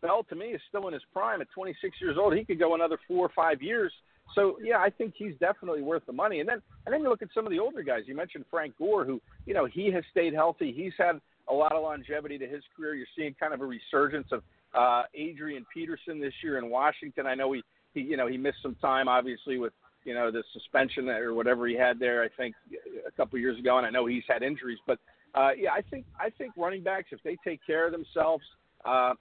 [0.00, 2.34] Bell to me is still in his prime at 26 years old.
[2.36, 3.92] He could go another four or five years.
[4.34, 6.40] So yeah, I think he's definitely worth the money.
[6.40, 8.02] And then and then you look at some of the older guys.
[8.06, 10.72] You mentioned Frank Gore, who you know he has stayed healthy.
[10.72, 12.94] He's had a lot of longevity to his career.
[12.94, 14.42] You're seeing kind of a resurgence of
[14.74, 17.26] uh, Adrian Peterson this year in Washington.
[17.26, 17.62] I know he,
[17.94, 19.72] he you know he missed some time obviously with
[20.04, 22.22] you know the suspension or whatever he had there.
[22.22, 22.54] I think
[23.06, 24.78] a couple years ago, and I know he's had injuries.
[24.86, 24.98] But
[25.34, 28.44] uh, yeah, I think I think running backs if they take care of themselves
[28.84, 29.14] uh,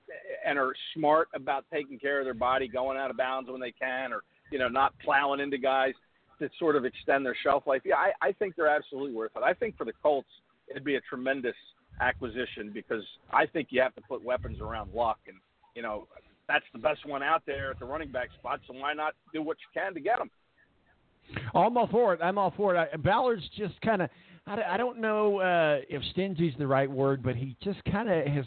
[0.45, 3.71] and are smart about taking care of their body, going out of bounds when they
[3.71, 4.21] can, or
[4.51, 5.93] you know not plowing into guys
[6.39, 7.81] to sort of extend their shelf life.
[7.85, 9.43] Yeah, I, I think they're absolutely worth it.
[9.43, 10.29] I think for the Colts
[10.69, 11.55] it'd be a tremendous
[11.99, 15.37] acquisition because I think you have to put weapons around Luck, and
[15.75, 16.07] you know
[16.47, 18.59] that's the best one out there at the running back spot.
[18.67, 20.29] So why not do what you can to get him?
[21.53, 22.19] I'm all for it.
[22.21, 22.89] I'm all for it.
[22.93, 24.09] I, Ballard's just kind of,
[24.47, 28.25] I, I don't know uh, if stingy's the right word, but he just kind of
[28.27, 28.45] has,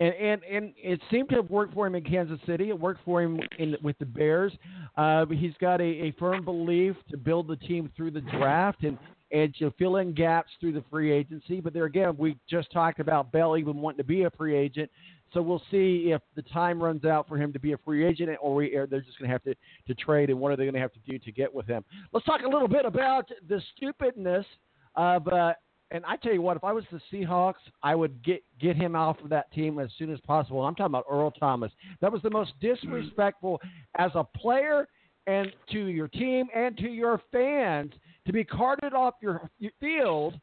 [0.00, 2.70] and, and and it seemed to have worked for him in Kansas City.
[2.70, 4.52] It worked for him in with the Bears.
[4.96, 8.98] Uh, he's got a, a firm belief to build the team through the draft and
[9.30, 11.60] and to fill in gaps through the free agency.
[11.60, 14.90] But there again, we just talked about Bell even wanting to be a free agent.
[15.34, 18.30] So we'll see if the time runs out for him to be a free agent,
[18.40, 19.54] or, we, they're just going to have to
[19.88, 21.84] to trade, and what are they going to have to do to get with him?
[22.12, 24.46] Let's talk a little bit about the stupidness
[24.94, 25.28] of.
[25.28, 25.52] Uh,
[25.90, 28.96] and I tell you what, if I was the Seahawks, I would get get him
[28.96, 30.62] off of that team as soon as possible.
[30.62, 31.72] I'm talking about Earl Thomas.
[32.00, 33.60] That was the most disrespectful
[33.98, 34.88] as a player
[35.26, 37.92] and to your team and to your fans
[38.26, 40.34] to be carted off your, your field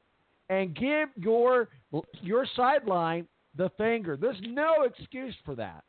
[0.50, 1.70] and give your
[2.22, 4.18] your sideline the finger.
[4.18, 5.84] There's no excuse for that.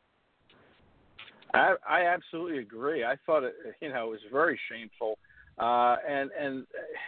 [1.53, 3.03] I, I absolutely agree.
[3.03, 5.19] I thought it, you know, it was very shameful,
[5.59, 6.65] uh, and and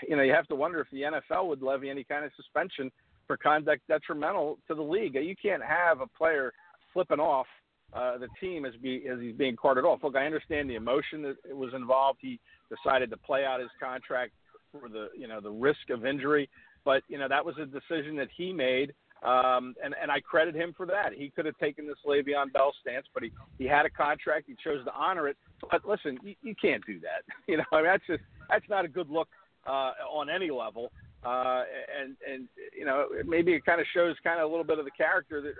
[0.07, 2.91] you know, you have to wonder if the NFL would levy any kind of suspension
[3.25, 5.15] for conduct detrimental to the league.
[5.15, 6.53] You can't have a player
[6.93, 7.47] flipping off
[7.93, 10.03] uh, the team as be as he's being carted off.
[10.03, 12.19] Look, I understand the emotion that was involved.
[12.21, 14.31] He decided to play out his contract
[14.71, 16.49] for the you know the risk of injury,
[16.83, 18.93] but you know that was a decision that he made
[19.23, 21.13] um, and, and I credit him for that.
[21.15, 24.45] He could have taken this Le'Veon Bell stance, but he, he had a contract.
[24.47, 25.37] He chose to honor it.
[25.71, 27.23] But listen, you, you can't do that.
[27.47, 29.27] You know, I mean, that's just that's not a good look
[29.67, 30.91] uh, on any level.
[31.23, 31.63] Uh,
[31.99, 32.47] and and
[32.77, 35.41] you know, maybe it kind of shows kind of a little bit of the character
[35.41, 35.53] that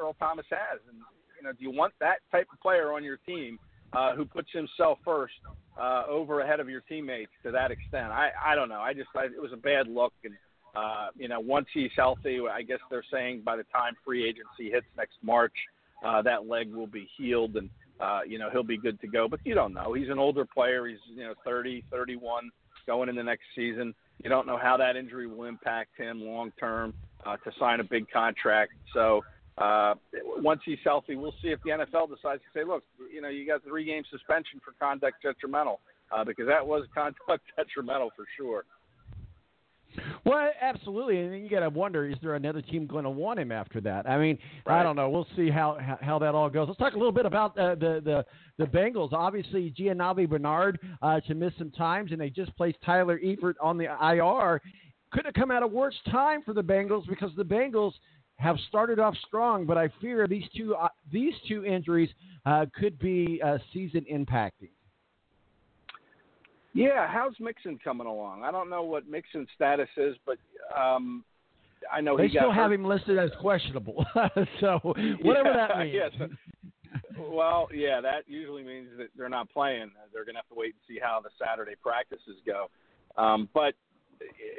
[0.00, 0.80] Earl Thomas has.
[0.88, 0.98] And
[1.36, 3.58] you know, do you want that type of player on your team
[3.92, 5.34] uh, who puts himself first
[5.80, 8.12] uh, over ahead of your teammates to that extent?
[8.12, 8.80] I I don't know.
[8.80, 10.34] I just I, it was a bad look and
[10.74, 14.70] uh, you know, once he's healthy, I guess they're saying by the time free agency
[14.72, 15.52] hits next March,
[16.04, 17.68] uh, that leg will be healed and
[18.00, 19.28] uh, you know he'll be good to go.
[19.28, 19.92] But you don't know.
[19.92, 20.86] He's an older player.
[20.86, 22.50] He's you know 30, 31,
[22.86, 23.94] going in the next season.
[24.22, 26.94] You don't know how that injury will impact him long term
[27.24, 28.72] uh, to sign a big contract.
[28.94, 29.22] So
[29.58, 29.94] uh,
[30.38, 33.46] once he's healthy, we'll see if the NFL decides to say, look, you know, you
[33.46, 35.80] got three game suspension for conduct detrimental
[36.10, 38.64] uh, because that was conduct detrimental for sure.
[40.24, 43.38] Well, absolutely, and then you got to wonder: is there another team going to want
[43.38, 44.08] him after that?
[44.08, 44.80] I mean, right.
[44.80, 45.10] I don't know.
[45.10, 46.68] We'll see how, how, how that all goes.
[46.68, 48.24] Let's talk a little bit about uh, the the
[48.58, 49.12] the Bengals.
[49.12, 53.78] Obviously, Giovani Bernard uh, to miss some times, and they just placed Tyler Eifert on
[53.78, 54.60] the IR.
[55.12, 57.92] Could have come at a worse time for the Bengals because the Bengals
[58.36, 62.10] have started off strong, but I fear these two uh, these two injuries
[62.44, 64.70] uh, could be uh, season impacting.
[66.74, 68.44] Yeah, how's Mixon coming along?
[68.44, 70.38] I don't know what Mixon's status is, but
[70.76, 71.24] um,
[71.92, 72.74] I know they he still have hurt.
[72.74, 74.06] him listed as questionable.
[74.60, 75.94] so whatever yeah, that means.
[75.94, 76.28] Yes.
[77.18, 79.90] well, yeah, that usually means that they're not playing.
[80.12, 82.68] They're going to have to wait and see how the Saturday practices go.
[83.22, 83.74] Um, but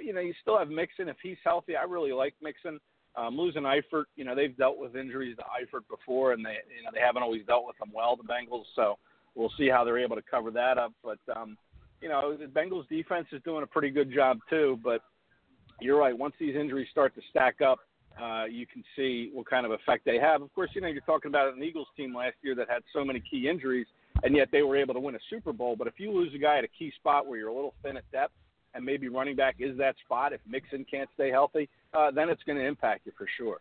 [0.03, 1.76] you know, you still have Mixon if he's healthy.
[1.76, 2.80] I really like Mixon.
[3.15, 6.84] Um, losing Eifert, you know, they've dealt with injuries to Eifert before, and they, you
[6.84, 8.15] know, they haven't always dealt with them well.
[8.15, 8.98] The Bengals, so
[9.35, 10.94] we'll see how they're able to cover that up.
[11.03, 11.56] But um,
[12.04, 14.78] you know, the Bengals defense is doing a pretty good job too.
[14.84, 15.02] But
[15.80, 16.16] you're right.
[16.16, 17.80] Once these injuries start to stack up,
[18.22, 20.42] uh, you can see what kind of effect they have.
[20.42, 23.04] Of course, you know, you're talking about an Eagles team last year that had so
[23.04, 23.88] many key injuries,
[24.22, 25.76] and yet they were able to win a Super Bowl.
[25.76, 27.98] But if you lose a guy at a key spot where you're a little thin
[27.98, 28.34] at depth,
[28.76, 32.44] and maybe running back is that spot, if Mixon can't stay healthy, uh, then it's
[32.44, 33.60] going to impact you for sure.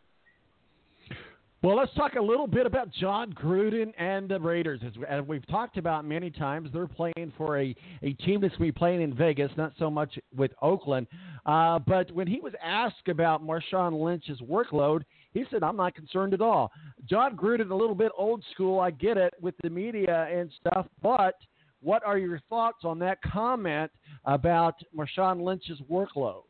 [1.63, 4.81] Well, let's talk a little bit about Jon Gruden and the Raiders.
[5.09, 7.73] As, we've talked about many times, they're playing for a,
[8.03, 11.07] a team that's going to be playing in Vegas, not so much with Oakland.
[11.47, 15.03] Uh, but when he was asked about Marshawn Lynch's workload,
[15.35, 16.73] he said, I'm not concerned at all.
[17.09, 20.89] Jon Gruden, a little bit old school, I get it, with the media and stuff,
[21.01, 21.37] but
[21.81, 23.93] what are your thoughts on that comment
[24.25, 26.43] about Marshawn Lynch's workload?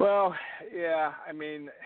[0.00, 0.34] Well,
[0.76, 1.70] yeah, I mean–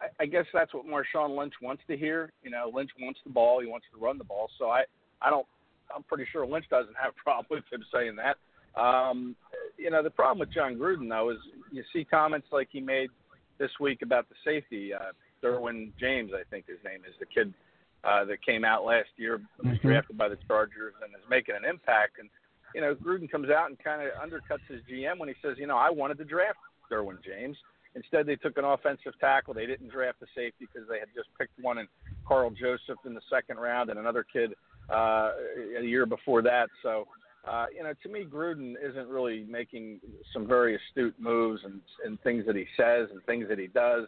[0.00, 2.32] I, I guess that's what Marshawn Lynch wants to hear.
[2.42, 3.60] You know, Lynch wants the ball.
[3.60, 4.50] He wants to run the ball.
[4.58, 4.84] So I,
[5.22, 5.46] I don't.
[5.94, 8.36] I'm pretty sure Lynch doesn't have a problem with him saying that.
[8.80, 9.34] Um,
[9.76, 11.38] you know, the problem with Jon Gruden though is
[11.72, 13.10] you see comments like he made
[13.58, 15.12] this week about the safety, uh,
[15.42, 17.52] Derwin James, I think his name is the kid
[18.04, 19.88] uh, that came out last year, was Mm-hmm.
[19.88, 22.18] drafted by the Chargers and is making an impact.
[22.18, 22.30] And
[22.74, 25.66] you know, Gruden comes out and kind of undercuts his GM when he says, you
[25.66, 26.58] know, I wanted to draft
[26.90, 27.56] Derwin James.
[27.94, 29.52] Instead, they took an offensive tackle.
[29.52, 31.88] They didn't draft a safety because they had just picked one in
[32.26, 34.52] Karl Joseph in the second round and another kid
[34.88, 35.32] uh,
[35.78, 36.68] a year before that.
[36.82, 37.08] So,
[37.48, 40.00] uh, you know, to me, Gruden isn't really making
[40.32, 44.06] some very astute moves and, and things that he says and things that he does.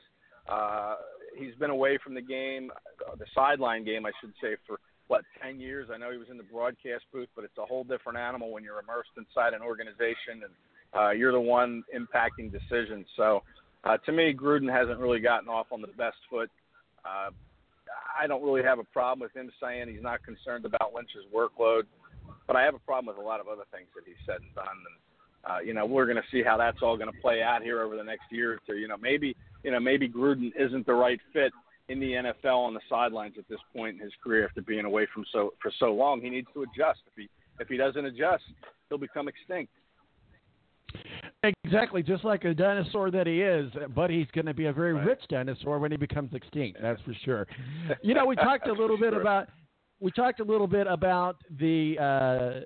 [0.49, 0.97] Uh,
[1.37, 2.71] he's been away from the game,
[3.11, 4.79] uh, the sideline game, I should say, for
[5.09, 5.89] what ten years.
[5.93, 8.63] I know he was in the broadcast booth, but it's a whole different animal when
[8.63, 10.53] you're immersed inside an organization and
[10.95, 13.07] uh, you're the one impacting decisions.
[13.17, 13.43] So
[13.85, 16.51] uh, to me, Gruden hasn't really gotten off on the best foot.
[17.05, 17.31] Uh,
[18.21, 21.83] I don't really have a problem with him saying he's not concerned about Lynch's workload,
[22.47, 24.55] but I have a problem with a lot of other things that he's said and
[24.55, 24.67] done.
[24.67, 24.97] And
[25.45, 27.83] uh, you know, we're going to see how that's all going to play out here
[27.83, 28.77] over the next year or two.
[28.77, 31.53] You know, maybe you know maybe Gruden isn't the right fit
[31.89, 35.07] in the NFL on the sidelines at this point in his career after being away
[35.13, 36.21] from so for so long.
[36.21, 37.01] He needs to adjust.
[37.09, 37.29] If he
[37.59, 38.45] if he doesn't adjust,
[38.89, 39.73] he'll become extinct.
[41.65, 44.93] Exactly, just like a dinosaur that he is, but he's going to be a very
[44.93, 45.07] right.
[45.07, 46.79] rich dinosaur when he becomes extinct.
[46.81, 47.49] That's for sure.
[48.01, 49.49] You know, we talked a little bit about
[50.03, 52.61] we talked a little bit about the uh,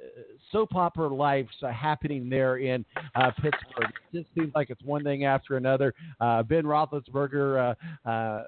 [0.50, 2.84] soap opera lives uh, happening there in
[3.14, 3.92] uh, Pittsburgh.
[4.12, 5.92] It just seems like it's one thing after another.
[6.18, 7.74] Uh, ben Roethlisberger
[8.04, 8.44] uh, uh,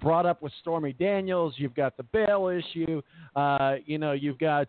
[0.00, 1.54] brought up with Stormy Daniels.
[1.56, 3.00] You've got the Bell issue.
[3.36, 4.68] Uh, you know, you've got.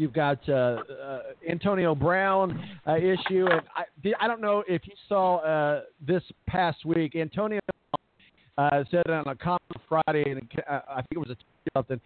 [0.00, 3.84] You've got uh, uh, Antonio Brown uh, issue, and I,
[4.18, 7.16] I don't know if you saw uh, this past week.
[7.16, 7.60] Antonio
[8.56, 11.36] uh, said on a comment Friday, and uh, I think it was a
[11.76, 12.00] something.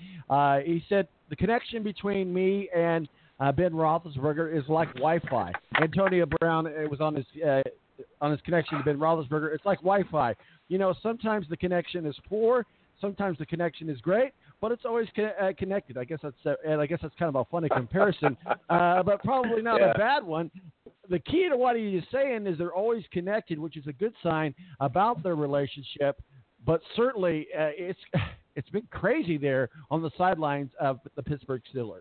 [0.66, 3.08] He said the connection between me and
[3.38, 5.52] Ben Roethlisberger is like Wi-Fi.
[5.80, 7.26] Antonio Brown it was on his
[8.20, 9.54] on his connection to Ben Roethlisberger.
[9.54, 10.34] It's like Wi-Fi.
[10.66, 12.66] You know, sometimes the connection is poor,
[13.00, 14.32] sometimes the connection is great,
[14.64, 15.98] but it's always co- uh, connected.
[15.98, 18.34] I guess that's uh, and I guess that's kind of a funny comparison,
[18.70, 19.90] uh, but probably not Yeah.
[19.90, 20.50] a bad one.
[21.10, 24.14] The key to what he is saying is they're always connected, which is a good
[24.22, 26.18] sign about their relationship.
[26.64, 28.00] But certainly, uh, it's
[28.56, 32.00] it's been crazy there on the sidelines of the Pittsburgh Steelers.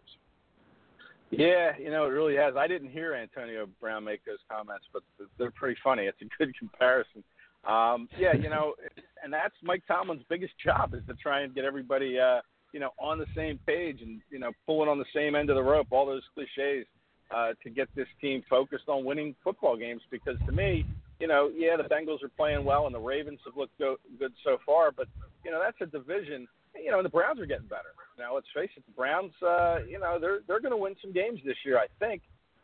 [1.32, 2.54] Yeah, you know, it really has.
[2.56, 5.04] I didn't hear Antonio Brown make those comments, but
[5.38, 6.04] they're pretty funny.
[6.04, 7.26] It's a good comparison.
[7.66, 8.74] Um, yeah, you know,
[9.24, 12.40] and that's Mike Tomlin's biggest job is to try and get everybody, uh,
[12.74, 15.56] you know, on the same page and you know, pulling on the same end of
[15.56, 15.88] the rope.
[15.92, 16.86] All those cliches
[17.34, 20.02] uh, to get this team focused on winning football games.
[20.12, 20.86] Because to me,
[21.20, 24.34] you know, yeah, the Bengals are playing well and the Ravens have looked go- good
[24.44, 25.08] so far, but
[25.46, 26.48] you know, that's a division.
[26.76, 27.94] You know, and the Browns are getting better.
[28.18, 31.14] Now, let's face it, the Browns, uh, you know, they're they're going to win some
[31.14, 32.22] games this year, I think.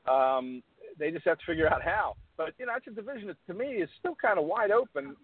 [0.08, 0.64] Um,
[0.98, 2.16] they just have to figure out how.
[2.38, 5.16] But you know, that's a division that to me is still kind of wide open.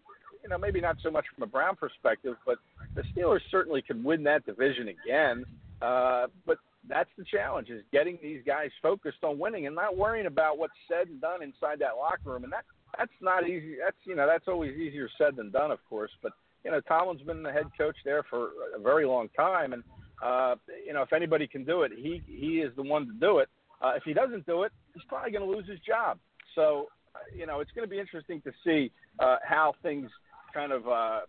[0.46, 2.60] You know, maybe not so much from a Brown perspective, but
[2.94, 5.44] the Steelers certainly could win that division again.
[5.82, 10.28] Uh, but that's the challenge: is getting these guys focused on winning and not worrying
[10.28, 12.44] about what's said and done inside that locker room.
[12.44, 12.64] And that
[12.96, 13.78] that's not easy.
[13.84, 16.12] That's you know, that's always easier said than done, of course.
[16.22, 19.84] But you know, Tomlin's been the head coach there for a very long time, and
[20.24, 20.56] uh,
[20.86, 23.50] you know, if anybody can do it, he he is the one to do it.
[23.82, 26.20] Uh, if he doesn't do it, he's probably going to lose his job.
[26.56, 30.10] So, uh, you know, it's going to be interesting to see uh, how things
[30.56, 31.19] kind of uh,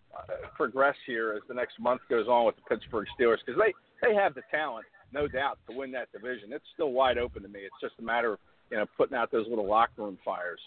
[0.54, 3.74] progress here as the next month goes on with the Pittsburgh Steelers because they
[4.06, 6.52] they have the talent, no doubt, to win that division.
[6.52, 7.60] It's still wide open to me.
[7.60, 8.38] It's just a matter of
[8.70, 10.60] you know putting out those little locker room fires.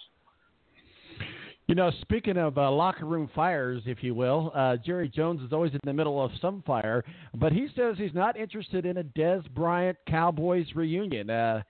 [1.68, 5.54] You know, speaking of uh, locker room fires, if you will, uh, Jerry Jones is
[5.54, 7.06] always in the middle of some fire,
[7.36, 11.30] but he says he's not interested in a Dez Bryant Cowboys reunion.
[11.30, 11.62] Uh,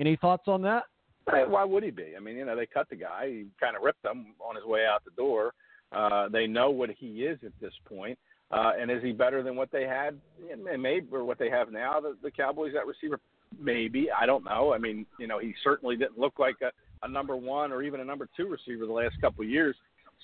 [0.00, 0.84] any thoughts on that?
[1.26, 2.14] Why would he be?
[2.16, 3.26] I mean, you know, they cut the guy.
[3.28, 5.52] He kind of ripped him on his way out the door.
[5.92, 8.18] Uh, they know what he is at this point.
[8.50, 10.18] Uh, and is he better than what they had,
[10.48, 12.00] Yeah, maybe, or what they have now?
[12.00, 13.18] The, the Cowboys at receiver,
[13.58, 14.08] maybe.
[14.10, 14.72] I don't know.
[14.72, 16.70] I mean, you know, he certainly didn't look like a,
[17.04, 19.74] a number one or even a number two receiver the last couple of years.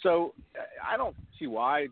[0.03, 0.35] So
[0.89, 1.89] I don't see why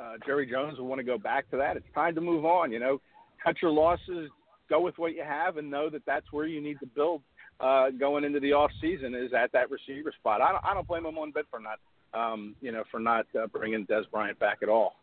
[0.00, 1.76] uh, Jerry Jones would want to go back to that.
[1.76, 2.70] It's time to move on.
[2.70, 3.00] You know,
[3.42, 4.30] cut your losses,
[4.68, 7.22] go with what you have, and know that that's where you need to build
[7.60, 10.40] uh, going into the off season is at that receiver spot.
[10.40, 11.78] I don't, I don't blame him one bit for not,
[12.14, 14.96] um, you know, for not uh, bringing Dez Bryant back at all.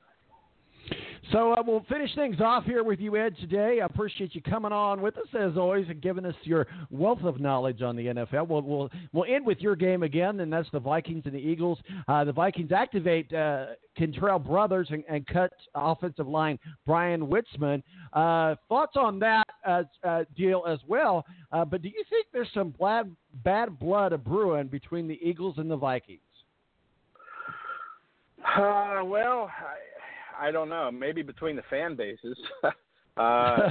[1.31, 3.81] So uh, we'll finish things off here with you, Ed, today.
[3.81, 7.39] I appreciate you coming on with us as always and giving us your wealth of
[7.39, 8.47] knowledge on the NFL.
[8.47, 11.77] We'll we'll, we'll end with your game again, and that's the Vikings and the Eagles.
[12.07, 13.67] Uh, the Vikings activate uh,
[14.43, 17.83] Brothers and, and cut offensive line Brian Witzman.
[18.13, 21.25] Uh, thoughts on that uh, uh, deal as well?
[21.51, 23.13] Uh, but do you think there's some bad
[23.43, 26.21] bad blood brewing between the Eagles and the Vikings?
[28.45, 29.49] Uh, well,
[30.39, 30.91] I, I don't know.
[30.91, 32.37] Maybe between the fan bases.
[33.17, 33.69] uh,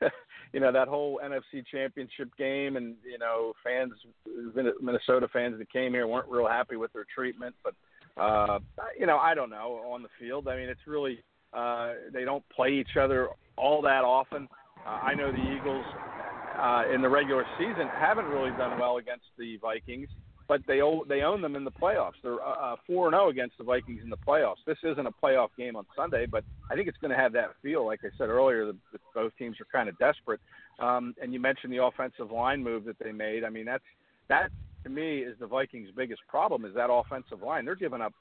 [0.52, 3.92] you know that whole NFC Championship game, and you know fans,
[4.80, 7.54] Minnesota fans that came here weren't real happy with their treatment.
[7.62, 7.74] But
[8.20, 8.60] uh,
[8.98, 10.46] you know, I don't know on the field.
[10.48, 11.18] I mean, it's really
[11.52, 14.48] uh, they don't play each other all that often.
[14.86, 15.84] Uh, I know the Eagles
[16.58, 20.08] uh, in the regular season haven't really done well against the Vikings,
[20.48, 22.12] but they o- they own them in the playoffs.
[22.22, 24.64] They're uh, four and zero against the Vikings in the playoffs.
[24.66, 27.50] This isn't a playoff game on Sunday, but I think it's going to have that
[27.62, 27.86] feel.
[27.86, 30.40] Like I said earlier, the, the, both teams are kind of desperate.
[30.78, 33.44] Um, and you mentioned the offensive line move that they made.
[33.44, 33.84] I mean, that's
[34.28, 34.50] that
[34.84, 37.64] to me is the Vikings' biggest problem is that offensive line.
[37.64, 38.12] They're giving up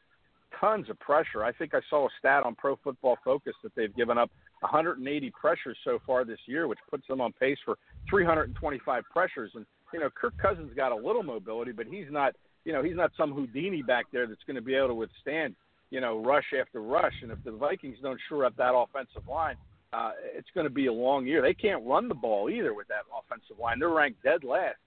[0.59, 1.43] tons of pressure.
[1.43, 4.29] I think I saw a stat on Pro Football Focus that they've given up
[4.61, 7.77] 180 pressures so far this year, which puts them on pace for
[8.09, 9.51] 325 pressures.
[9.55, 12.33] And you know, Kirk Cousins got a little mobility, but he's not,
[12.65, 15.55] you know, he's not some Houdini back there that's going to be able to withstand,
[15.91, 17.13] you know, rush after rush.
[17.21, 19.55] And if the Vikings don't shore up that offensive line,
[19.93, 21.41] uh, it's going to be a long year.
[21.41, 23.79] They can't run the ball either with that offensive line.
[23.79, 24.77] They're ranked dead last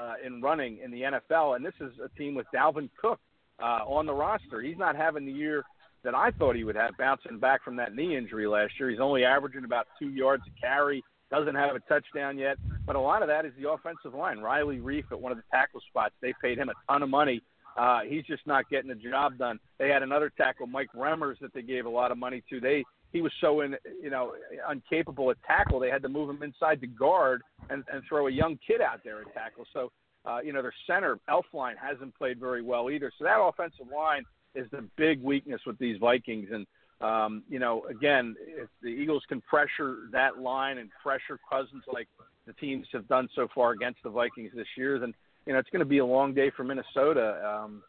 [0.00, 3.18] uh, in running in the NFL, and this is a team with Dalvin Cook
[3.62, 4.60] uh, on the roster.
[4.60, 5.64] He's not having the year
[6.02, 8.90] that I thought he would have bouncing back from that knee injury last year.
[8.90, 12.56] He's only averaging about two yards a carry, doesn't have a touchdown yet,
[12.90, 14.40] but a lot of that is the offensive line.
[14.40, 17.40] Riley Reiff at one of the tackle spots, they paid him a ton of money.
[17.76, 19.60] Uh, he's just not getting the job done.
[19.78, 22.58] They had another tackle, Mike Remmers, that they gave a lot of money to.
[22.58, 24.32] They he was so in, you know,
[24.72, 25.78] incapable at tackle.
[25.78, 29.02] They had to move him inside the guard and, and throw a young kid out
[29.04, 29.66] there at tackle.
[29.72, 29.92] So,
[30.24, 33.12] uh, you know, their center Elflein hasn't played very well either.
[33.18, 34.24] So that offensive line
[34.56, 36.48] is the big weakness with these Vikings.
[36.52, 36.66] And
[37.00, 42.08] um, you know, again, if the Eagles can pressure that line and pressure Cousins like
[42.50, 45.14] the teams have done so far against the Vikings this year, then
[45.46, 47.60] you know it's going to be a long day for Minnesota.
[47.64, 47.82] Um,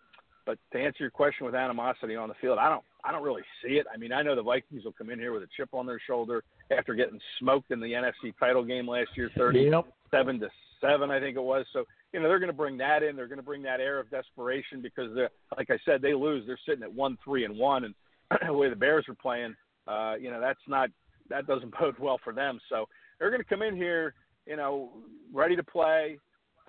[0.45, 3.43] but to answer your question with animosity on the field, I don't I don't really
[3.63, 3.85] see it.
[3.93, 5.99] I mean, I know the Vikings will come in here with a chip on their
[6.05, 6.43] shoulder
[6.75, 11.37] after getting smoked in the NFC title game last year, thirty-seven to seven, I think
[11.37, 11.65] it was.
[11.73, 13.15] So you know they're going to bring that in.
[13.15, 15.09] They're going to bring that air of desperation because,
[15.57, 16.43] like I said, they lose.
[16.45, 17.95] They're sitting at one, three, and one, and
[18.45, 19.55] the way the Bears are playing,
[19.87, 20.89] uh, you know that's not
[21.29, 22.59] that doesn't bode well for them.
[22.69, 22.87] So
[23.19, 24.15] they're going to come in here,
[24.45, 24.89] you know,
[25.33, 26.17] ready to play,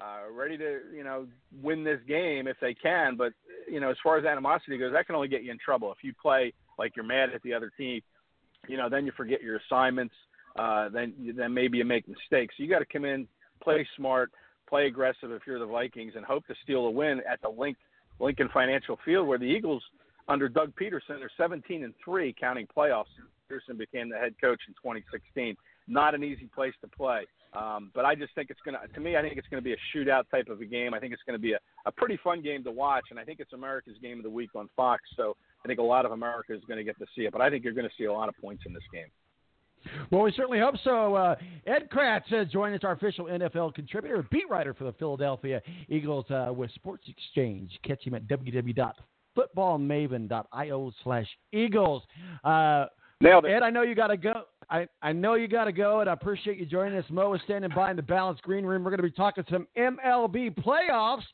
[0.01, 1.27] uh, ready to you know
[1.63, 3.17] win this game if they can.
[3.17, 3.33] But
[3.71, 5.99] you know, as far as animosity goes, that can only get you in trouble if
[6.03, 8.01] you play like you're mad at the other team.
[8.69, 10.15] You know, then you forget your assignments.
[10.57, 12.55] Uh, then then maybe you make mistakes.
[12.57, 13.27] So you got to come in,
[13.63, 14.31] play smart,
[14.69, 17.77] play aggressive if you're the Vikings, and hope to steal a win at the Link
[18.21, 19.83] Lincoln Financial Field, where the Eagles
[20.29, 23.07] under Doug Pederson are 17 and three, counting playoffs.
[23.51, 25.57] Pederson became the head coach in 2016.
[25.89, 27.27] Not an easy place to play.
[27.55, 29.65] Um, but I just think it's going to, to me, I think it's going to
[29.65, 30.95] be a shootout type of a game.
[30.95, 33.25] I think it's going to be a, a pretty fun game to watch, and I
[33.25, 35.03] think it's America's game of the week on Fox.
[35.17, 37.33] So I think a lot of America is going to get to see it.
[37.33, 39.09] But I think you're going to see a lot of points in this game.
[40.11, 41.15] Well, we certainly hope so.
[41.15, 41.35] Uh,
[41.67, 46.25] Ed Kracz uh, joined us, our official NFL contributor, beat writer for the Philadelphia Eagles
[46.31, 47.69] uh, with Sports Xchange.
[47.85, 52.05] Catch him at www.footballmaven.io slash Eagles.
[52.45, 52.87] Uh,
[53.51, 54.43] Ed, I know you got to go.
[54.69, 57.05] I, I know you got to go, and I appreciate you joining us.
[57.11, 58.83] Mo is standing by in the Balanced Green Room.
[58.83, 61.25] We're going to be talking some MLB playoffs.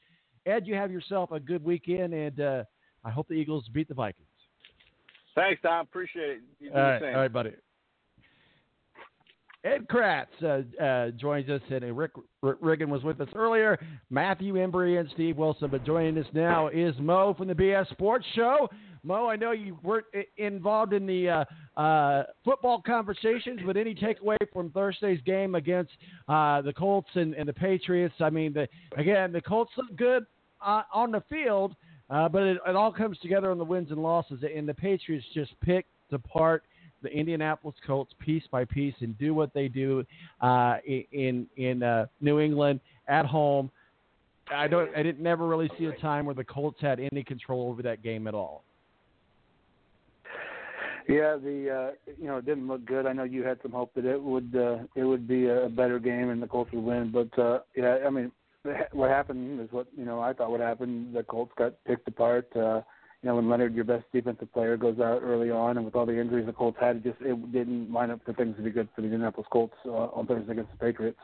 [0.44, 2.65] Ed, you have yourself a good weekend, and uh,
[3.05, 4.27] I hope the Eagles beat the Vikings.
[5.35, 5.86] Thanks, Tom.
[5.86, 6.73] Appreciate it.
[6.74, 7.52] All right, all right, buddy.
[9.65, 12.12] Ed Kracz uh, uh, joins us, and Rick
[12.43, 13.78] R- Ratigan was with us earlier.
[14.09, 18.24] Matthew Embry and Steve Wilson, but joining us now is Mo from the BS Sports
[18.35, 18.69] Show.
[19.02, 20.06] Mo, I know you weren't
[20.36, 21.28] involved in the
[21.76, 25.92] uh, uh, football conversations, but any takeaway from Thursday's game against
[26.28, 28.14] uh, the Colts and, and the Patriots?
[28.20, 30.26] I mean, the, again, the Colts look good
[30.64, 31.74] uh, on the field,
[32.10, 35.26] uh, but it, it all comes together on the wins and losses, and the Patriots
[35.34, 36.64] just picked apart
[37.02, 40.04] the Indianapolis Colts piece by piece and do what they do
[40.40, 43.70] uh, in in uh, New England at home.
[44.52, 44.94] I don't.
[44.96, 48.02] I didn't never really see a time where the Colts had any control over that
[48.02, 48.64] game at all.
[51.09, 53.06] Yeah, the uh, you know it didn't look good.
[53.06, 55.98] I know you had some hope that it would uh, it would be a better
[55.98, 58.30] game and the Colts would win, but uh, yeah, I mean
[58.93, 61.10] what happened is what you know I thought would happen.
[61.14, 62.48] The Colts got picked apart.
[62.55, 62.82] Uh,
[63.22, 66.05] you know when Leonard, your best defensive player, goes out early on, and with all
[66.05, 68.70] the injuries the Colts had, it just it didn't line up for things to be
[68.70, 71.18] good for the Indianapolis Colts uh, on Thursday against the Patriots.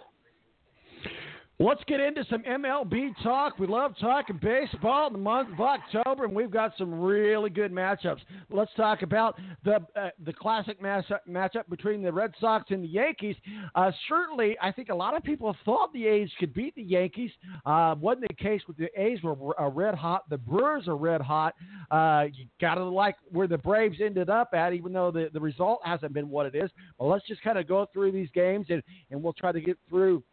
[1.61, 3.61] Let's get into some MLB talk.
[3.61, 7.71] We love talking baseball in the month of October, and we've got some really good
[7.71, 8.19] matchups.
[8.51, 12.89] Let's talk about the uh, the classic matchup, matchup between the Red Sox and the
[12.89, 13.37] Yankees.
[13.77, 17.31] Uh, certainly, I think a lot of people thought the A's could beat the Yankees.
[17.65, 20.29] Uh, wasn't the case with the A's were uh, red hot.
[20.29, 21.55] The Brewers are red hot.
[21.89, 25.41] Uh, you got to like where the Braves ended up at, even though the, the
[25.41, 26.69] result hasn't been what it is.
[26.99, 28.83] Well, let's just kind of go through these games, and,
[29.13, 30.25] and we'll try to get through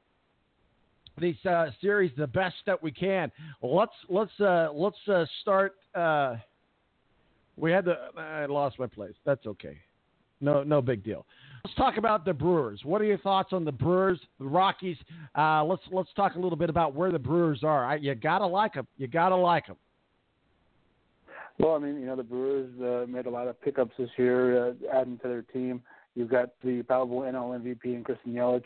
[1.20, 3.32] these uh, series the best that we can.
[3.62, 5.76] Let's let's uh, let's uh, start.
[5.94, 6.36] Uh,
[7.58, 9.14] we had the I lost my place.
[9.26, 9.78] That's okay.
[10.40, 11.26] No no big deal.
[11.64, 12.82] Let's talk about the Brewers.
[12.84, 14.98] What are your thoughts on the Brewers, the Rockies?
[15.38, 17.86] Uh, let's let's talk a little bit about where the Brewers are.
[17.86, 18.88] I, you gotta like them.
[18.98, 19.78] You gotta like them.
[21.60, 24.76] Well, I mean, you know, the Brewers uh, made a lot of pickups this year,
[24.92, 25.84] adding to their team.
[26.16, 28.64] You've got the probable NL MVP and Christian Yelich.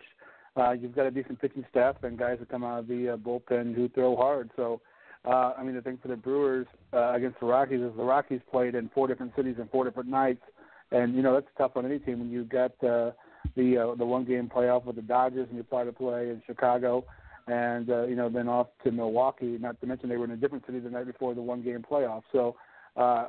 [0.57, 3.17] Uh, you've got a decent pitching staff and guys that come out of the uh,
[3.17, 4.49] bullpen who throw hard.
[4.55, 4.79] So,
[5.25, 8.41] uh, I mean, the thing for the Brewers uh, against the Rockies is the Rockies
[8.49, 10.43] played in four different cities and four different nights,
[10.91, 13.11] and you know that's tough on any team when you've got uh,
[13.55, 16.41] the uh, the one game playoff with the Dodgers and you apply to play in
[16.45, 17.03] Chicago,
[17.47, 19.57] and uh, you know then off to Milwaukee.
[19.59, 21.83] Not to mention they were in a different city the night before the one game
[21.89, 22.23] playoff.
[22.31, 22.55] So.
[22.95, 23.27] Uh,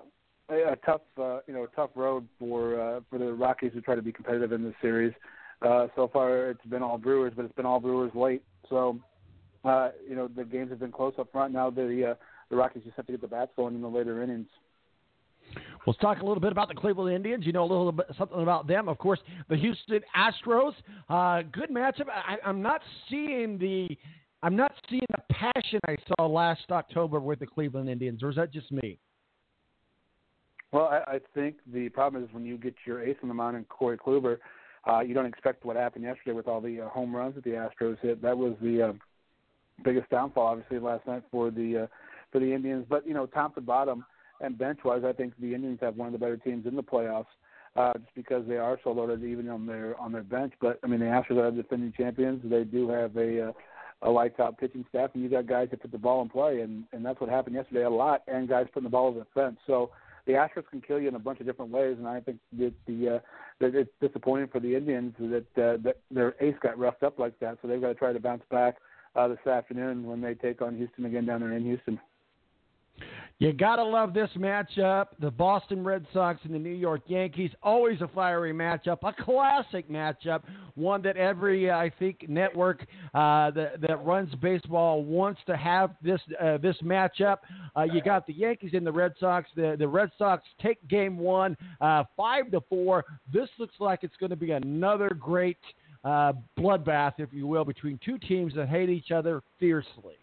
[0.48, 3.80] a a tough, uh, you know, a tough road for uh, for the Rockies to
[3.80, 5.12] try to be competitive in this series.
[5.62, 8.42] Uh, so far, it's been all Brewers, but it's been all Brewers late.
[8.68, 8.98] So,
[9.64, 11.52] uh, you know, the games have been close up front.
[11.52, 12.14] Now the uh,
[12.50, 14.48] the Rockies just have to get the bats going in the later innings.
[15.86, 17.46] Let's talk a little bit about the Cleveland Indians.
[17.46, 19.20] You know a little bit something about them, of course.
[19.48, 20.72] The Houston Astros,
[21.08, 22.08] uh, good matchup.
[22.08, 23.96] I, I'm not seeing the,
[24.42, 28.36] I'm not seeing the passion I saw last October with the Cleveland Indians, or is
[28.36, 28.98] that just me?
[30.72, 33.56] Well, I, I think the problem is when you get your ace on the mound
[33.56, 34.38] in Corey Kluber,
[34.86, 37.50] uh, you don't expect what happened yesterday with all the uh, home runs that the
[37.50, 38.22] Astros hit.
[38.22, 38.92] That was the uh,
[39.84, 41.86] biggest downfall, obviously, last night for the uh,
[42.32, 42.86] for the Indians.
[42.88, 44.04] But you know, top to bottom
[44.40, 46.82] and bench wise, I think the Indians have one of the better teams in the
[46.82, 47.26] playoffs.
[47.74, 50.54] Uh, just because they are so loaded, even on their on their bench.
[50.62, 52.40] But I mean, the Astros are defending champions.
[52.42, 53.52] They do have a uh,
[54.02, 56.60] a lights out pitching staff, and you got guys that put the ball in play,
[56.60, 59.26] and and that's what happened yesterday a lot, and guys putting the ball over the
[59.34, 59.58] fence.
[59.66, 59.90] So
[60.26, 62.74] the Astros can kill you in a bunch of different ways, and I think that
[62.86, 63.18] the uh,
[63.60, 67.38] that it's disappointing for the Indians that uh, that their ace got roughed up like
[67.40, 67.58] that.
[67.62, 68.76] So they've got to try to bounce back
[69.14, 72.00] uh, this afternoon when they take on Houston again down there in Houston.
[73.38, 75.08] You gotta love this matchup.
[75.20, 77.50] The Boston Red Sox and the New York Yankees.
[77.62, 80.42] Always a fiery matchup, a classic matchup,
[80.74, 85.96] one that every uh, I think network uh, that that runs baseball wants to have
[86.00, 87.38] this uh, this matchup.
[87.76, 89.50] Uh, you got the Yankees and the Red Sox.
[89.54, 93.04] The the Red Sox take Game One, uh, five to four.
[93.30, 95.58] This looks like it's going to be another great
[96.04, 100.14] uh, bloodbath, if you will, between two teams that hate each other fiercely.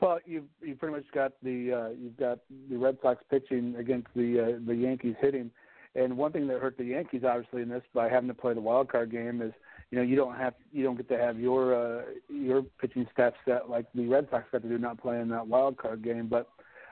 [0.00, 2.38] Well, you you pretty much got the uh, you've got
[2.70, 5.50] the Red Sox pitching against the uh, the Yankees hitting,
[5.94, 8.60] and one thing that hurt the Yankees obviously in this by having to play the
[8.60, 9.52] wild card game is
[9.90, 13.34] you know you don't have you don't get to have your uh, your pitching staff
[13.44, 16.48] set like the Red Sox got to do not playing that wild card game, but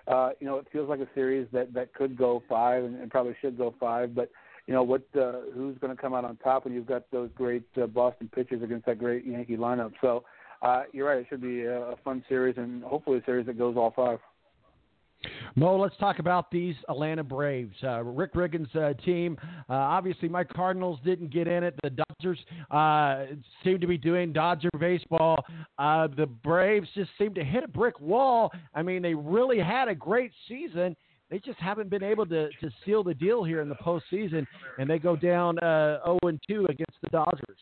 [0.06, 3.10] uh, you know it feels like a series that that could go five and, and
[3.10, 4.30] probably should go five, but
[4.66, 7.30] you know what uh, who's going to come out on top when you've got those
[7.34, 9.92] great uh, Boston pitchers against that great Yankee lineup.
[10.02, 10.24] So
[10.62, 11.18] uh, you're right.
[11.18, 14.18] It should be a, fun series and hopefully a series that goes all five.
[15.56, 17.74] Mo, let's talk about these Atlanta Braves.
[17.82, 19.36] Uh, Rick Ratigan's uh, team.
[19.68, 21.74] Uh, obviously, my Cardinals didn't get in it.
[21.82, 22.38] The Dodgers
[22.70, 25.44] uh, seem to be doing Dodger baseball.
[25.78, 28.52] Uh, the Braves just seem to hit a brick wall.
[28.74, 30.94] I mean, they really had a great season.
[31.30, 34.46] They just haven't been able to, to seal the deal here in the postseason,
[34.78, 37.58] and they go down uh, 0 and 2 against the Dodgers.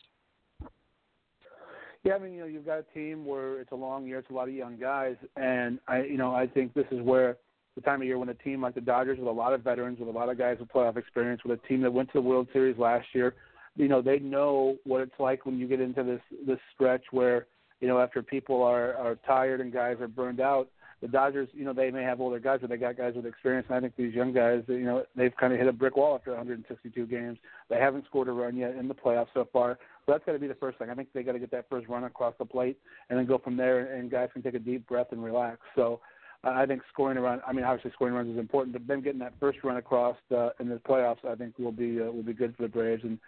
[2.07, 4.29] Yeah, I mean, you know, you've got a team where it's a long year, it's
[4.29, 7.35] a lot of young guys, and I, you know, I think this is where
[7.75, 9.99] the time of year when a team like the Dodgers, with a lot of veterans,
[9.99, 12.21] with a lot of guys with playoff experience, with a team that went to the
[12.21, 13.35] World Series last year,
[13.75, 17.47] you know, they know what it's like when you get into this this stretch where,
[17.81, 20.69] you know, after people are are tired and guys are burned out,
[21.01, 23.67] the Dodgers, you know, they may have older guys, but they got guys with experience.
[23.69, 26.15] And I think these young guys, you know, they've kind of hit a brick wall
[26.15, 27.37] after 162 games.
[27.69, 29.77] They haven't scored a run yet in the playoffs so far.
[30.05, 30.89] So that's got to be the first thing.
[30.89, 32.79] I think they got to get that first run across the plate
[33.09, 35.59] and then go from there, and guys can take a deep breath and relax.
[35.75, 35.99] So
[36.43, 37.41] I think scoring a run.
[37.47, 40.49] I mean, obviously scoring runs is important, but then getting that first run across uh,
[40.59, 43.03] in the playoffs, I think will be uh, will be good for the Braves.
[43.03, 43.19] And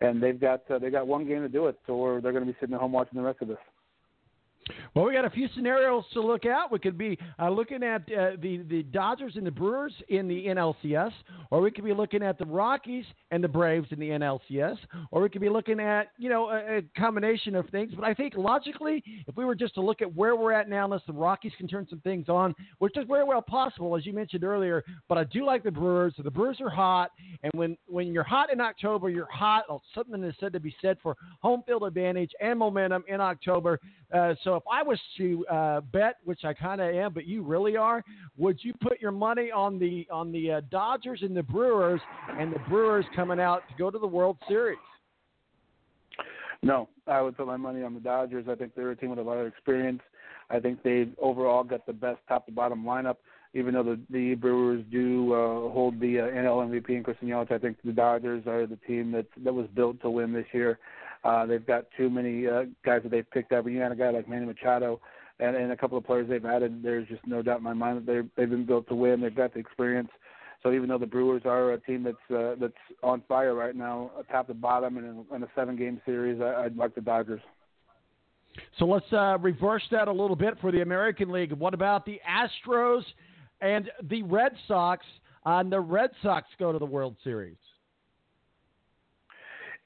[0.00, 2.52] and they've got uh, they got one game to do it, or they're going to
[2.52, 3.58] be sitting at home watching the rest of this.
[4.94, 6.70] Well, we got a few scenarios to look at.
[6.70, 10.46] We could be uh, looking at uh, the the Dodgers and the Brewers in the
[10.46, 11.12] NLCS,
[11.50, 14.76] or we could be looking at the Rockies and the Braves in the NLCS,
[15.10, 17.92] or we could be looking at you know a, a combination of things.
[17.94, 20.84] But I think logically, if we were just to look at where we're at now,
[20.84, 24.12] unless the Rockies can turn some things on, which is very well possible, as you
[24.12, 24.84] mentioned earlier.
[25.08, 26.14] But I do like the Brewers.
[26.16, 27.10] So The Brewers are hot,
[27.42, 29.64] and when when you're hot in October, you're hot.
[29.94, 33.78] Something is said to be said for home field advantage and momentum in October.
[34.12, 37.42] Uh, so if I was to uh, bet, which I kind of am, but you
[37.42, 38.02] really are,
[38.36, 42.00] would you put your money on the on the uh, Dodgers and the Brewers,
[42.38, 44.78] and the Brewers coming out to go to the World Series?
[46.62, 48.46] No, I would put my money on the Dodgers.
[48.48, 50.00] I think they're a team with a lot of experience.
[50.50, 53.16] I think they've overall got the best top to bottom lineup.
[53.52, 57.52] Even though the, the Brewers do uh, hold the uh, NL MVP and Christian Yelich,
[57.52, 60.78] I think the Dodgers are the team that that was built to win this year.
[61.24, 63.66] Uh, they've got too many uh, guys that they've picked up.
[63.66, 65.00] You got a guy like Manny Machado
[65.40, 66.82] and, and a couple of players they've added.
[66.82, 69.20] There's just no doubt in my mind that they're, they've been built to win.
[69.20, 70.10] They've got the experience.
[70.62, 72.72] So even though the Brewers are a team that's uh, that's
[73.02, 76.76] on fire right now, top to bottom, and in, in a seven-game series, I, I'd
[76.76, 77.40] like the Dodgers.
[78.78, 81.52] So let's uh, reverse that a little bit for the American League.
[81.52, 83.02] What about the Astros
[83.60, 85.04] and the Red Sox?
[85.44, 87.56] Uh, and the Red Sox go to the World Series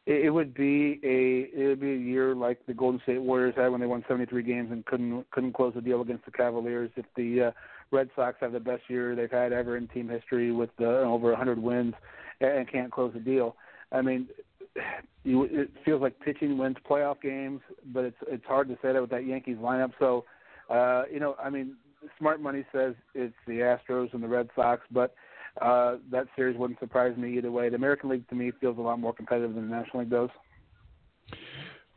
[0.08, 3.54] it, it would be a it would be a year like the Golden State Warriors
[3.56, 6.90] had when they won 73 games and couldn't couldn't close the deal against the Cavaliers.
[6.96, 7.50] If the uh,
[7.90, 11.28] Red Sox have the best year they've had ever in team history with uh, over
[11.28, 11.94] 100 wins
[12.40, 13.56] and, and can't close the deal,
[13.92, 14.28] I mean,
[15.24, 17.60] you, it feels like pitching wins playoff games,
[17.92, 19.92] but it's it's hard to say that with that Yankees lineup.
[19.98, 20.24] So,
[20.70, 21.76] uh, you know, I mean,
[22.18, 25.14] smart money says it's the Astros and the Red Sox, but
[25.60, 27.68] uh, that series wouldn't surprise me either way.
[27.68, 30.30] The American League to me feels a lot more competitive than the National League does.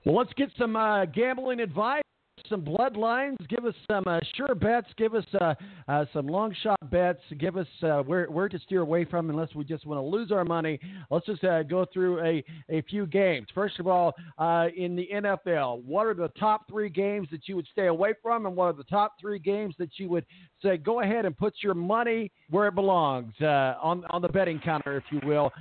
[0.06, 2.04] Well, let's get some uh, gambling advice,
[2.50, 3.36] some bloodlines.
[3.48, 4.88] Give us some uh, sure bets.
[4.98, 5.54] Give us uh,
[5.88, 7.22] uh, some long shot bets.
[7.40, 10.32] Give us uh, where where to steer away from unless we just want to lose
[10.32, 10.80] our money.
[11.10, 13.48] Let's just uh, go through a, a few games.
[13.54, 17.56] First of all, uh, in the NFL, what are the top three games that you
[17.56, 20.26] would stay away from, and what are the top three games that you would
[20.62, 24.98] say go ahead and put your money where it belongs on on the betting counter,
[24.98, 25.52] if you will.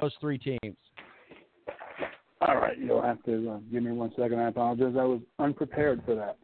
[0.00, 0.76] Those three teams.
[2.46, 4.38] All right, you'll have to uh, give me one second.
[4.38, 4.94] I apologize.
[4.98, 6.36] I was unprepared for that.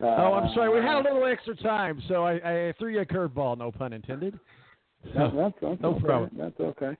[0.00, 0.68] Uh, oh, I'm sorry.
[0.70, 3.58] We had a little extra time, so I, I threw you a curveball.
[3.58, 4.38] No pun intended.
[5.14, 6.04] That, that's, that's no okay.
[6.04, 6.30] problem.
[6.36, 6.96] That's okay.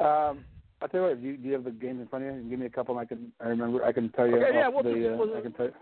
[0.00, 0.44] Um,
[0.80, 1.20] I'll tell you what.
[1.20, 2.42] Do you, do you have the games in front of you?
[2.48, 2.96] Give me a couple.
[2.98, 3.32] I can.
[3.40, 3.84] I remember.
[3.84, 4.36] I can tell you.
[4.36, 5.72] Okay, yeah, we'll the, just- uh, we'll- I can tell you.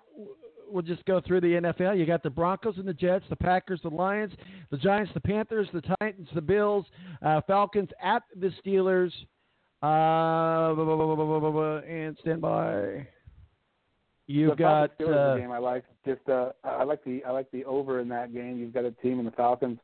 [0.68, 1.96] We'll just go through the NFL.
[1.96, 4.32] You got the Broncos and the Jets, the Packers, the Lions,
[4.72, 6.84] the Giants, the Panthers, the Titans, the Bills,
[7.24, 9.12] uh, Falcons at the Steelers.
[9.82, 13.06] Uh, blah, blah, blah, blah, blah, blah, blah, and stand by.
[14.26, 15.52] You've the got uh, game.
[15.52, 16.26] I like just.
[16.28, 17.22] Uh, I like the.
[17.24, 18.58] I like the over in that game.
[18.58, 19.78] You've got a team in the Falcons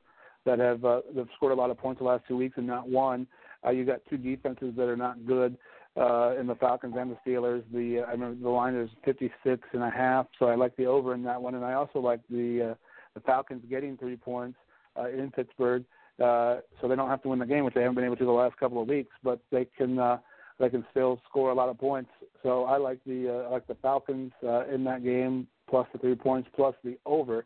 [0.45, 2.67] that have uh, that have scored a lot of points the last two weeks and
[2.67, 3.27] not won.
[3.65, 5.57] Uh, you've got two defenses that are not good
[5.97, 7.63] uh, in the Falcons and the Steelers.
[7.73, 10.75] The uh, I remember the line is fifty six and a half, so I like
[10.77, 12.75] the over in that one, and I also like the uh,
[13.15, 14.59] the Falcons getting three points
[14.99, 15.85] uh, in Pittsburgh, uh,
[16.19, 18.31] so they don't have to win the game, which they haven't been able to the
[18.31, 19.99] last couple of weeks, but they can.
[19.99, 20.19] Uh,
[20.59, 22.11] they can still score a lot of points.
[22.43, 25.99] So I like the uh, I like the Falcons uh, in that game plus the
[25.99, 27.45] three points plus the over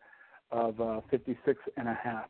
[0.51, 2.27] of uh, 56 and a half.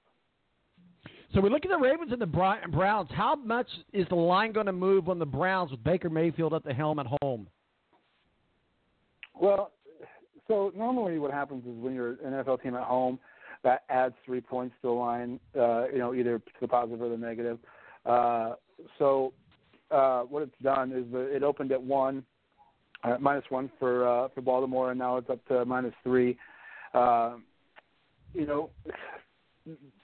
[1.35, 3.11] So we look at the Ravens and the Browns.
[3.13, 6.65] How much is the line going to move on the Browns with Baker Mayfield at
[6.65, 7.49] the helm at home?
[9.35, 9.73] Well,
[10.49, 13.19] so normally what happens is when you're an NFL team at home,
[13.62, 17.09] that adds three points to the line, uh, you know, either to the positive or
[17.09, 17.59] the negative.
[18.05, 18.53] Uh,
[18.99, 19.33] so
[19.91, 22.24] uh, what it's done is the, it opened at one,
[23.05, 26.37] uh, minus one for uh, for Baltimore, and now it's up to minus three.
[26.95, 27.37] Uh,
[28.35, 28.70] you know,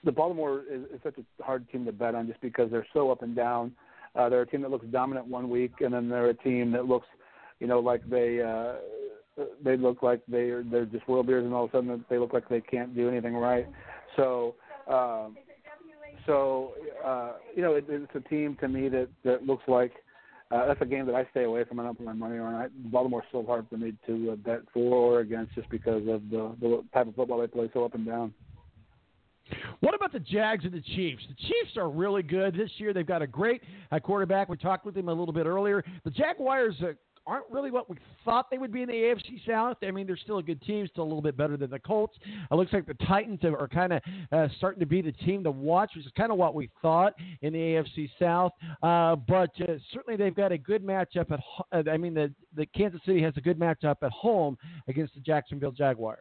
[0.05, 3.11] the Baltimore is, is such a hard team to bet on just because they're so
[3.11, 3.73] up and down.
[4.15, 6.87] Uh, they're a team that looks dominant one week, and then they're a team that
[6.87, 7.07] looks,
[7.61, 8.74] you know, like they uh,
[9.65, 12.33] they look like they're they're just world beers, and all of a sudden they look
[12.33, 13.67] like they can't do anything right.
[14.17, 14.55] So.
[14.89, 15.37] Um,
[16.27, 16.73] so
[17.05, 19.93] uh, you know, it, it's a team to me that that looks like
[20.53, 21.81] uh, that's a game that I stay away from.
[21.81, 22.55] I don't put my money on.
[22.55, 26.29] I, Baltimore's so hard for me to uh, bet for or against, just because of
[26.31, 28.35] the the type of football they play, so up and down.
[29.81, 31.23] What about the Jags and the Chiefs?
[31.29, 32.93] The Chiefs are really good this year.
[32.93, 34.49] They've got a great uh, quarterback.
[34.49, 35.85] We talked with him a little bit earlier.
[36.05, 36.93] The Jaguars uh,
[37.27, 39.77] aren't really what we thought they would be in the AFC South.
[39.82, 42.16] I mean, they're still a good team, still a little bit better than the Colts.
[42.51, 45.51] It looks like the Titans are, kind of uh, starting to be the team to
[45.51, 48.53] watch, which is kind of what we thought in the AFC South.
[48.82, 51.39] Uh, but uh, certainly they've got a good matchup at.
[51.40, 54.59] ho- Uh, I mean, the the Kansas City has a good matchup at home
[54.89, 56.19] against the Jacksonville Jaguars.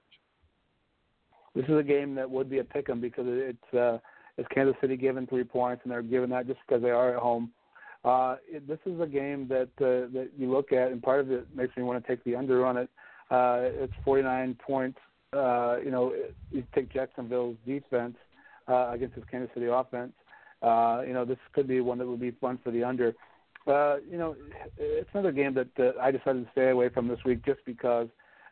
[1.55, 3.97] This is a game that would be a pick 'em because it's uh,
[4.37, 7.19] it's Kansas City given three points, and they're given that just because they are at
[7.19, 7.51] home.
[8.03, 11.31] Uh, it, this is a game that uh, that you look at, and part of
[11.31, 12.89] it makes me want to take the under on it.
[13.29, 14.97] Uh, it's 49 points.
[15.33, 16.13] Uh, you know,
[16.51, 18.15] you take Jacksonville's defense
[18.67, 20.13] uh, against this Kansas City offense.
[20.61, 23.13] Uh, you know, this could be one that would be fun for the under.
[23.67, 24.35] Uh, you know,
[24.77, 28.07] it's another game that uh, I decided to stay away from this week just because.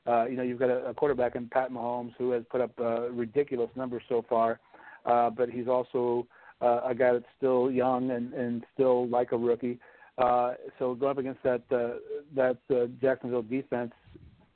[0.07, 2.71] Uh, you know, you've got a, a quarterback in Pat Mahomes who has put up
[2.79, 4.59] uh, ridiculous numbers so far,
[5.05, 6.25] uh, but he's also
[6.61, 9.79] uh, a guy that's still young and, and still like a rookie.
[10.17, 11.97] Uh, so going up against that uh,
[12.35, 13.93] that uh, Jacksonville defense,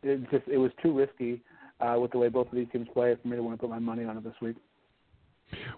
[0.01, 1.41] it just it was too risky
[1.79, 3.69] uh, with the way both of these teams play for me to want to put
[3.69, 4.57] my money on it this week.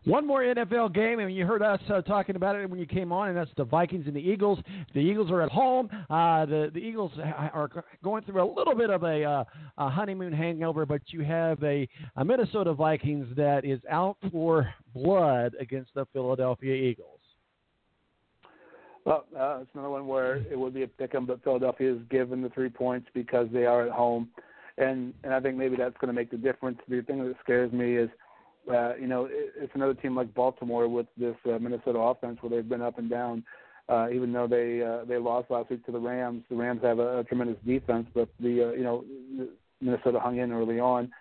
[0.06, 3.12] One more NFL game, and you heard us uh, talking about it when you came
[3.12, 4.60] on, and that's the Vikings and the Eagles.
[4.94, 5.90] The Eagles are at home.
[6.10, 7.70] Uh, the the Eagles are
[8.04, 9.44] going through a little bit of a, uh,
[9.78, 15.56] a honeymoon hangover, but you have a, a Minnesota Vikings that is out for blood
[15.60, 17.20] against the Philadelphia Eagles.
[19.06, 22.02] Well, uh, it's another one where it would be a pick 'em, but Philadelphia is
[22.10, 24.30] given the three points because they are at home,
[24.80, 26.80] and and I think maybe that's going to make the difference.
[26.88, 28.10] The thing that scares me is,
[28.72, 32.50] uh, you know, it, it's another team like Baltimore with this uh, Minnesota offense where
[32.50, 33.44] they've been up and down.
[33.88, 36.98] Uh, even though they uh, they lost last week to the Rams, the Rams have
[36.98, 39.04] a, a tremendous defense, but the uh, you know
[39.80, 41.12] Minnesota hung in early on.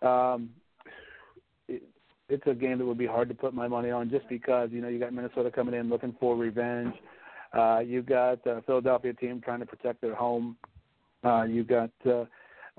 [0.00, 0.50] Um,
[1.68, 1.82] it,
[2.30, 4.80] it's a game that would be hard to put my money on just because you
[4.80, 6.94] know you got Minnesota coming in looking for revenge.
[7.52, 10.56] Uh, you've got a Philadelphia team trying to protect their home.
[11.22, 12.24] Uh, you've got uh,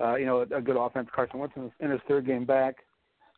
[0.00, 1.08] uh, you know a, a good offense.
[1.14, 2.76] Carson Wentz in his third game back.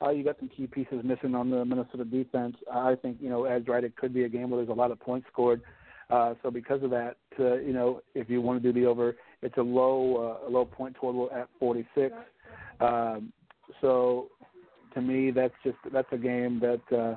[0.02, 2.56] Uh, you got some key pieces missing on the Minnesota defense.
[2.72, 4.90] I think you know, as right, it could be a game where there's a lot
[4.90, 5.62] of points scored.
[6.10, 9.16] Uh, so because of that, uh, you know, if you want to do the over,
[9.42, 12.14] it's a low uh, a low point total at 46.
[12.80, 13.32] Um,
[13.80, 14.28] so
[14.94, 17.16] to me, that's just that's a game that uh,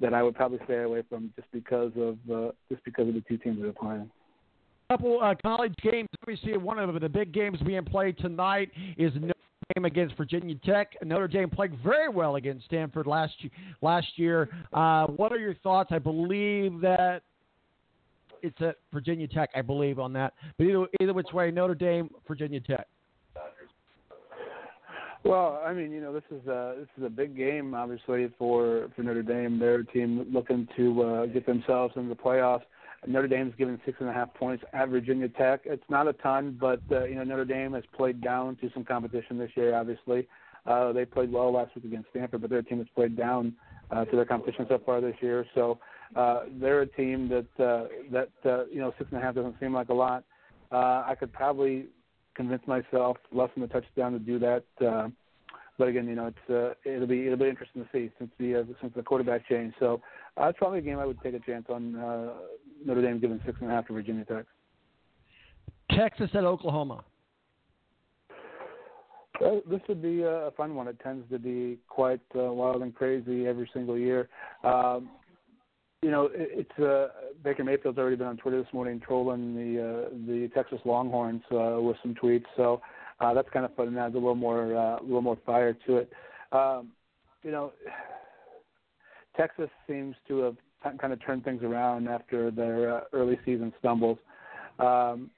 [0.00, 3.22] that I would probably stay away from just because of uh, just because of the
[3.28, 4.10] two teams that are playing.
[4.90, 6.08] couple uh, college games.
[6.44, 9.12] See one of the big games being played tonight is
[9.74, 10.96] Dame against Virginia Tech.
[11.04, 13.34] Notre Dame played very well against Stanford last.
[13.82, 15.90] Last year, uh, what are your thoughts?
[15.92, 17.22] I believe that
[18.42, 19.50] it's at Virginia Tech.
[19.54, 22.86] I believe on that, but either either which way, Notre Dame, Virginia Tech.
[25.22, 28.88] Well, I mean, you know, this is a this is a big game, obviously for
[28.96, 29.58] for Notre Dame.
[29.58, 32.62] They're a team looking to uh, get themselves into the playoffs.
[33.06, 35.62] Notre Dame's given six and a half points at Virginia Tech.
[35.64, 38.84] It's not a ton, but uh, you know Notre Dame has played down to some
[38.84, 39.74] competition this year.
[39.74, 40.28] Obviously,
[40.66, 43.54] uh, they played well last week against Stanford, but they're a team that's played down
[43.90, 45.46] uh, to their competition so far this year.
[45.54, 45.78] So
[46.14, 49.58] uh, they're a team that uh, that uh, you know six and a half doesn't
[49.60, 50.24] seem like a lot.
[50.70, 51.86] Uh, I could probably
[52.34, 54.64] convince myself less than a touchdown to do that.
[54.84, 55.08] Uh,
[55.78, 58.56] but again, you know, it's uh, it'll be it'll be interesting to see since the
[58.56, 59.72] uh, since the quarterback change.
[59.80, 60.02] So
[60.36, 62.32] uh, probably a game I would take a chance on uh,
[62.84, 64.44] Notre Dame giving six and a half to Virginia Tech.
[65.96, 67.04] Texas at Oklahoma.
[69.40, 70.86] This would be a fun one.
[70.86, 74.28] It tends to be quite uh, wild and crazy every single year.
[74.64, 75.08] Um,
[76.02, 77.08] you know, it, it's uh,
[77.42, 81.80] Baker Mayfield's already been on Twitter this morning trolling the uh, the Texas Longhorns uh,
[81.80, 82.44] with some tweets.
[82.56, 82.82] So
[83.20, 85.74] uh, that's kind of fun and adds a little more uh, a little more fire
[85.86, 86.12] to it.
[86.52, 86.90] Um,
[87.42, 87.72] you know,
[89.36, 94.18] Texas seems to have kind of turned things around after their uh, early season stumbles.
[94.78, 95.30] Um,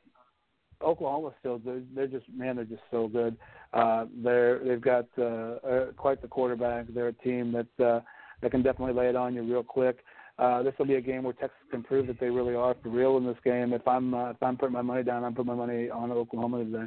[0.82, 3.36] Oklahoma still they're, they're just man they're just so good.
[3.72, 6.86] Uh, they're they've got uh, uh, quite the quarterback.
[6.92, 8.00] They're a team that uh,
[8.40, 9.98] that can definitely lay it on you real quick.
[10.38, 12.88] Uh, this will be a game where Texas can prove that they really are for
[12.88, 13.72] real in this game.
[13.72, 16.64] If I'm uh, if I'm putting my money down, I'm putting my money on Oklahoma
[16.64, 16.86] today.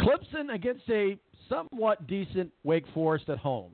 [0.00, 3.72] Clemson against a somewhat decent Wake Forest at home.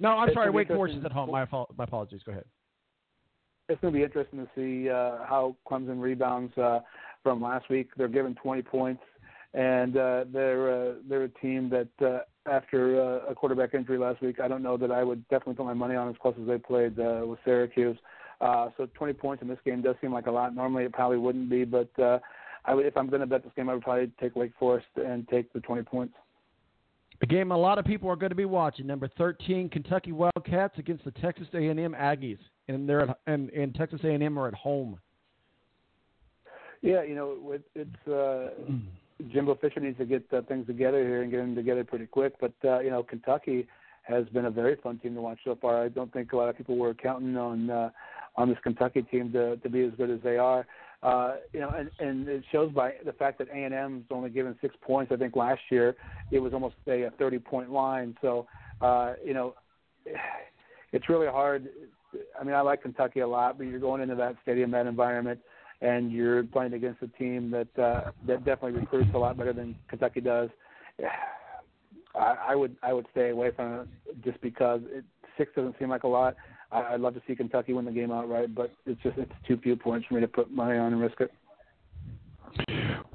[0.00, 1.30] No, I'm It's sorry, Wake Forest is at home.
[1.30, 1.46] My,
[1.76, 2.20] my apologies.
[2.24, 2.44] Go ahead.
[3.68, 6.80] It's going to be interesting to see uh, how Clemson rebounds uh,
[7.22, 7.90] from last week.
[7.96, 9.02] They're given 20 points,
[9.52, 12.20] and uh, they're uh, they're a team that uh,
[12.50, 15.66] after uh, a quarterback injury last week, I don't know that I would definitely put
[15.66, 17.98] my money on as close as they played uh, with Syracuse.
[18.40, 20.54] Uh, so 20 points in this game does seem like a lot.
[20.54, 22.18] Normally it probably wouldn't be, but uh,
[22.64, 24.86] I would, if I'm going to bet this game, I would probably take Wake Forest
[24.96, 26.14] and take the 20 points.
[27.20, 28.86] A game a lot of people are going to be watching.
[28.86, 32.38] Number 13, Kentucky Wildcats against the Texas A&M Aggies,
[32.68, 34.98] and they're at, and, and Texas A&M are at home.
[36.80, 38.50] Yeah, you know, it, it's uh,
[39.32, 42.34] Jimbo Fisher needs to get uh, things together here and get them together pretty quick.
[42.40, 43.66] But uh, you know, Kentucky
[44.02, 45.82] has been a very fun team to watch so far.
[45.82, 47.90] I don't think a lot of people were counting on uh,
[48.38, 50.66] on this Kentucky team to to be as good as they are.
[51.02, 54.30] Uh, you know, and, and it shows by the fact that A and M's only
[54.30, 55.12] given six points.
[55.12, 55.94] I think last year
[56.32, 58.16] it was almost a, a 30 point line.
[58.22, 58.46] So
[58.80, 59.54] uh, you know,
[60.92, 61.68] it's really hard.
[62.40, 65.40] I mean, I like Kentucky a lot, but you're going into that stadium, that environment,
[65.82, 69.74] and you're playing against a team that uh, that definitely recruits a lot better than
[69.88, 70.48] Kentucky does.
[72.14, 75.04] I, I would I would stay away from it just because it,
[75.36, 76.34] six doesn't seem like a lot.
[76.70, 79.56] I, I'd love to see Kentucky win the game outright, but it's just it's too
[79.58, 81.30] few points for me to put money on and risk it.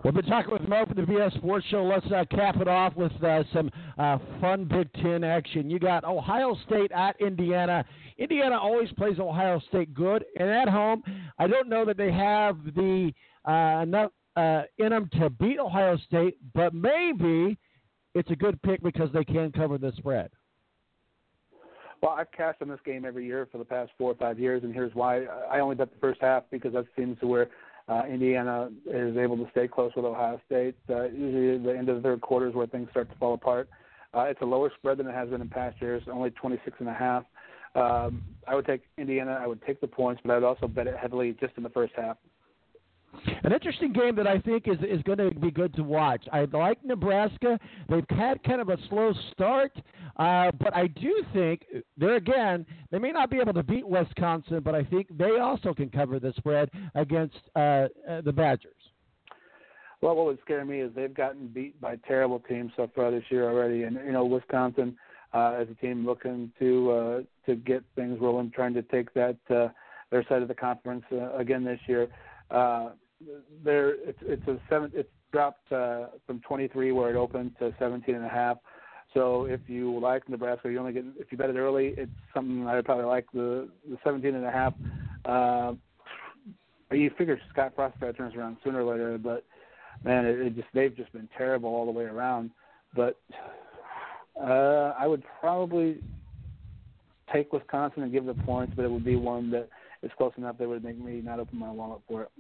[0.04, 1.84] We've been talking with Mo from the BS Sports Show.
[1.84, 5.70] Let's uh, cap it off with uh, some uh, fun Big Ten action.
[5.70, 7.86] You got Ohio State at Indiana.
[8.18, 11.04] Indiana always plays Ohio State good, and at home,
[11.40, 13.12] I don't know that they have the
[13.46, 17.58] uh, enough uh, in them to beat Ohio State, but maybe
[18.14, 20.30] it's a good pick because they can cover the spread.
[22.04, 24.66] Well, I've cashed on this game every year for the past four or five years,
[24.66, 25.24] and here's why.
[25.50, 27.50] I only bet the first half because that seems to where
[27.88, 30.76] uh, Indiana is able to stay close with Ohio State.
[30.90, 33.70] Uh, usually, the end of the third quarter is where things start to fall apart.
[34.14, 36.90] Uh, it's a lower spread than it has been in past years, only 26 and
[36.90, 37.24] a half.
[37.74, 39.40] Um, I would take Indiana.
[39.42, 41.70] I would take the points, but I would also bet it heavily just in the
[41.70, 42.18] first half.
[43.44, 46.24] An interesting game that I think is is going to be good to watch.
[46.32, 47.60] I like Nebraska.
[47.90, 49.74] They've had kind of a slow start,
[50.16, 51.66] uh, but I do think
[51.98, 55.74] there again they may not be able to beat Wisconsin, but I think they also
[55.74, 58.76] can cover the spread against uh, uh, the Badgers.
[60.00, 63.24] Well, what would scare me is they've gotten beat by terrible teams so far this
[63.30, 64.98] year already, and you know Wisconsin
[65.34, 69.38] uh, as a team looking to uh, to get things rolling, trying to take that
[69.50, 69.68] uh,
[70.12, 72.08] their side of the conference uh, again this year.
[72.50, 72.92] Uh,
[73.64, 74.92] there, it's it's a seven.
[74.94, 78.58] It's dropped uh, from 23 where it opened to 17 and a half.
[79.14, 82.68] So if you like Nebraska, you only get if you bet it early, it's something
[82.68, 84.74] I would probably like the the 17 and a half.
[85.26, 85.74] Uh,
[86.92, 89.44] you figure Scott Frost turns around sooner or later, but
[90.04, 92.52] man, it, it just they've just been terrible all the way around.
[92.96, 93.20] But
[94.40, 96.00] uh, I would probably
[97.32, 99.70] take Wisconsin and give the points, but it would be one that
[100.02, 102.32] is close enough that would make me not open my wallet for it.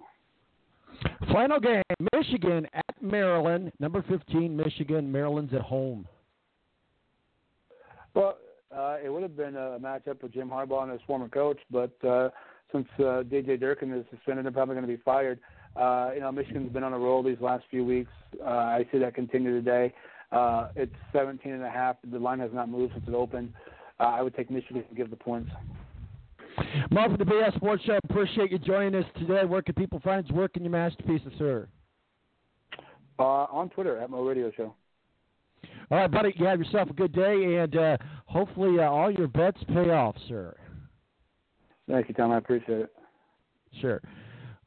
[1.31, 1.83] Final game:
[2.13, 3.71] Michigan at Maryland.
[3.79, 5.11] Number 15, Michigan.
[5.11, 6.07] Maryland's at home.
[8.13, 8.37] Well,
[8.75, 11.91] uh, it would have been a matchup with Jim Harbaugh and his former coach, but
[12.03, 12.29] uh,
[12.71, 15.39] since uh, DJ Durkin is suspended and probably going to be fired,
[15.75, 18.11] uh, you know Michigan's been on a roll these last few weeks.
[18.43, 19.93] Uh, I see that continue today.
[20.31, 21.97] Uh, it's 17 and a half.
[22.11, 23.53] The line has not moved since it opened.
[23.99, 25.51] Uh, I would take Michigan to give the points.
[26.91, 27.99] Mo from the BS Sports Show.
[28.09, 29.45] Appreciate you joining us today.
[29.45, 31.67] Where can people find your work and your masterpieces, sir?
[33.19, 34.73] Uh, on Twitter at Mo Radio Show.
[35.91, 36.33] All right, buddy.
[36.35, 40.15] You have yourself a good day, and uh, hopefully uh, all your bets pay off,
[40.27, 40.55] sir.
[41.89, 42.31] Thank you, Tom.
[42.31, 42.91] I appreciate it.
[43.81, 44.01] Sure.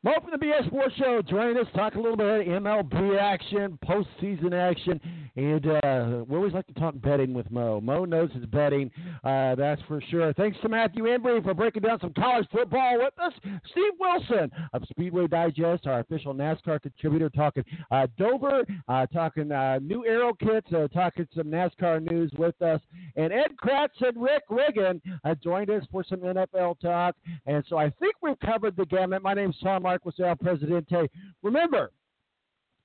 [0.06, 3.76] Mo from the BS Sports Show joining us, talk a little bit of MLB action,
[3.84, 5.00] postseason action,
[5.34, 7.80] and uh, we always like to talk betting with Mo.
[7.80, 8.88] Mo knows his betting,
[9.24, 10.32] uh, that's for sure.
[10.34, 13.32] Thanks to Matthew Embry for breaking down some college football with us.
[13.72, 19.80] Steve Wilson of Speedway Digest, our official NASCAR contributor, talking uh, Dover, uh, talking uh,
[19.82, 22.80] new aero kits, uh, talking some NASCAR news with us.
[23.16, 25.00] And Ed Kracz and Rick Ratigan
[25.42, 27.16] joined us for some NFL talk.
[27.46, 29.22] And so I think we've covered the gamut.
[29.22, 31.08] My name's Tom Marquis, El Presidente.
[31.42, 31.90] Remember,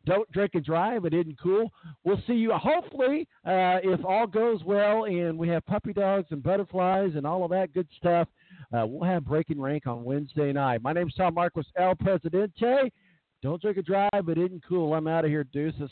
[0.05, 1.05] don't drink and drive.
[1.05, 1.71] It isn't cool.
[2.03, 6.41] We'll see you hopefully uh, if all goes well and we have puppy dogs and
[6.41, 8.27] butterflies and all of that good stuff.
[8.73, 10.81] Uh, we'll have breaking rank on Wednesday night.
[10.81, 12.91] My name's Tom Marquis, El Presidente.
[13.43, 14.09] Don't drink and drive.
[14.13, 14.93] It isn't cool.
[14.93, 15.43] I'm out of here.
[15.43, 15.91] Deuces.